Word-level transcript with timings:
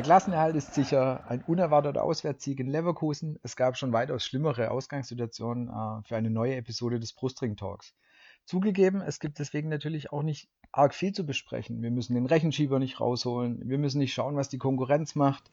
Der 0.00 0.02
Klassenerhalt 0.02 0.56
ist 0.56 0.72
sicher 0.72 1.24
ein 1.28 1.42
unerwarteter 1.42 2.02
Auswärtssieg 2.02 2.58
in 2.58 2.68
Leverkusen. 2.68 3.38
Es 3.42 3.54
gab 3.54 3.76
schon 3.76 3.92
weitaus 3.92 4.24
schlimmere 4.24 4.70
Ausgangssituationen 4.70 5.68
äh, 5.68 6.02
für 6.08 6.16
eine 6.16 6.30
neue 6.30 6.54
Episode 6.56 6.98
des 6.98 7.12
Brustring 7.12 7.56
Talks. 7.56 7.94
Zugegeben, 8.44 9.00
es 9.00 9.20
gibt 9.20 9.38
deswegen 9.38 9.68
natürlich 9.68 10.12
auch 10.12 10.22
nicht 10.22 10.48
arg 10.72 10.94
viel 10.94 11.12
zu 11.12 11.24
besprechen. 11.24 11.82
Wir 11.82 11.90
müssen 11.90 12.14
den 12.14 12.26
Rechenschieber 12.26 12.78
nicht 12.78 13.00
rausholen. 13.00 13.68
Wir 13.68 13.78
müssen 13.78 13.98
nicht 13.98 14.12
schauen, 14.12 14.36
was 14.36 14.48
die 14.48 14.58
Konkurrenz 14.58 15.14
macht. 15.14 15.50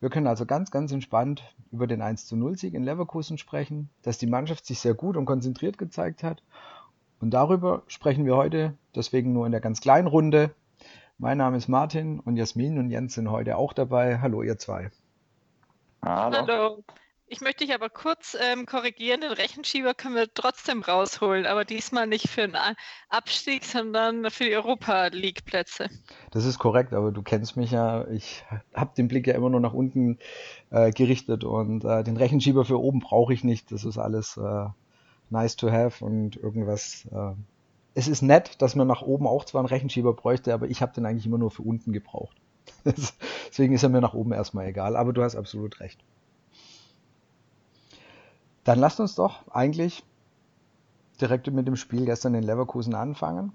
Wir 0.00 0.10
können 0.10 0.26
also 0.26 0.46
ganz, 0.46 0.70
ganz 0.70 0.92
entspannt 0.92 1.42
über 1.72 1.86
den 1.86 2.02
1 2.02 2.26
zu 2.26 2.36
0 2.36 2.56
Sieg 2.56 2.74
in 2.74 2.84
Leverkusen 2.84 3.36
sprechen, 3.36 3.90
dass 4.02 4.18
die 4.18 4.28
Mannschaft 4.28 4.64
sich 4.64 4.78
sehr 4.78 4.94
gut 4.94 5.16
und 5.16 5.24
konzentriert 5.24 5.76
gezeigt 5.76 6.22
hat. 6.22 6.42
Und 7.20 7.30
darüber 7.30 7.82
sprechen 7.88 8.24
wir 8.24 8.36
heute 8.36 8.74
deswegen 8.94 9.32
nur 9.32 9.46
in 9.46 9.52
der 9.52 9.60
ganz 9.60 9.80
kleinen 9.80 10.06
Runde. 10.06 10.54
Mein 11.18 11.38
Name 11.38 11.56
ist 11.56 11.66
Martin 11.66 12.20
und 12.20 12.36
Jasmin 12.36 12.78
und 12.78 12.90
Jens 12.90 13.14
sind 13.14 13.28
heute 13.28 13.56
auch 13.56 13.72
dabei. 13.72 14.20
Hallo, 14.20 14.42
ihr 14.42 14.56
zwei. 14.56 14.92
Hallo. 16.04 16.36
Hallo. 16.36 16.84
Ich 17.30 17.42
möchte 17.42 17.64
dich 17.64 17.74
aber 17.74 17.90
kurz 17.90 18.36
ähm, 18.40 18.64
korrigieren, 18.64 19.20
den 19.20 19.32
Rechenschieber 19.32 19.92
können 19.92 20.14
wir 20.14 20.32
trotzdem 20.32 20.82
rausholen, 20.82 21.44
aber 21.44 21.66
diesmal 21.66 22.06
nicht 22.06 22.28
für 22.28 22.40
den 22.40 22.56
Abstieg, 23.10 23.64
sondern 23.64 24.30
für 24.30 24.44
die 24.44 24.56
Europa 24.56 25.08
League-Plätze. 25.08 25.90
Das 26.30 26.46
ist 26.46 26.58
korrekt, 26.58 26.94
aber 26.94 27.12
du 27.12 27.22
kennst 27.22 27.56
mich 27.56 27.70
ja. 27.70 28.08
Ich 28.08 28.44
habe 28.72 28.94
den 28.96 29.08
Blick 29.08 29.26
ja 29.26 29.34
immer 29.34 29.50
nur 29.50 29.60
nach 29.60 29.74
unten 29.74 30.18
äh, 30.70 30.90
gerichtet 30.90 31.44
und 31.44 31.84
äh, 31.84 32.02
den 32.02 32.16
Rechenschieber 32.16 32.64
für 32.64 32.80
oben 32.80 33.00
brauche 33.00 33.34
ich 33.34 33.44
nicht. 33.44 33.72
Das 33.72 33.84
ist 33.84 33.98
alles 33.98 34.38
äh, 34.38 34.66
nice 35.28 35.56
to 35.56 35.70
have 35.70 36.02
und 36.02 36.36
irgendwas 36.36 37.06
äh, 37.12 37.34
es 37.94 38.08
ist 38.08 38.22
nett, 38.22 38.62
dass 38.62 38.76
man 38.76 38.86
nach 38.86 39.02
oben 39.02 39.26
auch 39.26 39.44
zwar 39.44 39.60
einen 39.60 39.68
Rechenschieber 39.68 40.14
bräuchte, 40.14 40.54
aber 40.54 40.68
ich 40.68 40.82
habe 40.82 40.94
den 40.94 41.04
eigentlich 41.04 41.26
immer 41.26 41.38
nur 41.38 41.50
für 41.50 41.62
unten 41.62 41.92
gebraucht. 41.92 42.36
Deswegen 43.48 43.74
ist 43.74 43.82
er 43.82 43.88
mir 43.88 44.00
nach 44.00 44.14
oben 44.14 44.32
erstmal 44.32 44.68
egal, 44.68 44.94
aber 44.96 45.12
du 45.12 45.22
hast 45.22 45.36
absolut 45.36 45.80
recht. 45.80 46.00
Dann 48.68 48.80
lasst 48.80 49.00
uns 49.00 49.14
doch 49.14 49.48
eigentlich 49.48 50.04
direkt 51.22 51.50
mit 51.50 51.66
dem 51.66 51.76
Spiel 51.76 52.04
gestern 52.04 52.34
in 52.34 52.42
Leverkusen 52.42 52.94
anfangen. 52.94 53.52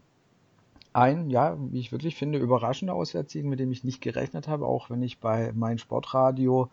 Ein, 0.92 1.30
ja, 1.30 1.56
wie 1.60 1.82
ich 1.82 1.92
wirklich 1.92 2.16
finde, 2.16 2.40
überraschender 2.40 2.96
Auswärtssieg, 2.96 3.46
mit 3.46 3.60
dem 3.60 3.72
ich 3.72 3.84
nicht 3.84 4.02
gerechnet 4.02 4.48
habe, 4.48 4.66
auch 4.66 4.90
wenn 4.90 5.04
ich 5.04 5.20
bei 5.20 5.52
mein 5.54 5.78
Sportradio 5.78 6.72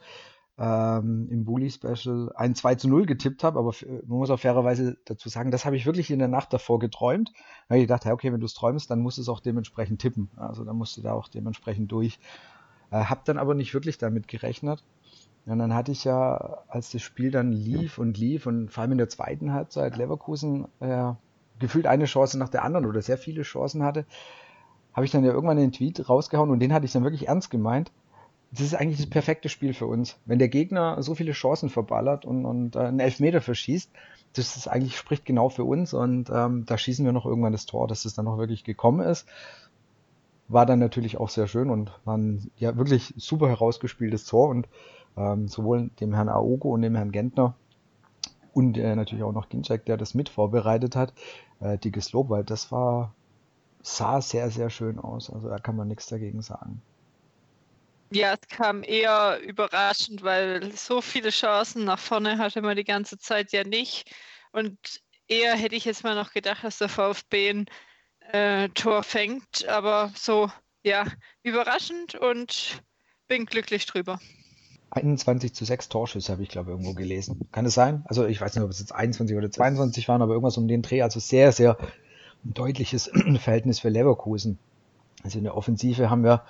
ähm, 0.57 1.29
im 1.31 1.45
Bully 1.45 1.71
Special 1.71 2.33
ein 2.35 2.55
2 2.55 2.77
zu 2.77 2.89
0 2.89 3.05
getippt 3.05 3.45
habe, 3.45 3.59
aber 3.59 3.75
man 4.07 4.19
muss 4.21 4.31
auch 4.31 4.41
fairerweise 4.41 4.97
dazu 5.05 5.29
sagen, 5.29 5.51
das 5.51 5.67
habe 5.67 5.77
ich 5.77 5.85
wirklich 5.85 6.11
in 6.11 6.19
der 6.19 6.29
Nacht 6.29 6.51
davor 6.55 6.79
geträumt. 6.79 7.33
Da 7.35 7.75
habe 7.75 7.81
ich 7.81 7.89
gedacht, 7.89 8.07
okay, 8.07 8.33
wenn 8.33 8.41
du 8.41 8.47
es 8.47 8.55
träumst, 8.55 8.91
dann 8.91 9.01
musst 9.01 9.19
du 9.19 9.23
es 9.23 9.29
auch 9.29 9.41
dementsprechend 9.41 10.01
tippen. 10.01 10.31
Also 10.39 10.65
dann 10.65 10.77
musst 10.77 10.97
du 10.97 11.03
da 11.03 11.13
auch 11.13 11.29
dementsprechend 11.29 11.93
durch. 11.93 12.19
Äh, 12.91 13.05
hab 13.05 13.27
dann 13.27 13.37
aber 13.37 13.55
nicht 13.55 13.75
wirklich 13.75 13.99
damit 13.99 14.29
gerechnet. 14.29 14.83
Und 15.47 15.59
dann 15.59 15.75
hatte 15.75 15.93
ich 15.93 16.05
ja, 16.05 16.59
als 16.69 16.91
das 16.91 17.03
Spiel 17.03 17.31
dann 17.31 17.53
lief 17.53 17.99
und 17.99 18.19
lief 18.19 18.47
und 18.47 18.71
vor 18.71 18.83
allem 18.83 18.93
in 18.93 18.99
der 18.99 19.09
zweiten 19.09 19.53
Halbzeit 19.53 19.97
Leverkusen 19.97 20.69
äh, 20.81 21.13
gefühlt 21.59 21.87
eine 21.87 22.05
Chance 22.05 22.39
nach 22.39 22.49
der 22.49 22.65
anderen 22.65 22.87
oder 22.87 23.03
sehr 23.03 23.19
viele 23.19 23.43
Chancen 23.43 23.83
hatte, 23.83 24.05
habe 24.93 25.07
ich 25.07 25.13
dann 25.13 25.25
ja 25.25 25.33
irgendwann 25.33 25.57
den 25.57 25.73
Tweet 25.73 26.09
rausgehauen 26.09 26.51
und 26.51 26.61
den 26.61 26.73
hatte 26.73 26.85
ich 26.85 26.93
dann 26.93 27.05
wirklich 27.05 27.29
ernst 27.29 27.51
gemeint 27.51 27.91
das 28.53 28.63
ist 28.63 28.75
eigentlich 28.75 28.99
das 28.99 29.09
perfekte 29.09 29.49
Spiel 29.49 29.75
für 29.75 29.87
uns. 29.87 30.19
Wenn 30.25 30.39
der 30.39 30.49
Gegner 30.49 31.03
so 31.03 31.15
viele 31.15 31.33
Chancen 31.33 31.69
verballert 31.69 32.25
und, 32.25 32.45
und 32.45 32.77
äh, 32.77 32.81
einen 32.81 33.01
Elfmeter 33.01 33.41
verschießt, 33.41 33.91
das 34.33 34.57
ist 34.57 34.69
eigentlich 34.69 34.97
spricht 34.97 35.25
genau 35.25 35.49
für 35.49 35.65
uns 35.65 35.95
und 35.95 36.31
ähm, 36.31 36.65
da 36.67 36.77
schießen 36.77 37.05
wir 37.05 37.13
noch 37.13 37.27
irgendwann 37.27 37.53
das 37.53 37.67
Tor, 37.67 37.87
dass 37.87 38.05
es 38.05 38.15
dann 38.15 38.25
noch 38.25 38.39
wirklich 38.39 38.65
gekommen 38.65 39.01
ist. 39.01 39.27
War 40.49 40.67
dann 40.67 40.81
natürlich 40.81 41.17
auch 41.19 41.29
sehr 41.29 41.47
schön 41.47 41.71
und 41.71 41.93
war 42.05 42.17
ein 42.17 42.51
ja 42.57 42.77
wirklich 42.77 43.15
super 43.17 43.49
herausgespieltes 43.49 44.25
Tor 44.25 44.49
und 44.49 44.69
ähm, 45.17 45.49
sowohl 45.49 45.91
dem 46.01 46.15
Herrn 46.15 46.29
Aogo 46.29 46.71
und 46.71 46.83
dem 46.83 46.95
Herrn 46.95 47.13
Gentner 47.13 47.55
und 48.53 48.77
äh, 48.79 48.97
natürlich 48.97 49.25
auch 49.25 49.33
noch 49.33 49.49
Ginczek, 49.49 49.85
der 49.87 49.97
das 49.97 50.15
mit 50.15 50.29
vorbereitet 50.29 50.97
hat, 50.97 51.13
äh, 51.61 51.79
dickes 51.79 52.13
Lob, 52.13 52.31
weil 52.31 52.45
das 52.45 52.73
war 52.73 53.15
sah 53.83 54.21
sehr, 54.21 54.51
sehr 54.51 54.71
schön 54.71 54.99
aus. 54.99 55.31
Also 55.31 55.49
da 55.49 55.59
kann 55.59 55.77
man 55.77 55.89
nichts 55.89 56.07
dagegen 56.07 56.43
sagen. 56.43 56.83
Ja, 58.13 58.35
es 58.35 58.49
kam 58.49 58.83
eher 58.83 59.41
überraschend, 59.41 60.23
weil 60.23 60.73
so 60.73 61.01
viele 61.01 61.31
Chancen 61.31 61.85
nach 61.85 61.99
vorne 61.99 62.39
hatte 62.39 62.61
man 62.61 62.77
die 62.77 62.85
ganze 62.85 63.19
Zeit 63.19 63.53
ja 63.53 63.63
nicht. 63.63 64.13
Und 64.53 64.79
eher 65.29 65.55
hätte 65.55 65.77
ich 65.77 65.85
jetzt 65.85 66.03
mal 66.03 66.17
noch 66.17 66.33
gedacht, 66.33 66.65
dass 66.65 66.79
der 66.79 66.89
VfB 66.89 67.51
ein 67.51 67.67
äh, 68.33 68.69
Tor 68.71 69.05
fängt. 69.05 69.67
Aber 69.69 70.13
so, 70.17 70.51
ja, 70.83 71.07
überraschend 71.45 72.17
und 72.17 72.83
bin 73.29 73.47
glücklich 73.47 73.87
drüber. 73.87 74.19
21 74.91 75.55
zu 75.55 75.65
6 75.65 75.89
Torschüsse 75.89 76.33
habe 76.33 76.43
ich, 76.43 76.49
glaube 76.49 76.71
irgendwo 76.71 76.95
gelesen. 76.95 77.49
Kann 77.53 77.67
es 77.67 77.75
sein? 77.75 78.03
Also 78.07 78.27
ich 78.27 78.41
weiß 78.41 78.55
nicht, 78.55 78.65
ob 78.65 78.71
es 78.71 78.81
jetzt 78.81 78.95
21 78.95 79.37
oder 79.37 79.51
22 79.51 80.09
waren, 80.09 80.23
aber 80.23 80.33
irgendwas 80.33 80.59
um 80.59 80.69
den 80.69 80.83
Dreh. 80.83 81.03
Also 81.03 81.21
sehr, 81.21 81.53
sehr 81.53 81.77
deutliches 82.43 83.11
Verhältnis 83.39 83.81
für 83.81 83.89
Leverkusen. 83.89 84.59
Also 85.23 85.39
in 85.39 85.45
der 85.45 85.57
Offensive 85.57 86.11
haben 86.11 86.25
wir 86.25 86.43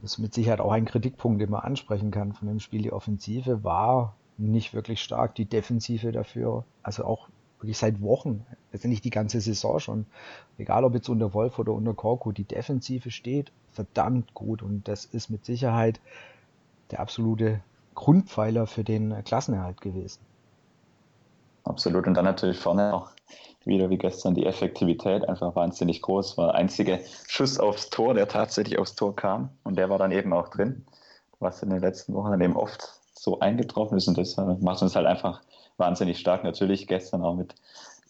das 0.00 0.12
ist 0.12 0.18
mit 0.18 0.34
Sicherheit 0.34 0.60
auch 0.60 0.70
ein 0.70 0.84
Kritikpunkt, 0.84 1.40
den 1.40 1.50
man 1.50 1.62
ansprechen 1.62 2.10
kann 2.10 2.32
von 2.32 2.48
dem 2.48 2.60
Spiel. 2.60 2.82
Die 2.82 2.92
Offensive 2.92 3.64
war 3.64 4.14
nicht 4.36 4.72
wirklich 4.72 5.02
stark, 5.02 5.34
die 5.34 5.44
Defensive 5.44 6.12
dafür, 6.12 6.64
also 6.82 7.04
auch 7.04 7.28
wirklich 7.58 7.78
seit 7.78 8.00
Wochen, 8.00 8.46
letztendlich 8.72 9.00
die 9.00 9.10
ganze 9.10 9.40
Saison 9.40 9.80
schon, 9.80 10.06
egal 10.56 10.84
ob 10.84 10.94
jetzt 10.94 11.08
unter 11.08 11.34
Wolf 11.34 11.58
oder 11.58 11.72
unter 11.72 11.94
Korku, 11.94 12.30
die 12.30 12.44
Defensive 12.44 13.10
steht 13.10 13.50
verdammt 13.72 14.34
gut 14.34 14.62
und 14.62 14.86
das 14.86 15.04
ist 15.04 15.30
mit 15.30 15.44
Sicherheit 15.44 16.00
der 16.90 17.00
absolute 17.00 17.60
Grundpfeiler 17.94 18.66
für 18.66 18.84
den 18.84 19.24
Klassenerhalt 19.24 19.80
gewesen. 19.80 20.20
Absolut 21.64 22.06
und 22.06 22.14
dann 22.14 22.24
natürlich 22.24 22.58
vorne 22.58 22.94
auch 22.94 23.10
wieder 23.64 23.90
wie 23.90 23.98
gestern 23.98 24.34
die 24.34 24.46
Effektivität 24.46 25.28
einfach 25.28 25.54
wahnsinnig 25.54 26.00
groß. 26.02 26.38
War 26.38 26.52
der 26.52 26.54
einzige 26.54 27.00
Schuss 27.26 27.58
aufs 27.58 27.90
Tor, 27.90 28.14
der 28.14 28.28
tatsächlich 28.28 28.78
aufs 28.78 28.94
Tor 28.94 29.14
kam 29.14 29.50
und 29.64 29.76
der 29.76 29.90
war 29.90 29.98
dann 29.98 30.12
eben 30.12 30.32
auch 30.32 30.48
drin, 30.48 30.86
was 31.40 31.62
in 31.62 31.70
den 31.70 31.80
letzten 31.80 32.14
Wochen 32.14 32.30
dann 32.30 32.40
eben 32.40 32.56
oft 32.56 32.88
so 33.14 33.40
eingetroffen 33.40 33.98
ist 33.98 34.08
und 34.08 34.16
das 34.16 34.38
äh, 34.38 34.56
macht 34.60 34.80
uns 34.82 34.96
halt 34.96 35.06
einfach 35.06 35.42
wahnsinnig 35.76 36.18
stark. 36.18 36.44
Natürlich 36.44 36.86
gestern 36.86 37.22
auch 37.22 37.34
mit, 37.34 37.54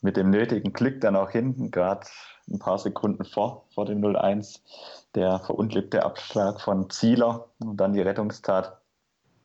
mit 0.03 0.17
dem 0.17 0.31
nötigen 0.31 0.73
Klick 0.73 1.01
dann 1.01 1.17
auch 1.17 1.31
hinten, 1.31 1.71
gerade 1.71 2.07
ein 2.51 2.59
paar 2.59 2.79
Sekunden 2.79 3.25
vor, 3.25 3.65
vor 3.75 3.85
dem 3.85 4.01
0-1, 4.01 4.61
der 5.15 5.41
verunglückte 5.41 6.05
Abschlag 6.05 6.61
von 6.61 6.91
Zieler 6.91 7.49
und 7.61 7.77
dann 7.77 7.93
die 7.93 8.01
Rettungstat. 8.01 8.81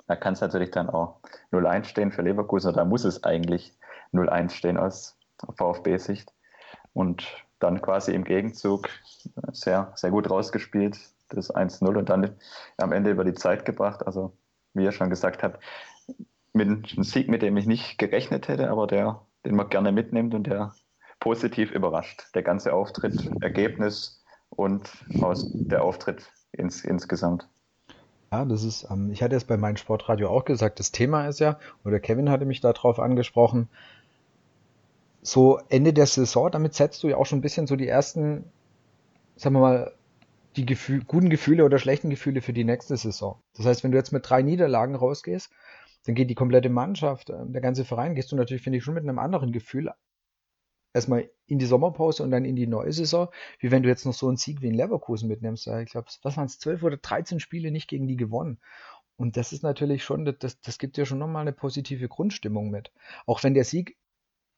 Da 0.07 0.15
kann 0.15 0.33
es 0.33 0.41
natürlich 0.41 0.71
dann 0.71 0.89
auch 0.89 1.19
0-1 1.51 1.85
stehen 1.85 2.11
für 2.11 2.21
Leverkusen, 2.21 2.73
da 2.73 2.85
muss 2.85 3.05
es 3.05 3.23
eigentlich 3.23 3.73
0-1 4.13 4.51
stehen 4.51 4.77
aus 4.77 5.17
VfB-Sicht. 5.57 6.33
Und 6.93 7.25
dann 7.59 7.81
quasi 7.81 8.13
im 8.13 8.23
Gegenzug 8.23 8.89
sehr, 9.51 9.93
sehr 9.95 10.11
gut 10.11 10.29
rausgespielt, 10.29 10.97
das 11.29 11.53
1-0 11.53 11.97
und 11.97 12.09
dann 12.09 12.35
am 12.77 12.91
Ende 12.91 13.09
über 13.11 13.23
die 13.23 13.33
Zeit 13.33 13.65
gebracht. 13.65 14.05
Also, 14.05 14.37
wie 14.73 14.83
ihr 14.83 14.91
schon 14.91 15.09
gesagt 15.09 15.43
habt, 15.43 15.63
mit 16.51 16.67
einem 16.67 17.03
Sieg, 17.03 17.29
mit 17.29 17.41
dem 17.41 17.57
ich 17.57 17.65
nicht 17.65 17.97
gerechnet 17.97 18.47
hätte, 18.47 18.69
aber 18.69 18.85
der, 18.85 19.25
den 19.45 19.55
man 19.55 19.69
gerne 19.69 19.91
mitnimmt 19.91 20.35
und 20.35 20.45
der 20.45 20.73
positiv 21.23 21.71
überrascht. 21.71 22.25
Der 22.35 22.43
ganze 22.43 22.73
Auftritt, 22.73 23.31
Ergebnis 23.39 24.21
und 24.49 24.89
aus 25.21 25.49
der 25.69 25.81
Auftritt 25.81 26.29
ins, 26.51 26.83
insgesamt. 26.83 27.47
Ja, 28.33 28.43
das 28.43 28.65
ist, 28.65 28.85
ähm, 28.91 29.09
ich 29.09 29.23
hatte 29.23 29.37
es 29.37 29.45
bei 29.45 29.55
meinem 29.55 29.77
Sportradio 29.77 30.29
auch 30.29 30.43
gesagt, 30.43 30.79
das 30.79 30.91
Thema 30.91 31.27
ist 31.29 31.39
ja, 31.39 31.59
oder 31.85 32.01
Kevin 32.01 32.29
hatte 32.29 32.43
mich 32.43 32.59
darauf 32.59 32.99
angesprochen, 32.99 33.69
so 35.21 35.61
Ende 35.69 35.93
der 35.93 36.07
Saison, 36.07 36.51
damit 36.51 36.73
setzt 36.73 37.01
du 37.03 37.07
ja 37.07 37.15
auch 37.15 37.25
schon 37.25 37.39
ein 37.39 37.43
bisschen 37.43 37.67
so 37.67 37.77
die 37.77 37.87
ersten, 37.87 38.43
sagen 39.37 39.55
wir 39.55 39.61
mal, 39.61 39.93
die 40.57 40.65
Gefühl, 40.65 41.05
guten 41.05 41.29
Gefühle 41.29 41.63
oder 41.63 41.79
schlechten 41.79 42.09
Gefühle 42.09 42.41
für 42.41 42.51
die 42.51 42.65
nächste 42.65 42.97
Saison. 42.97 43.39
Das 43.55 43.65
heißt, 43.65 43.85
wenn 43.85 43.93
du 43.93 43.97
jetzt 43.97 44.11
mit 44.11 44.29
drei 44.29 44.41
Niederlagen 44.41 44.95
rausgehst, 44.95 45.49
dann 46.05 46.15
geht 46.15 46.29
die 46.29 46.35
komplette 46.35 46.69
Mannschaft, 46.69 47.29
äh, 47.29 47.45
der 47.45 47.61
ganze 47.61 47.85
Verein, 47.85 48.13
gehst 48.13 48.33
du 48.33 48.35
natürlich, 48.35 48.61
finde 48.61 48.79
ich, 48.79 48.83
schon 48.83 48.93
mit 48.93 49.03
einem 49.03 49.19
anderen 49.19 49.53
Gefühl 49.53 49.89
erstmal 50.93 51.29
in 51.47 51.59
die 51.59 51.65
Sommerpause 51.65 52.23
und 52.23 52.31
dann 52.31 52.45
in 52.45 52.55
die 52.55 52.67
neue 52.67 52.93
Saison, 52.93 53.29
wie 53.59 53.71
wenn 53.71 53.83
du 53.83 53.89
jetzt 53.89 54.05
noch 54.05 54.13
so 54.13 54.27
einen 54.27 54.37
Sieg 54.37 54.61
wie 54.61 54.67
in 54.67 54.73
Leverkusen 54.73 55.27
mitnimmst. 55.27 55.67
Ich 55.67 55.91
glaube, 55.91 56.07
was 56.21 56.37
waren 56.37 56.45
es, 56.45 56.59
zwölf 56.59 56.83
oder 56.83 56.97
dreizehn 56.97 57.39
Spiele 57.39 57.71
nicht 57.71 57.89
gegen 57.89 58.07
die 58.07 58.17
gewonnen. 58.17 58.59
Und 59.15 59.37
das 59.37 59.53
ist 59.53 59.63
natürlich 59.63 60.03
schon, 60.03 60.25
das, 60.39 60.59
das 60.61 60.77
gibt 60.77 60.97
dir 60.97 61.05
schon 61.05 61.19
nochmal 61.19 61.41
eine 61.41 61.53
positive 61.53 62.07
Grundstimmung 62.07 62.69
mit. 62.69 62.91
Auch 63.25 63.43
wenn 63.43 63.53
der 63.53 63.63
Sieg 63.63 63.97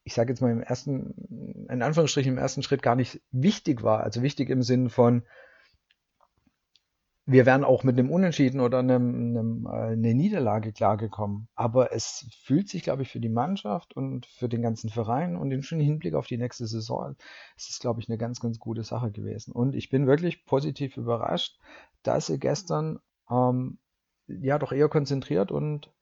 ich 0.06 0.14
sage 0.14 0.30
jetzt 0.30 0.40
mal 0.40 0.52
im 0.52 0.62
ersten, 0.62 1.66
in 1.68 1.82
Anführungsstrichen 1.82 2.32
im 2.32 2.38
ersten 2.38 2.62
Schritt 2.62 2.80
gar 2.80 2.94
nicht 2.94 3.20
wichtig 3.32 3.82
war. 3.82 4.04
Also 4.04 4.22
wichtig 4.22 4.50
im 4.50 4.62
Sinn 4.62 4.88
von, 4.88 5.24
wir 7.28 7.44
wären 7.44 7.64
auch 7.64 7.82
mit 7.82 7.98
einem 7.98 8.10
Unentschieden 8.10 8.60
oder 8.60 8.78
einem, 8.78 9.36
einem, 9.36 9.66
äh, 9.66 9.92
eine 9.92 10.14
Niederlage 10.14 10.72
klargekommen. 10.72 11.48
Aber 11.56 11.92
es 11.92 12.28
fühlt 12.44 12.68
sich, 12.68 12.84
glaube 12.84 13.02
ich, 13.02 13.10
für 13.10 13.18
die 13.18 13.28
Mannschaft 13.28 13.96
und 13.96 14.26
für 14.26 14.48
den 14.48 14.62
ganzen 14.62 14.90
Verein 14.90 15.36
und 15.36 15.50
den 15.50 15.64
schönen 15.64 15.80
Hinblick 15.80 16.14
auf 16.14 16.28
die 16.28 16.38
nächste 16.38 16.68
Saison, 16.68 17.16
es 17.56 17.68
ist, 17.68 17.80
glaube 17.80 18.00
ich, 18.00 18.08
eine 18.08 18.16
ganz, 18.16 18.40
ganz 18.40 18.60
gute 18.60 18.84
Sache 18.84 19.10
gewesen. 19.10 19.52
Und 19.52 19.74
ich 19.74 19.90
bin 19.90 20.06
wirklich 20.06 20.44
positiv 20.46 20.96
überrascht, 20.96 21.58
dass 22.04 22.26
sie 22.26 22.38
gestern 22.38 23.00
ähm, 23.28 23.78
ja 24.28 24.58
doch 24.60 24.70
eher 24.70 24.88
konzentriert 24.88 25.50
und 25.50 25.92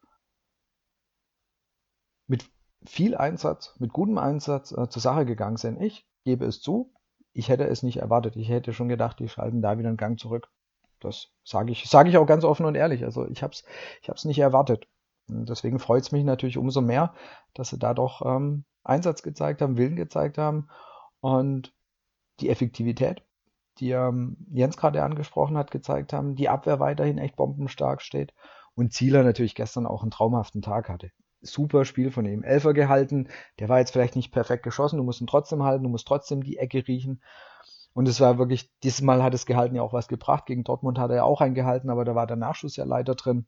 mit 2.26 2.50
viel 2.84 3.16
Einsatz, 3.16 3.74
mit 3.78 3.94
gutem 3.94 4.18
Einsatz 4.18 4.72
äh, 4.72 4.88
zur 4.90 5.00
Sache 5.00 5.24
gegangen 5.24 5.56
sind. 5.56 5.80
Ich 5.80 6.06
gebe 6.24 6.44
es 6.44 6.60
zu, 6.60 6.92
ich 7.32 7.48
hätte 7.48 7.64
es 7.64 7.82
nicht 7.82 7.96
erwartet. 7.96 8.36
Ich 8.36 8.50
hätte 8.50 8.74
schon 8.74 8.88
gedacht, 8.88 9.18
die 9.20 9.28
schalten 9.28 9.62
da 9.62 9.78
wieder 9.78 9.88
einen 9.88 9.96
Gang 9.96 10.18
zurück. 10.20 10.50
Das 11.04 11.28
sage 11.44 11.72
ich, 11.72 11.88
sage 11.88 12.08
ich 12.08 12.16
auch 12.16 12.26
ganz 12.26 12.44
offen 12.44 12.66
und 12.66 12.74
ehrlich. 12.74 13.04
Also 13.04 13.28
ich 13.28 13.42
habe 13.42 13.52
es 13.52 13.64
ich 14.02 14.24
nicht 14.24 14.38
erwartet. 14.38 14.88
Und 15.28 15.48
deswegen 15.48 15.78
freut 15.78 16.02
es 16.02 16.12
mich 16.12 16.24
natürlich 16.24 16.58
umso 16.58 16.80
mehr, 16.80 17.14
dass 17.54 17.70
sie 17.70 17.78
da 17.78 17.94
doch 17.94 18.22
ähm, 18.24 18.64
Einsatz 18.82 19.22
gezeigt 19.22 19.62
haben, 19.62 19.78
Willen 19.78 19.96
gezeigt 19.96 20.38
haben 20.38 20.68
und 21.20 21.72
die 22.40 22.50
Effektivität, 22.50 23.22
die 23.78 23.92
ähm, 23.92 24.36
Jens 24.50 24.76
gerade 24.76 25.02
angesprochen 25.02 25.56
hat, 25.56 25.70
gezeigt 25.70 26.12
haben, 26.12 26.34
die 26.34 26.48
Abwehr 26.48 26.80
weiterhin 26.80 27.18
echt 27.18 27.36
bombenstark 27.36 28.02
steht 28.02 28.34
und 28.74 28.92
Zieler 28.92 29.22
natürlich 29.22 29.54
gestern 29.54 29.86
auch 29.86 30.02
einen 30.02 30.10
traumhaften 30.10 30.62
Tag 30.62 30.88
hatte. 30.88 31.10
Super 31.40 31.84
Spiel 31.84 32.10
von 32.10 32.26
ihm. 32.26 32.42
Elfer 32.42 32.72
gehalten, 32.74 33.28
der 33.58 33.68
war 33.68 33.78
jetzt 33.78 33.92
vielleicht 33.92 34.16
nicht 34.16 34.32
perfekt 34.32 34.62
geschossen, 34.62 34.96
du 34.96 35.04
musst 35.04 35.20
ihn 35.20 35.26
trotzdem 35.26 35.62
halten, 35.62 35.84
du 35.84 35.90
musst 35.90 36.06
trotzdem 36.06 36.42
die 36.42 36.58
Ecke 36.58 36.86
riechen 36.86 37.22
und 37.94 38.08
es 38.08 38.20
war 38.20 38.38
wirklich, 38.38 38.70
dieses 38.82 39.02
Mal 39.02 39.22
hat 39.22 39.34
das 39.34 39.46
Gehalten 39.46 39.76
ja 39.76 39.82
auch 39.82 39.92
was 39.92 40.08
gebracht. 40.08 40.46
Gegen 40.46 40.64
Dortmund 40.64 40.98
hat 40.98 41.10
er 41.10 41.16
ja 41.16 41.22
auch 41.22 41.40
eingehalten, 41.40 41.90
aber 41.90 42.04
da 42.04 42.16
war 42.16 42.26
der 42.26 42.36
Nachschuss 42.36 42.76
ja 42.76 42.84
leider 42.84 43.14
drin. 43.14 43.46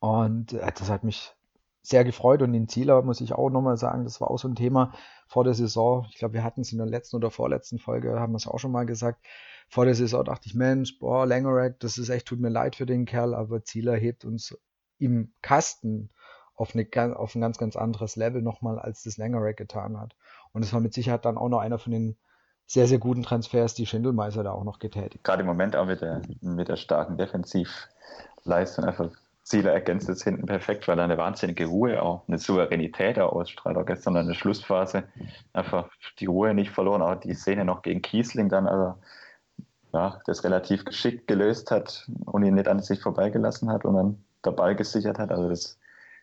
Und 0.00 0.52
äh, 0.52 0.70
das 0.78 0.90
hat 0.90 1.02
mich 1.02 1.34
sehr 1.80 2.04
gefreut. 2.04 2.42
Und 2.42 2.52
den 2.52 2.68
Zieler 2.68 3.00
muss 3.02 3.22
ich 3.22 3.32
auch 3.32 3.48
nochmal 3.48 3.78
sagen, 3.78 4.04
das 4.04 4.20
war 4.20 4.30
auch 4.30 4.38
so 4.38 4.48
ein 4.48 4.54
Thema 4.54 4.92
vor 5.26 5.44
der 5.44 5.54
Saison. 5.54 6.06
Ich 6.10 6.18
glaube, 6.18 6.34
wir 6.34 6.44
hatten 6.44 6.60
es 6.60 6.72
in 6.72 6.78
der 6.78 6.86
letzten 6.86 7.16
oder 7.16 7.30
vorletzten 7.30 7.78
Folge, 7.78 8.20
haben 8.20 8.34
wir 8.34 8.36
es 8.36 8.46
auch 8.46 8.58
schon 8.58 8.70
mal 8.70 8.84
gesagt. 8.84 9.24
Vor 9.70 9.86
der 9.86 9.94
Saison 9.94 10.24
dachte 10.24 10.46
ich, 10.46 10.54
Mensch, 10.54 10.98
boah, 10.98 11.26
Langerack, 11.26 11.80
das 11.80 11.96
ist 11.96 12.10
echt, 12.10 12.26
tut 12.26 12.40
mir 12.40 12.50
leid 12.50 12.76
für 12.76 12.84
den 12.84 13.06
Kerl, 13.06 13.34
aber 13.34 13.64
Zieler 13.64 13.96
hebt 13.96 14.26
uns 14.26 14.54
im 14.98 15.32
Kasten 15.40 16.10
auf, 16.54 16.74
eine, 16.74 17.18
auf 17.18 17.34
ein 17.34 17.40
ganz, 17.40 17.56
ganz 17.56 17.76
anderes 17.76 18.16
Level 18.16 18.42
nochmal, 18.42 18.78
als 18.78 19.04
das 19.04 19.16
Langerack 19.16 19.56
getan 19.56 19.98
hat. 19.98 20.14
Und 20.52 20.62
es 20.62 20.72
war 20.74 20.80
mit 20.80 20.92
Sicherheit 20.92 21.24
dann 21.24 21.38
auch 21.38 21.48
noch 21.48 21.60
einer 21.60 21.78
von 21.78 21.92
den 21.92 22.18
sehr, 22.66 22.86
sehr 22.86 22.98
guten 22.98 23.22
Transfers, 23.22 23.74
die 23.74 23.86
Schindelmeiser 23.86 24.42
da 24.42 24.52
auch 24.52 24.64
noch 24.64 24.78
getätigt. 24.78 25.24
Gerade 25.24 25.42
im 25.42 25.46
Moment 25.46 25.76
auch 25.76 25.86
mit 25.86 26.00
der, 26.00 26.22
mit 26.40 26.68
der 26.68 26.76
starken 26.76 27.16
Defensivleistung 27.16 28.84
einfach 28.84 29.10
Ziele 29.44 29.70
ergänzt 29.70 30.08
es 30.08 30.24
hinten 30.24 30.46
perfekt, 30.46 30.88
weil 30.88 30.98
er 30.98 31.04
eine 31.04 31.18
wahnsinnige 31.18 31.66
Ruhe, 31.66 32.02
auch 32.02 32.22
eine 32.26 32.38
Souveränität 32.38 33.18
auch 33.18 33.32
ausstrahlt. 33.32 33.76
Auch 33.76 33.84
gestern 33.84 34.16
in 34.16 34.26
der 34.26 34.34
Schlussphase 34.34 35.04
einfach 35.52 35.90
die 36.18 36.26
Ruhe 36.26 36.54
nicht 36.54 36.70
verloren, 36.70 37.02
auch 37.02 37.16
die 37.16 37.34
Szene 37.34 37.66
noch 37.66 37.82
gegen 37.82 38.00
Kiesling 38.00 38.48
dann, 38.48 38.66
also 38.66 38.94
ja, 39.92 40.18
das 40.24 40.44
relativ 40.44 40.86
geschickt 40.86 41.28
gelöst 41.28 41.70
hat 41.70 42.08
und 42.24 42.42
ihn 42.42 42.54
nicht 42.54 42.68
an 42.68 42.80
sich 42.80 43.00
vorbeigelassen 43.00 43.70
hat 43.70 43.84
und 43.84 43.94
dann 43.94 44.24
der 44.44 44.52
Ball 44.52 44.74
gesichert 44.74 45.18
hat. 45.18 45.30
Also 45.30 45.50
das, 45.50 45.78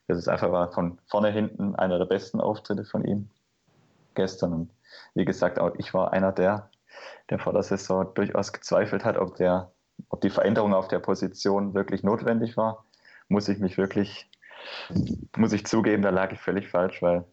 das 0.07 0.17
ist 0.17 0.27
einfach 0.27 0.51
war 0.51 0.71
von 0.71 0.97
vorne 1.05 1.29
hinten 1.29 1.75
einer 1.75 1.99
der 1.99 2.05
besten 2.05 2.41
Auftritte 2.41 2.85
von 2.85 3.05
ihm 3.05 3.29
gestern. 4.15 4.53
Und 4.53 4.71
wie 5.13 5.25
gesagt, 5.25 5.59
auch 5.59 5.73
ich 5.77 5.93
war 5.93 6.13
einer 6.13 6.31
der, 6.31 6.69
der 7.29 7.39
vor 7.39 7.53
der 7.53 7.63
Saison 7.63 8.13
durchaus 8.13 8.53
gezweifelt 8.53 9.05
hat, 9.05 9.17
ob, 9.17 9.35
der, 9.35 9.71
ob 10.09 10.21
die 10.21 10.29
Veränderung 10.29 10.73
auf 10.73 10.87
der 10.87 10.99
Position 10.99 11.73
wirklich 11.73 12.03
notwendig 12.03 12.57
war. 12.57 12.85
Muss 13.27 13.47
ich 13.47 13.59
mich 13.59 13.77
wirklich, 13.77 14.29
muss 15.37 15.53
ich 15.53 15.65
zugeben, 15.65 16.01
da 16.03 16.09
lag 16.09 16.31
ich 16.31 16.39
völlig 16.39 16.69
falsch, 16.69 17.01
weil 17.01 17.23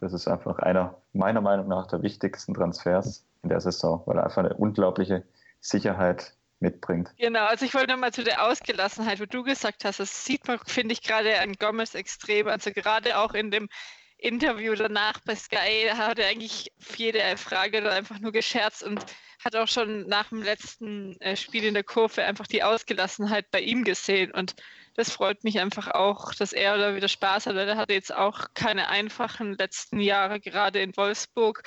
das 0.00 0.12
ist 0.12 0.28
einfach 0.28 0.58
einer 0.60 0.96
meiner 1.12 1.40
Meinung 1.40 1.68
nach 1.68 1.86
der 1.86 2.02
wichtigsten 2.02 2.54
Transfers 2.54 3.26
in 3.42 3.48
der 3.48 3.60
Saison, 3.60 4.02
weil 4.06 4.18
er 4.18 4.24
einfach 4.24 4.44
eine 4.44 4.54
unglaubliche 4.54 5.24
Sicherheit 5.60 6.34
mitbringt. 6.60 7.12
Genau, 7.18 7.44
also 7.46 7.64
ich 7.64 7.74
wollte 7.74 7.92
nochmal 7.92 8.12
zu 8.12 8.22
der 8.22 8.44
Ausgelassenheit, 8.44 9.20
wo 9.20 9.24
du 9.24 9.42
gesagt 9.42 9.84
hast, 9.84 9.98
das 10.00 10.24
sieht 10.24 10.46
man, 10.46 10.58
finde 10.66 10.92
ich, 10.92 11.02
gerade 11.02 11.40
an 11.40 11.54
Gomez 11.54 11.94
extrem. 11.94 12.48
Also 12.48 12.70
gerade 12.70 13.18
auch 13.18 13.34
in 13.34 13.50
dem 13.50 13.68
Interview 14.22 14.74
danach 14.74 15.20
bei 15.24 15.34
Sky 15.34 15.90
hat 15.92 16.18
er 16.18 16.28
eigentlich 16.28 16.72
jede 16.96 17.20
Frage 17.36 17.80
dann 17.80 17.92
einfach 17.92 18.18
nur 18.18 18.32
gescherzt 18.32 18.82
und 18.82 19.04
hat 19.44 19.56
auch 19.56 19.68
schon 19.68 20.06
nach 20.06 20.28
dem 20.28 20.42
letzten 20.42 21.18
äh, 21.20 21.36
Spiel 21.36 21.64
in 21.64 21.74
der 21.74 21.84
Kurve 21.84 22.24
einfach 22.24 22.46
die 22.46 22.62
Ausgelassenheit 22.62 23.50
bei 23.50 23.60
ihm 23.60 23.84
gesehen. 23.84 24.32
Und 24.32 24.54
das 24.94 25.10
freut 25.10 25.44
mich 25.44 25.58
einfach 25.58 25.88
auch, 25.88 26.34
dass 26.34 26.52
er 26.52 26.76
da 26.76 26.94
wieder 26.94 27.08
Spaß 27.08 27.46
hat, 27.46 27.56
weil 27.56 27.68
er 27.68 27.76
hatte 27.76 27.94
jetzt 27.94 28.14
auch 28.14 28.48
keine 28.54 28.88
einfachen 28.88 29.56
letzten 29.56 30.00
Jahre, 30.00 30.40
gerade 30.40 30.80
in 30.80 30.96
Wolfsburg, 30.96 31.62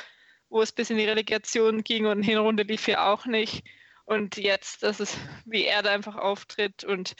wo 0.50 0.62
es 0.62 0.72
bis 0.72 0.92
in 0.92 0.98
die 0.98 1.08
Relegation 1.08 1.84
ging 1.84 2.06
und 2.06 2.22
Hinrunde 2.22 2.64
lief 2.64 2.88
ja 2.88 3.12
auch 3.12 3.26
nicht. 3.26 3.64
Und 4.06 4.38
jetzt, 4.38 4.84
das 4.84 5.00
ist, 5.00 5.18
wie 5.46 5.66
er 5.66 5.82
da 5.82 5.92
einfach 5.92 6.16
auftritt 6.16 6.84
und 6.84 7.16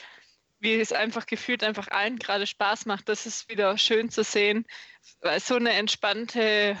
wie 0.64 0.80
es 0.80 0.92
einfach 0.92 1.26
gefühlt 1.26 1.62
einfach 1.62 1.88
allen 1.88 2.18
gerade 2.18 2.46
Spaß 2.46 2.86
macht. 2.86 3.08
Das 3.08 3.26
ist 3.26 3.48
wieder 3.48 3.78
schön 3.78 4.10
zu 4.10 4.24
sehen, 4.24 4.66
weil 5.20 5.38
so 5.38 5.54
eine 5.54 5.72
entspannte 5.72 6.76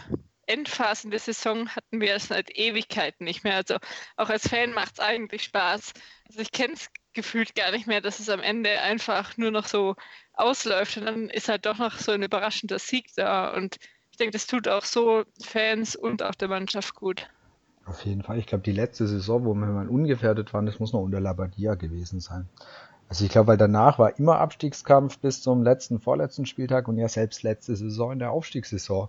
Endphase 0.46 1.04
in 1.04 1.10
der 1.10 1.20
Saison 1.20 1.68
hatten 1.68 2.00
wir 2.00 2.18
seit 2.18 2.56
Ewigkeiten 2.56 3.24
nicht 3.24 3.44
mehr. 3.44 3.56
Also 3.56 3.76
auch 4.16 4.28
als 4.28 4.48
Fan 4.48 4.72
macht 4.72 4.94
es 4.94 5.00
eigentlich 5.00 5.44
Spaß. 5.44 5.92
Also 6.28 6.40
ich 6.40 6.50
kenne 6.50 6.74
es 6.74 6.88
gefühlt 7.12 7.54
gar 7.54 7.70
nicht 7.70 7.86
mehr, 7.86 8.00
dass 8.00 8.18
es 8.18 8.28
am 8.28 8.40
Ende 8.40 8.80
einfach 8.80 9.36
nur 9.36 9.50
noch 9.50 9.66
so 9.66 9.94
ausläuft 10.32 10.96
und 10.96 11.06
dann 11.06 11.30
ist 11.30 11.48
halt 11.48 11.64
doch 11.64 11.78
noch 11.78 11.98
so 11.98 12.12
ein 12.12 12.22
überraschender 12.22 12.78
Sieg 12.78 13.14
da. 13.14 13.54
Und 13.54 13.76
ich 14.10 14.16
denke, 14.16 14.32
das 14.32 14.46
tut 14.46 14.68
auch 14.68 14.84
so 14.84 15.24
Fans 15.42 15.96
und 15.96 16.22
auch 16.22 16.34
der 16.34 16.48
Mannschaft 16.48 16.94
gut. 16.94 17.28
Auf 17.86 18.04
jeden 18.04 18.22
Fall. 18.22 18.38
Ich 18.38 18.46
glaube, 18.46 18.64
die 18.64 18.72
letzte 18.72 19.06
Saison, 19.06 19.44
wo 19.44 19.54
wir 19.54 19.66
mal 19.66 19.88
ungefährdet 19.88 20.54
waren, 20.54 20.64
das 20.64 20.78
muss 20.78 20.92
noch 20.92 21.02
unter 21.02 21.20
Labadia 21.20 21.74
gewesen 21.74 22.20
sein. 22.20 22.48
Also 23.08 23.24
ich 23.24 23.30
glaube, 23.30 23.48
weil 23.48 23.56
danach 23.56 23.98
war 23.98 24.18
immer 24.18 24.38
Abstiegskampf 24.38 25.18
bis 25.18 25.42
zum 25.42 25.62
letzten, 25.62 26.00
vorletzten 26.00 26.46
Spieltag 26.46 26.88
und 26.88 26.98
ja 26.98 27.08
selbst 27.08 27.42
letzte 27.42 27.76
Saison 27.76 28.12
in 28.12 28.18
der 28.18 28.32
Aufstiegssaison 28.32 29.08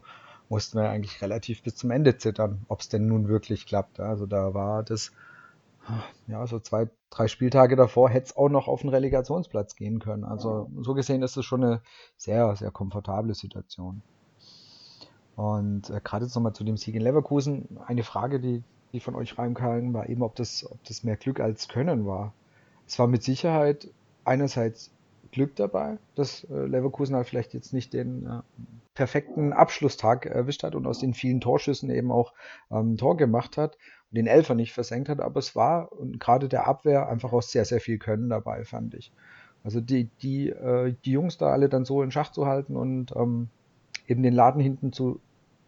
mussten 0.50 0.78
wir 0.78 0.90
eigentlich 0.90 1.22
relativ 1.22 1.64
bis 1.64 1.76
zum 1.76 1.92
Ende 1.92 2.18
zittern, 2.18 2.66
ob 2.68 2.82
es 2.82 2.90
denn 2.90 3.08
nun 3.08 3.28
wirklich 3.28 3.66
klappt. 3.66 4.00
Also 4.00 4.26
da 4.26 4.54
war 4.54 4.84
das, 4.84 5.12
ja, 6.28 6.46
so 6.46 6.60
zwei, 6.60 6.88
drei 7.10 7.28
Spieltage 7.28 7.76
davor 7.76 8.10
hätte 8.10 8.28
es 8.28 8.38
auch 8.38 8.50
noch 8.50 8.68
auf 8.68 8.82
den 8.82 8.90
Relegationsplatz 8.90 9.76
gehen 9.76 10.00
können. 10.00 10.24
Also 10.24 10.70
so 10.82 10.94
gesehen 10.94 11.24
ist 11.24 11.38
es 11.38 11.46
schon 11.46 11.64
eine 11.64 11.82
sehr, 12.18 12.56
sehr 12.56 12.72
komfortable 12.72 13.34
Situation. 13.34 14.04
Und 15.36 15.90
äh, 15.90 16.00
gerade 16.04 16.26
jetzt 16.26 16.36
nochmal 16.36 16.54
zu 16.54 16.64
dem 16.64 16.78
Sieg 16.78 16.96
in 16.96 17.02
Leverkusen, 17.02 17.80
eine 17.86 18.04
Frage, 18.04 18.40
die, 18.40 18.64
die 18.94 19.00
von 19.00 19.16
euch 19.16 19.38
reinkam, 19.38 19.94
war 19.94 20.08
eben, 20.08 20.22
ob 20.22 20.36
das, 20.36 20.66
ob 20.70 20.84
das 20.84 21.04
mehr 21.04 21.18
Glück 21.18 21.40
als 21.40 21.68
Können 21.68 22.06
war 22.06 22.34
es 22.88 23.00
war 23.00 23.08
mit 23.08 23.24
Sicherheit 23.24 23.90
einerseits 24.24 24.92
Glück 25.32 25.56
dabei, 25.56 25.98
dass 26.16 26.46
äh, 26.46 26.66
Leverkusen 26.66 27.16
halt 27.16 27.28
vielleicht 27.28 27.54
jetzt 27.54 27.74
nicht 27.74 27.94
den 27.94 28.26
äh, 28.26 28.42
perfekten 28.94 29.52
Abschlusstag 29.52 30.26
erwischt 30.26 30.64
hat 30.64 30.76
und 30.76 30.88
aus 30.88 31.00
den 31.00 31.14
vielen 31.14 31.42
Torschüssen 31.42 31.90
eben 31.90 32.12
auch 32.12 32.34
ähm, 32.72 32.96
Tor 32.96 33.18
gemacht 33.18 33.58
hat 33.58 33.78
und 34.12 34.18
den 34.18 34.28
Elfer 34.28 34.56
nicht 34.56 34.72
versenkt 34.72 35.10
hat, 35.10 35.20
aber 35.20 35.40
es 35.40 35.56
war 35.56 35.92
und 35.92 36.20
gerade 36.20 36.48
der 36.48 36.68
Abwehr 36.68 37.10
einfach 37.10 37.34
auch 37.34 37.42
sehr, 37.42 37.66
sehr 37.66 37.82
viel 37.82 37.98
Können 37.98 38.30
dabei, 38.30 38.64
fand 38.64 38.94
ich. 38.94 39.12
Also 39.64 39.82
die, 39.82 40.06
die, 40.22 40.50
äh, 40.50 40.96
die 41.04 41.12
Jungs 41.12 41.38
da 41.38 41.48
alle 41.48 41.68
dann 41.68 41.86
so 41.86 42.02
in 42.02 42.12
Schach 42.12 42.32
zu 42.32 42.46
halten 42.46 42.78
und 42.78 43.14
ähm, 43.16 43.50
eben 44.08 44.24
den 44.24 44.34
Laden 44.34 44.62
hinten 44.62 44.94
zu 44.94 45.20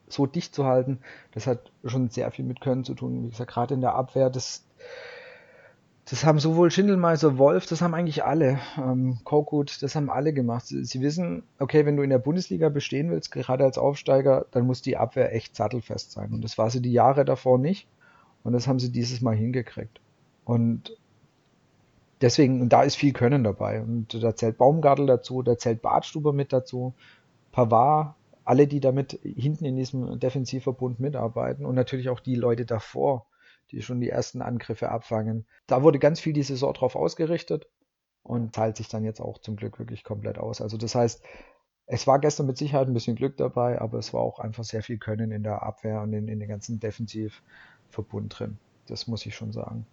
so 0.07 0.25
dicht 0.25 0.55
zu 0.55 0.65
halten, 0.65 0.99
das 1.31 1.47
hat 1.47 1.71
schon 1.83 2.09
sehr 2.09 2.31
viel 2.31 2.45
mit 2.45 2.61
Können 2.61 2.85
zu 2.85 2.93
tun. 2.93 3.25
Wie 3.25 3.29
gesagt, 3.29 3.51
gerade 3.51 3.73
in 3.73 3.81
der 3.81 3.95
Abwehr, 3.95 4.29
das, 4.29 4.65
das 6.09 6.23
haben 6.23 6.39
sowohl 6.39 6.71
Schindelmeiser, 6.71 7.37
Wolf, 7.37 7.65
das 7.65 7.81
haben 7.81 7.93
eigentlich 7.93 8.23
alle, 8.23 8.59
ähm, 8.77 9.19
Korkut, 9.25 9.81
das 9.81 9.93
haben 9.95 10.09
alle 10.09 10.31
gemacht. 10.31 10.65
Sie, 10.65 10.85
sie, 10.85 11.01
wissen, 11.01 11.43
okay, 11.59 11.85
wenn 11.85 11.97
du 11.97 12.03
in 12.03 12.09
der 12.09 12.17
Bundesliga 12.17 12.69
bestehen 12.69 13.11
willst, 13.11 13.29
gerade 13.29 13.65
als 13.65 13.77
Aufsteiger, 13.77 14.45
dann 14.51 14.65
muss 14.65 14.81
die 14.81 14.95
Abwehr 14.95 15.35
echt 15.35 15.57
sattelfest 15.57 16.13
sein. 16.13 16.31
Und 16.31 16.43
das 16.43 16.57
war 16.57 16.69
sie 16.69 16.81
die 16.81 16.93
Jahre 16.93 17.25
davor 17.25 17.57
nicht. 17.57 17.89
Und 18.43 18.53
das 18.53 18.67
haben 18.67 18.79
sie 18.79 18.89
dieses 18.89 19.19
Mal 19.19 19.35
hingekriegt. 19.35 19.99
Und 20.45 20.95
deswegen, 22.21 22.61
und 22.61 22.69
da 22.69 22.83
ist 22.83 22.95
viel 22.95 23.11
Können 23.11 23.43
dabei. 23.43 23.81
Und 23.81 24.23
da 24.23 24.33
zählt 24.33 24.57
Baumgartel 24.57 25.07
dazu, 25.07 25.41
da 25.43 25.57
zählt 25.57 25.81
Bartstuber 25.81 26.31
mit 26.31 26.53
dazu, 26.53 26.93
Pavard, 27.51 28.15
alle, 28.45 28.67
die 28.67 28.79
damit 28.79 29.19
hinten 29.23 29.65
in 29.65 29.75
diesem 29.75 30.21
Defensivverbund 30.21 31.01
mitarbeiten 31.01 31.65
und 31.65 31.75
natürlich 31.75 32.07
auch 32.07 32.21
die 32.21 32.35
Leute 32.35 32.65
davor 32.65 33.25
die 33.71 33.81
schon 33.81 33.99
die 33.99 34.09
ersten 34.09 34.41
Angriffe 34.41 34.89
abfangen. 34.89 35.45
Da 35.67 35.83
wurde 35.83 35.99
ganz 35.99 36.19
viel 36.19 36.33
die 36.33 36.43
Saison 36.43 36.73
drauf 36.73 36.95
ausgerichtet 36.95 37.67
und 38.23 38.53
teilt 38.53 38.77
sich 38.77 38.87
dann 38.87 39.03
jetzt 39.03 39.21
auch 39.21 39.39
zum 39.39 39.55
Glück 39.55 39.79
wirklich 39.79 40.03
komplett 40.03 40.37
aus. 40.37 40.61
Also 40.61 40.77
das 40.77 40.95
heißt, 40.95 41.23
es 41.87 42.05
war 42.05 42.19
gestern 42.19 42.47
mit 42.47 42.57
Sicherheit 42.57 42.87
ein 42.87 42.93
bisschen 42.93 43.15
Glück 43.15 43.37
dabei, 43.37 43.79
aber 43.79 43.97
es 43.97 44.13
war 44.13 44.21
auch 44.21 44.39
einfach 44.39 44.65
sehr 44.65 44.83
viel 44.83 44.97
Können 44.97 45.31
in 45.31 45.43
der 45.43 45.63
Abwehr 45.63 46.01
und 46.01 46.11
in, 46.13 46.27
in 46.27 46.39
den 46.39 46.49
ganzen 46.49 46.79
Defensivverbund 46.79 48.37
drin. 48.37 48.57
Das 48.87 49.07
muss 49.07 49.25
ich 49.25 49.35
schon 49.35 49.53
sagen. 49.53 49.85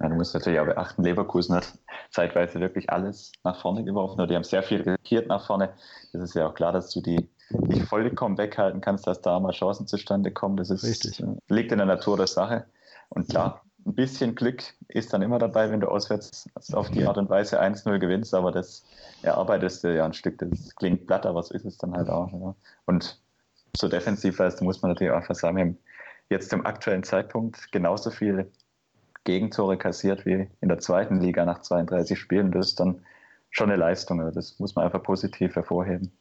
Ja, 0.00 0.08
du 0.08 0.16
musst 0.16 0.34
natürlich 0.34 0.60
auch 0.60 0.66
beachten, 0.66 1.02
Leverkusen 1.02 1.56
hat 1.56 1.78
zeitweise 2.10 2.60
wirklich 2.60 2.90
alles 2.90 3.32
nach 3.42 3.60
vorne 3.60 3.84
geworfen. 3.84 4.26
Die 4.28 4.34
haben 4.34 4.44
sehr 4.44 4.62
viel 4.62 4.82
riskiert 4.82 5.28
nach 5.28 5.46
vorne. 5.46 5.72
Das 6.12 6.22
ist 6.22 6.34
ja 6.34 6.48
auch 6.48 6.54
klar, 6.54 6.72
dass 6.72 6.90
du 6.90 7.00
die 7.00 7.30
nicht 7.50 7.82
vollkommen 7.82 8.38
weghalten 8.38 8.80
kannst, 8.80 9.06
dass 9.06 9.20
da 9.20 9.38
mal 9.40 9.52
Chancen 9.52 9.86
zustande 9.86 10.30
kommen. 10.30 10.56
Das 10.56 10.70
ist, 10.70 10.84
Richtig. 10.84 11.20
Äh, 11.20 11.36
liegt 11.48 11.72
in 11.72 11.78
der 11.78 11.86
Natur 11.86 12.16
der 12.16 12.26
Sache. 12.26 12.64
Und 13.10 13.28
klar, 13.28 13.62
ein 13.86 13.94
bisschen 13.94 14.34
Glück 14.34 14.62
ist 14.88 15.12
dann 15.12 15.22
immer 15.22 15.38
dabei, 15.38 15.70
wenn 15.70 15.80
du 15.80 15.88
auswärts 15.88 16.48
auf 16.72 16.90
die 16.90 17.06
Art 17.06 17.18
und 17.18 17.28
Weise 17.28 17.60
1-0 17.60 17.98
gewinnst, 17.98 18.34
aber 18.34 18.50
das 18.50 18.84
erarbeitest 19.22 19.84
du 19.84 19.94
ja 19.94 20.04
ein 20.04 20.14
Stück. 20.14 20.38
Das 20.38 20.74
klingt 20.76 21.06
platt, 21.06 21.26
aber 21.26 21.42
so 21.42 21.54
ist 21.54 21.64
es 21.64 21.76
dann 21.76 21.94
halt 21.94 22.08
auch. 22.08 22.32
Ja. 22.32 22.54
Und 22.86 23.20
so 23.76 23.88
defensiv 23.88 24.40
als 24.40 24.60
muss 24.60 24.80
man 24.82 24.92
natürlich 24.92 25.12
auch 25.12 25.18
einfach 25.18 25.34
sagen, 25.34 25.56
wir 25.56 25.64
haben 25.64 25.78
jetzt 26.30 26.50
zum 26.50 26.64
aktuellen 26.64 27.02
Zeitpunkt 27.02 27.70
genauso 27.72 28.10
viele 28.10 28.50
Gegentore 29.24 29.76
kassiert 29.76 30.24
wie 30.26 30.48
in 30.60 30.68
der 30.68 30.78
zweiten 30.78 31.20
Liga 31.20 31.44
nach 31.44 31.60
32 31.60 32.18
Spielen. 32.18 32.52
Das 32.52 32.68
ist 32.68 32.80
dann 32.80 33.04
schon 33.50 33.70
eine 33.70 33.78
Leistung. 33.78 34.20
Also 34.20 34.34
das 34.34 34.58
muss 34.58 34.74
man 34.74 34.84
einfach 34.84 35.02
positiv 35.02 35.56
hervorheben. 35.56 36.12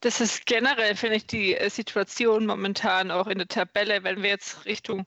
Das 0.00 0.20
ist 0.20 0.46
generell, 0.46 0.94
finde 0.94 1.16
ich, 1.16 1.26
die 1.26 1.54
äh, 1.56 1.70
Situation 1.70 2.46
momentan 2.46 3.10
auch 3.10 3.26
in 3.26 3.38
der 3.38 3.48
Tabelle, 3.48 4.04
wenn 4.04 4.22
wir 4.22 4.30
jetzt 4.30 4.64
Richtung 4.66 5.06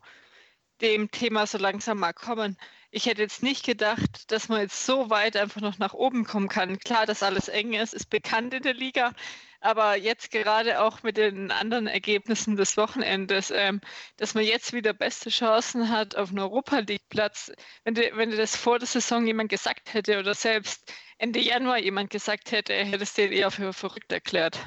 dem 0.81 1.11
Thema 1.11 1.45
so 1.47 1.57
langsam 1.57 1.99
mal 1.99 2.13
kommen. 2.13 2.57
Ich 2.91 3.05
hätte 3.05 3.21
jetzt 3.21 3.43
nicht 3.43 3.65
gedacht, 3.65 4.31
dass 4.31 4.49
man 4.49 4.61
jetzt 4.61 4.85
so 4.85 5.09
weit 5.09 5.37
einfach 5.37 5.61
noch 5.61 5.77
nach 5.77 5.93
oben 5.93 6.25
kommen 6.25 6.49
kann. 6.49 6.79
Klar, 6.79 7.05
dass 7.05 7.21
alles 7.21 7.47
eng 7.49 7.73
ist, 7.73 7.93
ist 7.93 8.09
bekannt 8.09 8.53
in 8.53 8.63
der 8.63 8.73
Liga, 8.73 9.13
aber 9.61 9.95
jetzt 9.95 10.31
gerade 10.31 10.81
auch 10.81 11.03
mit 11.03 11.17
den 11.17 11.51
anderen 11.51 11.87
Ergebnissen 11.87 12.55
des 12.55 12.77
Wochenendes, 12.77 13.51
ähm, 13.51 13.81
dass 14.17 14.33
man 14.33 14.43
jetzt 14.43 14.73
wieder 14.73 14.93
beste 14.93 15.29
Chancen 15.29 15.89
hat 15.89 16.15
auf 16.15 16.29
einen 16.29 16.39
Europa 16.39 16.79
League 16.79 17.09
Platz. 17.09 17.51
Wenn, 17.83 17.93
du, 17.93 18.01
wenn 18.15 18.31
dir 18.31 18.37
das 18.37 18.55
vor 18.55 18.79
der 18.79 18.87
Saison 18.87 19.27
jemand 19.27 19.49
gesagt 19.49 19.93
hätte 19.93 20.19
oder 20.19 20.33
selbst 20.33 20.91
Ende 21.17 21.39
Januar 21.41 21.77
jemand 21.77 22.09
gesagt 22.09 22.51
hätte, 22.51 22.73
hätte 22.73 23.03
es 23.03 23.13
den 23.13 23.33
eher 23.33 23.51
für 23.51 23.73
verrückt 23.73 24.11
erklärt. 24.11 24.57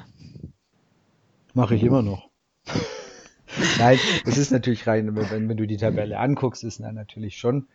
Mache 1.53 1.75
ich 1.75 1.83
immer 1.83 2.01
noch. 2.01 2.29
Nein, 3.77 3.99
es 4.25 4.37
ist 4.37 4.51
natürlich 4.51 4.87
rein, 4.87 5.15
wenn, 5.15 5.49
wenn 5.49 5.57
du 5.57 5.67
die 5.67 5.77
Tabelle 5.77 6.19
anguckst, 6.19 6.63
ist 6.63 6.79
dann 6.79 6.95
natürlich 6.95 7.37
schon 7.37 7.67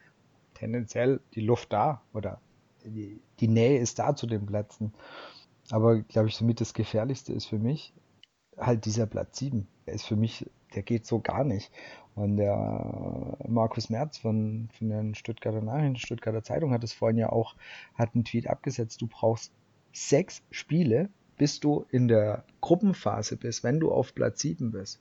tendenziell 0.54 1.20
die 1.34 1.40
Luft 1.40 1.72
da 1.72 2.02
oder 2.12 2.40
die, 2.84 3.20
die 3.40 3.48
Nähe 3.48 3.78
ist 3.78 3.98
da 3.98 4.16
zu 4.16 4.26
den 4.26 4.46
Plätzen. 4.46 4.92
Aber 5.70 6.00
glaube 6.00 6.28
ich, 6.28 6.34
somit 6.34 6.60
das 6.60 6.74
Gefährlichste 6.74 7.32
ist 7.32 7.46
für 7.46 7.58
mich 7.58 7.92
halt 8.56 8.84
dieser 8.84 9.06
Platz 9.06 9.38
7. 9.38 9.68
Der 9.86 9.94
ist 9.94 10.06
für 10.06 10.16
mich, 10.16 10.50
der 10.74 10.82
geht 10.82 11.06
so 11.06 11.20
gar 11.20 11.44
nicht. 11.44 11.70
Und 12.14 12.36
der 12.36 13.36
Markus 13.46 13.90
Merz 13.90 14.18
von, 14.18 14.68
von 14.76 14.88
den 14.88 15.14
Stuttgarter 15.14 15.60
Nachrichten, 15.60 15.96
Stuttgarter 15.96 16.42
Zeitung 16.42 16.72
hat 16.72 16.82
es 16.82 16.92
vorhin 16.92 17.18
ja 17.18 17.30
auch, 17.30 17.54
hat 17.94 18.14
einen 18.14 18.24
Tweet 18.24 18.48
abgesetzt. 18.48 19.00
Du 19.00 19.06
brauchst 19.06 19.52
sechs 19.92 20.42
Spiele, 20.50 21.10
bis 21.38 21.60
du 21.60 21.86
in 21.90 22.08
der 22.08 22.44
Gruppenphase 22.60 23.36
bist, 23.36 23.64
wenn 23.64 23.80
du 23.80 23.90
auf 23.90 24.14
Platz 24.14 24.40
7 24.40 24.72
bist. 24.72 25.00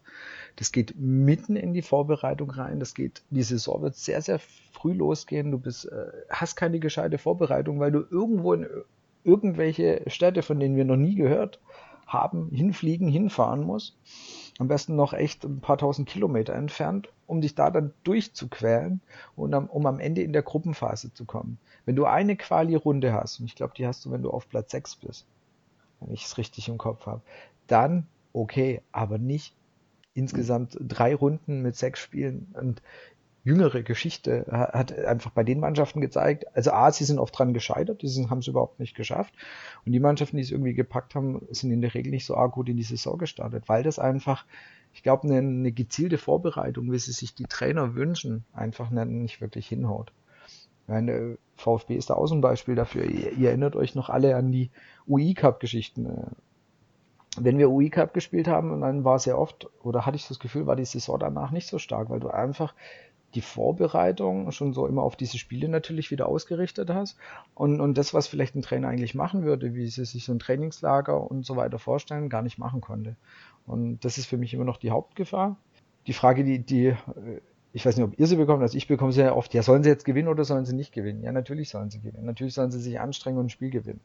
Das 0.55 0.71
geht 0.71 0.95
mitten 0.97 1.55
in 1.55 1.73
die 1.73 1.81
Vorbereitung 1.81 2.51
rein. 2.51 2.79
Das 2.79 2.93
geht, 2.93 3.23
die 3.29 3.43
Saison 3.43 3.81
wird 3.81 3.95
sehr, 3.95 4.21
sehr 4.21 4.39
früh 4.71 4.93
losgehen. 4.93 5.51
Du 5.51 5.57
bist, 5.57 5.85
äh, 5.85 6.05
hast 6.29 6.55
keine 6.55 6.79
gescheite 6.79 7.17
Vorbereitung, 7.17 7.79
weil 7.79 7.91
du 7.91 8.05
irgendwo 8.09 8.53
in 8.53 8.67
irgendwelche 9.23 10.03
Städte, 10.07 10.41
von 10.43 10.59
denen 10.59 10.77
wir 10.77 10.85
noch 10.85 10.95
nie 10.95 11.15
gehört 11.15 11.59
haben, 12.05 12.49
hinfliegen, 12.51 13.09
hinfahren 13.09 13.63
musst. 13.63 13.97
Am 14.59 14.67
besten 14.67 14.95
noch 14.95 15.13
echt 15.13 15.43
ein 15.43 15.59
paar 15.59 15.77
tausend 15.77 16.07
Kilometer 16.07 16.53
entfernt, 16.53 17.09
um 17.27 17.41
dich 17.41 17.53
da 17.53 17.69
dann 17.69 17.93
durchzuquälen 18.03 19.01
und 19.35 19.53
um, 19.53 19.67
um 19.67 19.85
am 19.85 19.99
Ende 19.99 20.21
in 20.21 20.33
der 20.33 20.41
Gruppenphase 20.41 21.13
zu 21.13 21.25
kommen. 21.25 21.59
Wenn 21.85 21.95
du 21.95 22.05
eine 22.05 22.37
Quali-Runde 22.37 23.13
hast, 23.13 23.39
und 23.39 23.45
ich 23.45 23.55
glaube, 23.55 23.73
die 23.77 23.85
hast 23.85 24.05
du, 24.05 24.11
wenn 24.11 24.23
du 24.23 24.31
auf 24.31 24.49
Platz 24.49 24.71
6 24.71 24.95
bist, 24.95 25.27
wenn 25.99 26.13
ich 26.13 26.25
es 26.25 26.37
richtig 26.37 26.69
im 26.69 26.77
Kopf 26.77 27.05
habe, 27.05 27.21
dann 27.67 28.07
okay, 28.33 28.81
aber 28.91 29.17
nicht 29.17 29.53
insgesamt 30.13 30.77
drei 30.79 31.13
Runden 31.13 31.61
mit 31.61 31.75
sechs 31.75 31.99
Spielen. 31.99 32.53
Und 32.59 32.81
jüngere 33.43 33.83
Geschichte 33.83 34.45
hat 34.51 34.97
einfach 34.97 35.31
bei 35.31 35.43
den 35.43 35.59
Mannschaften 35.59 36.01
gezeigt, 36.01 36.45
also 36.55 36.71
A, 36.71 36.91
sie 36.91 37.05
sind 37.05 37.19
oft 37.19 37.37
dran 37.37 37.53
gescheitert, 37.53 38.01
die 38.01 38.09
haben 38.29 38.39
es 38.39 38.47
überhaupt 38.47 38.79
nicht 38.79 38.95
geschafft. 38.95 39.33
Und 39.85 39.91
die 39.91 39.99
Mannschaften, 39.99 40.37
die 40.37 40.43
es 40.43 40.51
irgendwie 40.51 40.73
gepackt 40.73 41.15
haben, 41.15 41.47
sind 41.51 41.71
in 41.71 41.81
der 41.81 41.93
Regel 41.93 42.11
nicht 42.11 42.25
so 42.25 42.35
arg 42.35 42.53
gut 42.53 42.67
in 42.67 42.77
die 42.77 42.83
Saison 42.83 43.17
gestartet, 43.17 43.69
weil 43.69 43.83
das 43.83 43.99
einfach, 43.99 44.45
ich 44.93 45.03
glaube, 45.03 45.23
eine, 45.23 45.37
eine 45.37 45.71
gezielte 45.71 46.17
Vorbereitung, 46.17 46.91
wie 46.91 46.99
sie 46.99 47.13
sich 47.13 47.35
die 47.35 47.45
Trainer 47.45 47.95
wünschen, 47.95 48.43
einfach 48.53 48.89
nicht 48.89 49.39
wirklich 49.39 49.67
hinhaut. 49.67 50.11
Meine 50.87 51.37
VfB 51.57 51.95
ist 51.95 52.09
da 52.09 52.15
auch 52.15 52.27
so 52.27 52.35
ein 52.35 52.41
Beispiel 52.41 52.75
dafür. 52.75 53.03
Ihr, 53.05 53.33
ihr 53.33 53.49
erinnert 53.49 53.75
euch 53.75 53.93
noch 53.95 54.09
alle 54.09 54.35
an 54.35 54.51
die 54.51 54.71
UI-Cup-Geschichten. 55.07 56.05
Äh, 56.05 56.25
wenn 57.39 57.57
wir 57.57 57.69
UI-Cup 57.69 58.13
gespielt 58.13 58.47
haben, 58.47 58.81
dann 58.81 59.03
war 59.03 59.19
sehr 59.19 59.37
oft, 59.37 59.69
oder 59.83 60.05
hatte 60.05 60.15
ich 60.15 60.27
das 60.27 60.39
Gefühl, 60.39 60.65
war 60.65 60.75
die 60.75 60.85
Saison 60.85 61.19
danach 61.19 61.51
nicht 61.51 61.67
so 61.67 61.77
stark, 61.77 62.09
weil 62.09 62.19
du 62.19 62.29
einfach 62.29 62.73
die 63.35 63.41
Vorbereitung 63.41 64.51
schon 64.51 64.73
so 64.73 64.87
immer 64.87 65.03
auf 65.03 65.15
diese 65.15 65.37
Spiele 65.37 65.67
natürlich 65.67 66.09
wieder 66.09 66.27
ausgerichtet 66.27 66.89
hast. 66.89 67.17
Und, 67.53 67.81
und 67.81 67.97
das, 67.97 68.13
was 68.13 68.27
vielleicht 68.27 68.55
ein 68.55 68.61
Trainer 68.61 68.87
eigentlich 68.87 69.15
machen 69.15 69.43
würde, 69.43 69.75
wie 69.75 69.87
sie 69.87 70.05
sich 70.05 70.25
so 70.25 70.31
ein 70.31 70.39
Trainingslager 70.39 71.29
und 71.29 71.45
so 71.45 71.55
weiter 71.55 71.77
vorstellen, 71.77 72.29
gar 72.29 72.41
nicht 72.41 72.57
machen 72.57 72.81
konnte. 72.81 73.15
Und 73.65 73.99
das 74.05 74.17
ist 74.17 74.27
für 74.27 74.37
mich 74.37 74.53
immer 74.53 74.63
noch 74.63 74.77
die 74.77 74.91
Hauptgefahr. 74.91 75.57
Die 76.07 76.13
Frage, 76.13 76.45
die, 76.45 76.59
die, 76.59 76.95
ich 77.73 77.85
weiß 77.85 77.97
nicht, 77.97 78.05
ob 78.05 78.17
ihr 78.19 78.27
sie 78.27 78.35
bekommt, 78.37 78.61
also 78.61 78.77
ich 78.77 78.87
bekomme 78.87 79.11
sie 79.11 79.21
ja 79.21 79.33
oft, 79.33 79.53
ja, 79.53 79.61
sollen 79.61 79.83
sie 79.83 79.89
jetzt 79.89 80.05
gewinnen 80.05 80.27
oder 80.29 80.45
sollen 80.45 80.65
sie 80.65 80.75
nicht 80.75 80.93
gewinnen? 80.93 81.23
Ja, 81.23 81.31
natürlich 81.31 81.69
sollen 81.69 81.89
sie 81.89 81.99
gewinnen. 81.99 82.25
Natürlich 82.25 82.53
sollen 82.53 82.71
sie 82.71 82.79
sich 82.79 82.99
anstrengen 82.99 83.37
und 83.37 83.47
ein 83.47 83.49
Spiel 83.49 83.69
gewinnen. 83.69 83.99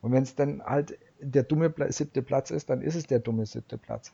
Und 0.00 0.12
wenn 0.12 0.24
es 0.24 0.34
dann 0.34 0.62
halt 0.62 0.98
der 1.20 1.44
dumme 1.44 1.72
siebte 1.88 2.22
Platz 2.22 2.50
ist, 2.50 2.68
dann 2.68 2.82
ist 2.82 2.96
es 2.96 3.06
der 3.06 3.20
dumme 3.20 3.46
siebte 3.46 3.78
Platz. 3.78 4.12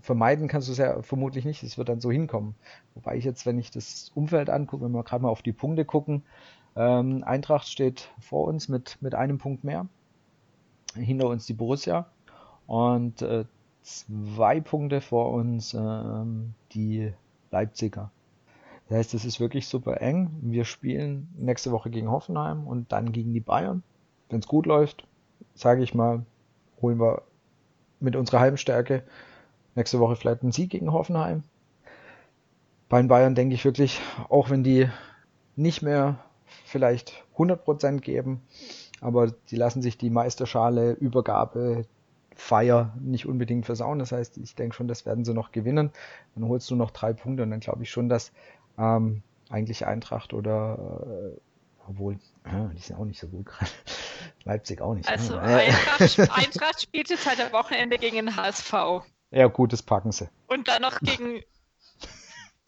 Vermeiden 0.00 0.48
kannst 0.48 0.68
du 0.68 0.72
es 0.72 0.78
ja 0.78 1.02
vermutlich 1.02 1.44
nicht, 1.44 1.62
es 1.62 1.78
wird 1.78 1.88
dann 1.88 2.00
so 2.00 2.10
hinkommen. 2.10 2.54
Wobei 2.94 3.16
ich 3.16 3.24
jetzt, 3.24 3.46
wenn 3.46 3.58
ich 3.58 3.70
das 3.70 4.10
Umfeld 4.14 4.50
angucke, 4.50 4.84
wenn 4.84 4.92
wir 4.92 5.02
gerade 5.02 5.22
mal 5.22 5.28
auf 5.28 5.42
die 5.42 5.52
Punkte 5.52 5.84
gucken, 5.84 6.22
ähm, 6.76 7.22
Eintracht 7.24 7.68
steht 7.68 8.10
vor 8.20 8.46
uns 8.46 8.68
mit, 8.68 8.98
mit 9.00 9.14
einem 9.14 9.38
Punkt 9.38 9.64
mehr, 9.64 9.86
hinter 10.94 11.28
uns 11.28 11.46
die 11.46 11.54
Borussia 11.54 12.06
und 12.66 13.22
äh, 13.22 13.44
zwei 13.82 14.60
Punkte 14.60 15.00
vor 15.00 15.32
uns 15.32 15.74
ähm, 15.74 16.54
die 16.72 17.12
Leipziger. 17.52 18.10
Das 18.88 18.98
heißt, 18.98 19.14
es 19.14 19.24
ist 19.24 19.38
wirklich 19.38 19.68
super 19.68 20.00
eng. 20.00 20.30
Wir 20.42 20.64
spielen 20.64 21.28
nächste 21.36 21.70
Woche 21.70 21.90
gegen 21.90 22.10
Hoffenheim 22.10 22.66
und 22.66 22.90
dann 22.90 23.12
gegen 23.12 23.32
die 23.32 23.40
Bayern. 23.40 23.82
Wenn 24.28 24.40
es 24.40 24.48
gut 24.48 24.66
läuft, 24.66 25.06
sage 25.54 25.82
ich 25.82 25.94
mal, 25.94 26.26
holen 26.80 26.98
wir 26.98 27.22
mit 28.00 28.16
unserer 28.16 28.40
Heimstärke 28.40 29.04
Nächste 29.74 30.00
Woche 30.00 30.16
vielleicht 30.16 30.42
ein 30.42 30.52
Sieg 30.52 30.70
gegen 30.70 30.92
Hoffenheim. 30.92 31.44
Bei 32.88 33.00
den 33.00 33.08
Bayern 33.08 33.34
denke 33.34 33.54
ich 33.54 33.64
wirklich, 33.64 34.00
auch 34.28 34.50
wenn 34.50 34.62
die 34.62 34.88
nicht 35.56 35.80
mehr 35.80 36.18
vielleicht 36.66 37.24
100% 37.38 38.00
geben, 38.00 38.42
aber 39.00 39.30
die 39.30 39.56
lassen 39.56 39.80
sich 39.80 39.96
die 39.96 40.10
Meisterschale, 40.10 40.92
Übergabe, 40.92 41.86
Feier 42.34 42.94
nicht 43.00 43.26
unbedingt 43.26 43.66
versauen. 43.66 43.98
Das 43.98 44.12
heißt, 44.12 44.38
ich 44.38 44.54
denke 44.54 44.74
schon, 44.74 44.88
das 44.88 45.06
werden 45.06 45.24
sie 45.24 45.34
noch 45.34 45.52
gewinnen. 45.52 45.90
Dann 46.34 46.48
holst 46.48 46.70
du 46.70 46.76
noch 46.76 46.90
drei 46.90 47.12
Punkte 47.12 47.42
und 47.42 47.50
dann 47.50 47.60
glaube 47.60 47.82
ich 47.82 47.90
schon, 47.90 48.08
dass 48.08 48.32
ähm, 48.78 49.22
eigentlich 49.50 49.86
Eintracht 49.86 50.32
oder 50.32 51.34
äh, 51.34 51.40
obwohl, 51.88 52.14
äh, 52.44 52.74
die 52.74 52.80
sind 52.80 52.96
auch 52.96 53.04
nicht 53.04 53.20
so 53.20 53.28
gut 53.28 53.46
gerade. 53.46 53.70
Leipzig 54.44 54.80
auch 54.80 54.94
nicht. 54.94 55.08
Also 55.08 55.36
Eintracht, 55.36 56.18
Eintracht 56.30 56.82
spielt 56.82 57.10
jetzt 57.10 57.28
halt 57.28 57.40
am 57.40 57.52
Wochenende 57.52 57.98
gegen 57.98 58.16
den 58.16 58.36
HSV. 58.36 58.72
Ja, 59.30 59.46
gut, 59.46 59.72
das 59.72 59.82
packen 59.82 60.12
sie. 60.12 60.28
Und 60.46 60.68
dann 60.68 60.82
noch 60.82 61.00
gegen. 61.00 61.42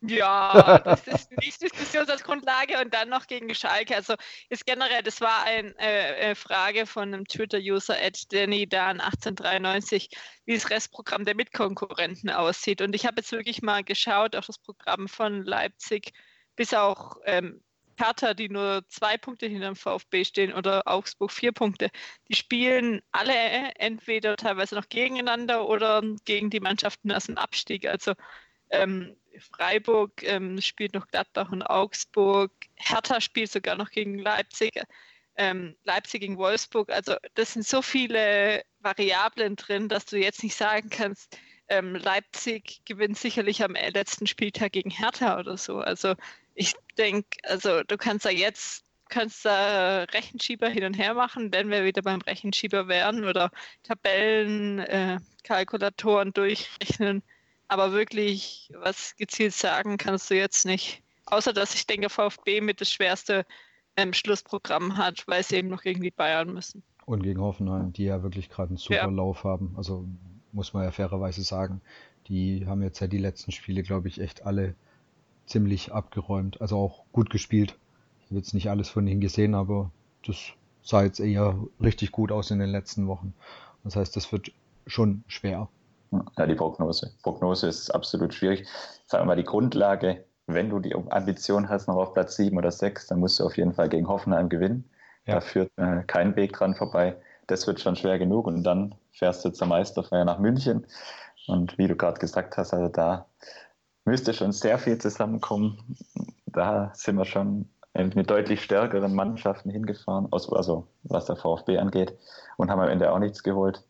Ja, 0.07 0.79
das 0.81 1.07
ist 1.07 1.31
nicht 1.41 1.63
Diskussionsgrundlage 1.63 2.81
und 2.81 2.93
dann 2.93 3.09
noch 3.09 3.27
gegen 3.27 3.55
Schalke. 3.55 3.97
Also 3.97 4.15
ist 4.49 4.67
generell, 4.67 5.03
das 5.03 5.21
war 5.21 5.45
eine 5.45 5.75
äh, 5.79 6.31
äh, 6.31 6.35
Frage 6.35 6.87
von 6.87 7.15
einem 7.15 7.27
Twitter-User 7.27 7.97
at 8.01 8.33
Danny 8.33 8.67
Dan 8.67 9.01
1893, 9.01 10.09
wie 10.45 10.55
das 10.55 10.71
Restprogramm 10.71 11.25
der 11.25 11.35
Mitkonkurrenten 11.35 12.31
aussieht. 12.31 12.81
Und 12.81 12.95
ich 12.95 13.07
habe 13.07 13.17
jetzt 13.19 13.33
wirklich 13.33 13.63
mal 13.63 13.85
geschaut 13.85 14.37
auf 14.37 14.47
das 14.47 14.59
Programm 14.59 15.09
von 15.09 15.45
Leipzig 15.45 16.13
bis 16.57 16.73
auch 16.73 17.17
ähm, 17.25 17.61
Hertha, 17.97 18.35
die 18.35 18.49
nur 18.49 18.85
zwei 18.89 19.17
Punkte 19.17 19.47
hinter 19.47 19.67
dem 19.67 19.77
VfB 19.77 20.25
stehen, 20.25 20.53
oder 20.53 20.83
Augsburg 20.87 21.31
vier 21.31 21.53
Punkte, 21.53 21.91
die 22.29 22.35
spielen 22.35 23.03
alle 23.13 23.35
entweder 23.77 24.37
teilweise 24.37 24.75
noch 24.75 24.89
gegeneinander 24.89 25.69
oder 25.69 26.03
gegen 26.25 26.51
die 26.51 26.61
Mannschaften 26.61 27.13
aus 27.13 27.27
dem 27.27 27.39
Abstieg. 27.39 27.87
Also 27.87 28.15
ähm, 28.71 29.17
Freiburg 29.39 30.23
ähm, 30.23 30.61
spielt 30.61 30.95
noch 30.95 31.07
Gladbach 31.09 31.51
und 31.53 31.63
Augsburg, 31.63 32.53
Hertha 32.77 33.21
spielt 33.21 33.51
sogar 33.51 33.77
noch 33.77 33.91
gegen 33.91 34.19
Leipzig, 34.19 34.83
ähm, 35.37 35.77
Leipzig 35.85 36.21
gegen 36.21 36.39
Wolfsburg. 36.39 36.91
Also 36.91 37.17
das 37.35 37.53
sind 37.55 37.67
so 37.67 37.83
viele 37.83 38.63
Variablen 38.81 39.57
drin, 39.57 39.89
dass 39.89 40.07
du 40.07 40.17
jetzt 40.19 40.43
nicht 40.43 40.55
sagen 40.55 40.91
kannst, 40.91 41.39
ähm, 41.69 41.95
Leipzig 41.95 42.83
gewinnt 42.85 43.19
sicherlich 43.19 43.63
am 43.63 43.75
letzten 43.75 44.27
Spieltag 44.27 44.73
gegen 44.73 44.91
Hertha 44.91 45.39
oder 45.39 45.57
so. 45.57 45.79
Also 45.79 46.15
ich 46.55 46.75
denke, 46.99 47.39
also 47.45 47.83
du 47.83 47.97
kannst 47.97 48.25
ja 48.25 48.31
jetzt 48.31 48.85
kannst 49.09 49.45
da 49.45 50.05
Rechenschieber 50.05 50.69
hin 50.69 50.85
und 50.85 50.95
her 50.95 51.15
machen, 51.15 51.53
wenn 51.53 51.71
wir 51.71 51.85
wieder 51.85 52.03
beim 52.03 52.21
Rechenschieber 52.21 52.89
wären 52.89 53.25
oder 53.25 53.51
Tabellen, 53.83 54.81
äh, 54.81 55.19
durchrechnen. 56.33 57.23
Aber 57.75 57.91
wirklich 57.91 58.71
was 58.73 59.17
gezielt 59.17 59.53
sagen 59.53 59.97
kannst 59.97 60.31
du 60.31 60.37
jetzt 60.37 60.65
nicht. 60.65 61.03
Außer 61.27 61.53
dass 61.53 61.75
ich 61.75 61.89
denke, 61.89 62.09
VfB 62.09 62.61
mit 62.61 62.81
das 62.81 62.93
schwerste 62.93 63.45
ähm, 63.97 64.13
Schlussprogramm 64.13 64.97
hat, 64.97 65.27
weil 65.27 65.43
sie 65.43 65.57
eben 65.57 65.71
noch 65.71 65.83
gegen 65.83 66.01
die 66.01 66.13
Bayern 66.13 66.55
müssen. 66.55 66.85
Und 67.05 67.25
gegen 67.25 67.41
Hoffenheim, 67.41 67.93
die 67.93 68.05
ja 68.05 68.23
wirklich 68.23 68.49
gerade 68.49 68.69
einen 68.69 68.77
super 68.77 68.95
ja. 68.95 69.07
Lauf 69.07 69.43
haben. 69.43 69.75
Also 69.77 70.07
muss 70.53 70.73
man 70.73 70.85
ja 70.85 70.93
fairerweise 70.93 71.43
sagen. 71.43 71.81
Die 72.29 72.65
haben 72.65 72.81
jetzt 72.81 73.01
ja 73.01 73.09
die 73.09 73.19
letzten 73.19 73.51
Spiele, 73.51 73.83
glaube 73.83 74.07
ich, 74.07 74.21
echt 74.21 74.47
alle 74.47 74.77
ziemlich 75.47 75.91
abgeräumt. 75.91 76.61
Also 76.61 76.79
auch 76.79 77.03
gut 77.11 77.29
gespielt. 77.29 77.77
Ich 78.21 78.27
habe 78.27 78.37
jetzt 78.37 78.55
nicht 78.55 78.71
alles 78.71 78.89
von 78.89 79.05
ihnen 79.09 79.21
gesehen, 79.21 79.57
aber 79.57 79.91
das 80.25 80.37
sah 80.85 81.03
jetzt 81.03 81.19
eher 81.19 81.59
richtig 81.83 82.13
gut 82.13 82.31
aus 82.31 82.53
in 82.53 82.61
den 82.61 82.71
letzten 82.71 83.09
Wochen. 83.09 83.35
Das 83.83 83.97
heißt, 83.97 84.15
das 84.15 84.31
wird 84.31 84.53
schon 84.87 85.25
schwer. 85.27 85.69
Ja, 86.39 86.47
die 86.47 86.55
Prognose. 86.55 87.13
Prognose 87.23 87.69
ist 87.69 87.91
absolut 87.91 88.35
schwierig. 88.35 88.67
Sagen 89.07 89.23
wir 89.23 89.27
mal, 89.27 89.37
die 89.37 89.45
Grundlage, 89.45 90.25
wenn 90.47 90.71
du 90.71 90.79
die 90.79 90.95
Ambition 90.95 91.69
hast, 91.69 91.89
noch 91.89 91.97
auf 91.97 92.15
Platz 92.15 92.37
7 92.37 92.57
oder 92.57 92.71
6, 92.71 93.09
dann 93.09 93.21
musst 93.21 93.41
du 93.41 93.45
auf 93.45 93.57
jeden 93.57 93.73
Fall 93.73 93.89
gegen 93.89 94.09
Hoffenheim 94.09 94.49
gewinnen. 94.49 94.89
Ja. 95.27 95.35
Da 95.35 95.41
führt 95.41 95.71
äh, 95.77 96.03
kein 96.07 96.37
Weg 96.37 96.53
dran 96.53 96.75
vorbei. 96.75 97.17
Das 97.47 97.67
wird 97.67 97.81
schon 97.81 97.97
schwer 97.97 98.19
genug. 98.19 98.47
Und 98.47 98.63
dann 98.65 98.95
fährst 99.13 99.45
du 99.45 99.51
zur 99.51 99.67
Meisterfeier 99.67 100.25
nach 100.25 100.39
München. 100.39 100.87
Und 101.47 101.77
wie 101.79 101.89
du 101.89 101.97
gerade 101.97 102.19
gesagt 102.19 102.57
hast, 102.57 102.73
also 102.73 102.89
da 102.89 103.27
müsste 104.05 104.33
schon 104.35 104.53
sehr 104.53 104.79
viel 104.79 104.99
zusammenkommen. 104.99 105.97
Da 106.47 106.91
sind 106.95 107.17
wir 107.17 107.25
schon 107.25 107.69
mit 107.95 108.29
deutlich 108.29 108.63
stärkeren 108.63 109.15
Mannschaften 109.15 109.71
hingefahren, 109.71 110.29
also 110.33 110.89
was 111.05 111.27
der 111.27 111.37
VfB 111.37 111.79
angeht, 111.79 112.19
und 112.57 112.71
haben 112.71 112.81
am 112.81 112.89
Ende 112.89 113.13
auch 113.13 113.21
nichts 113.21 113.43
geholt. 113.43 113.85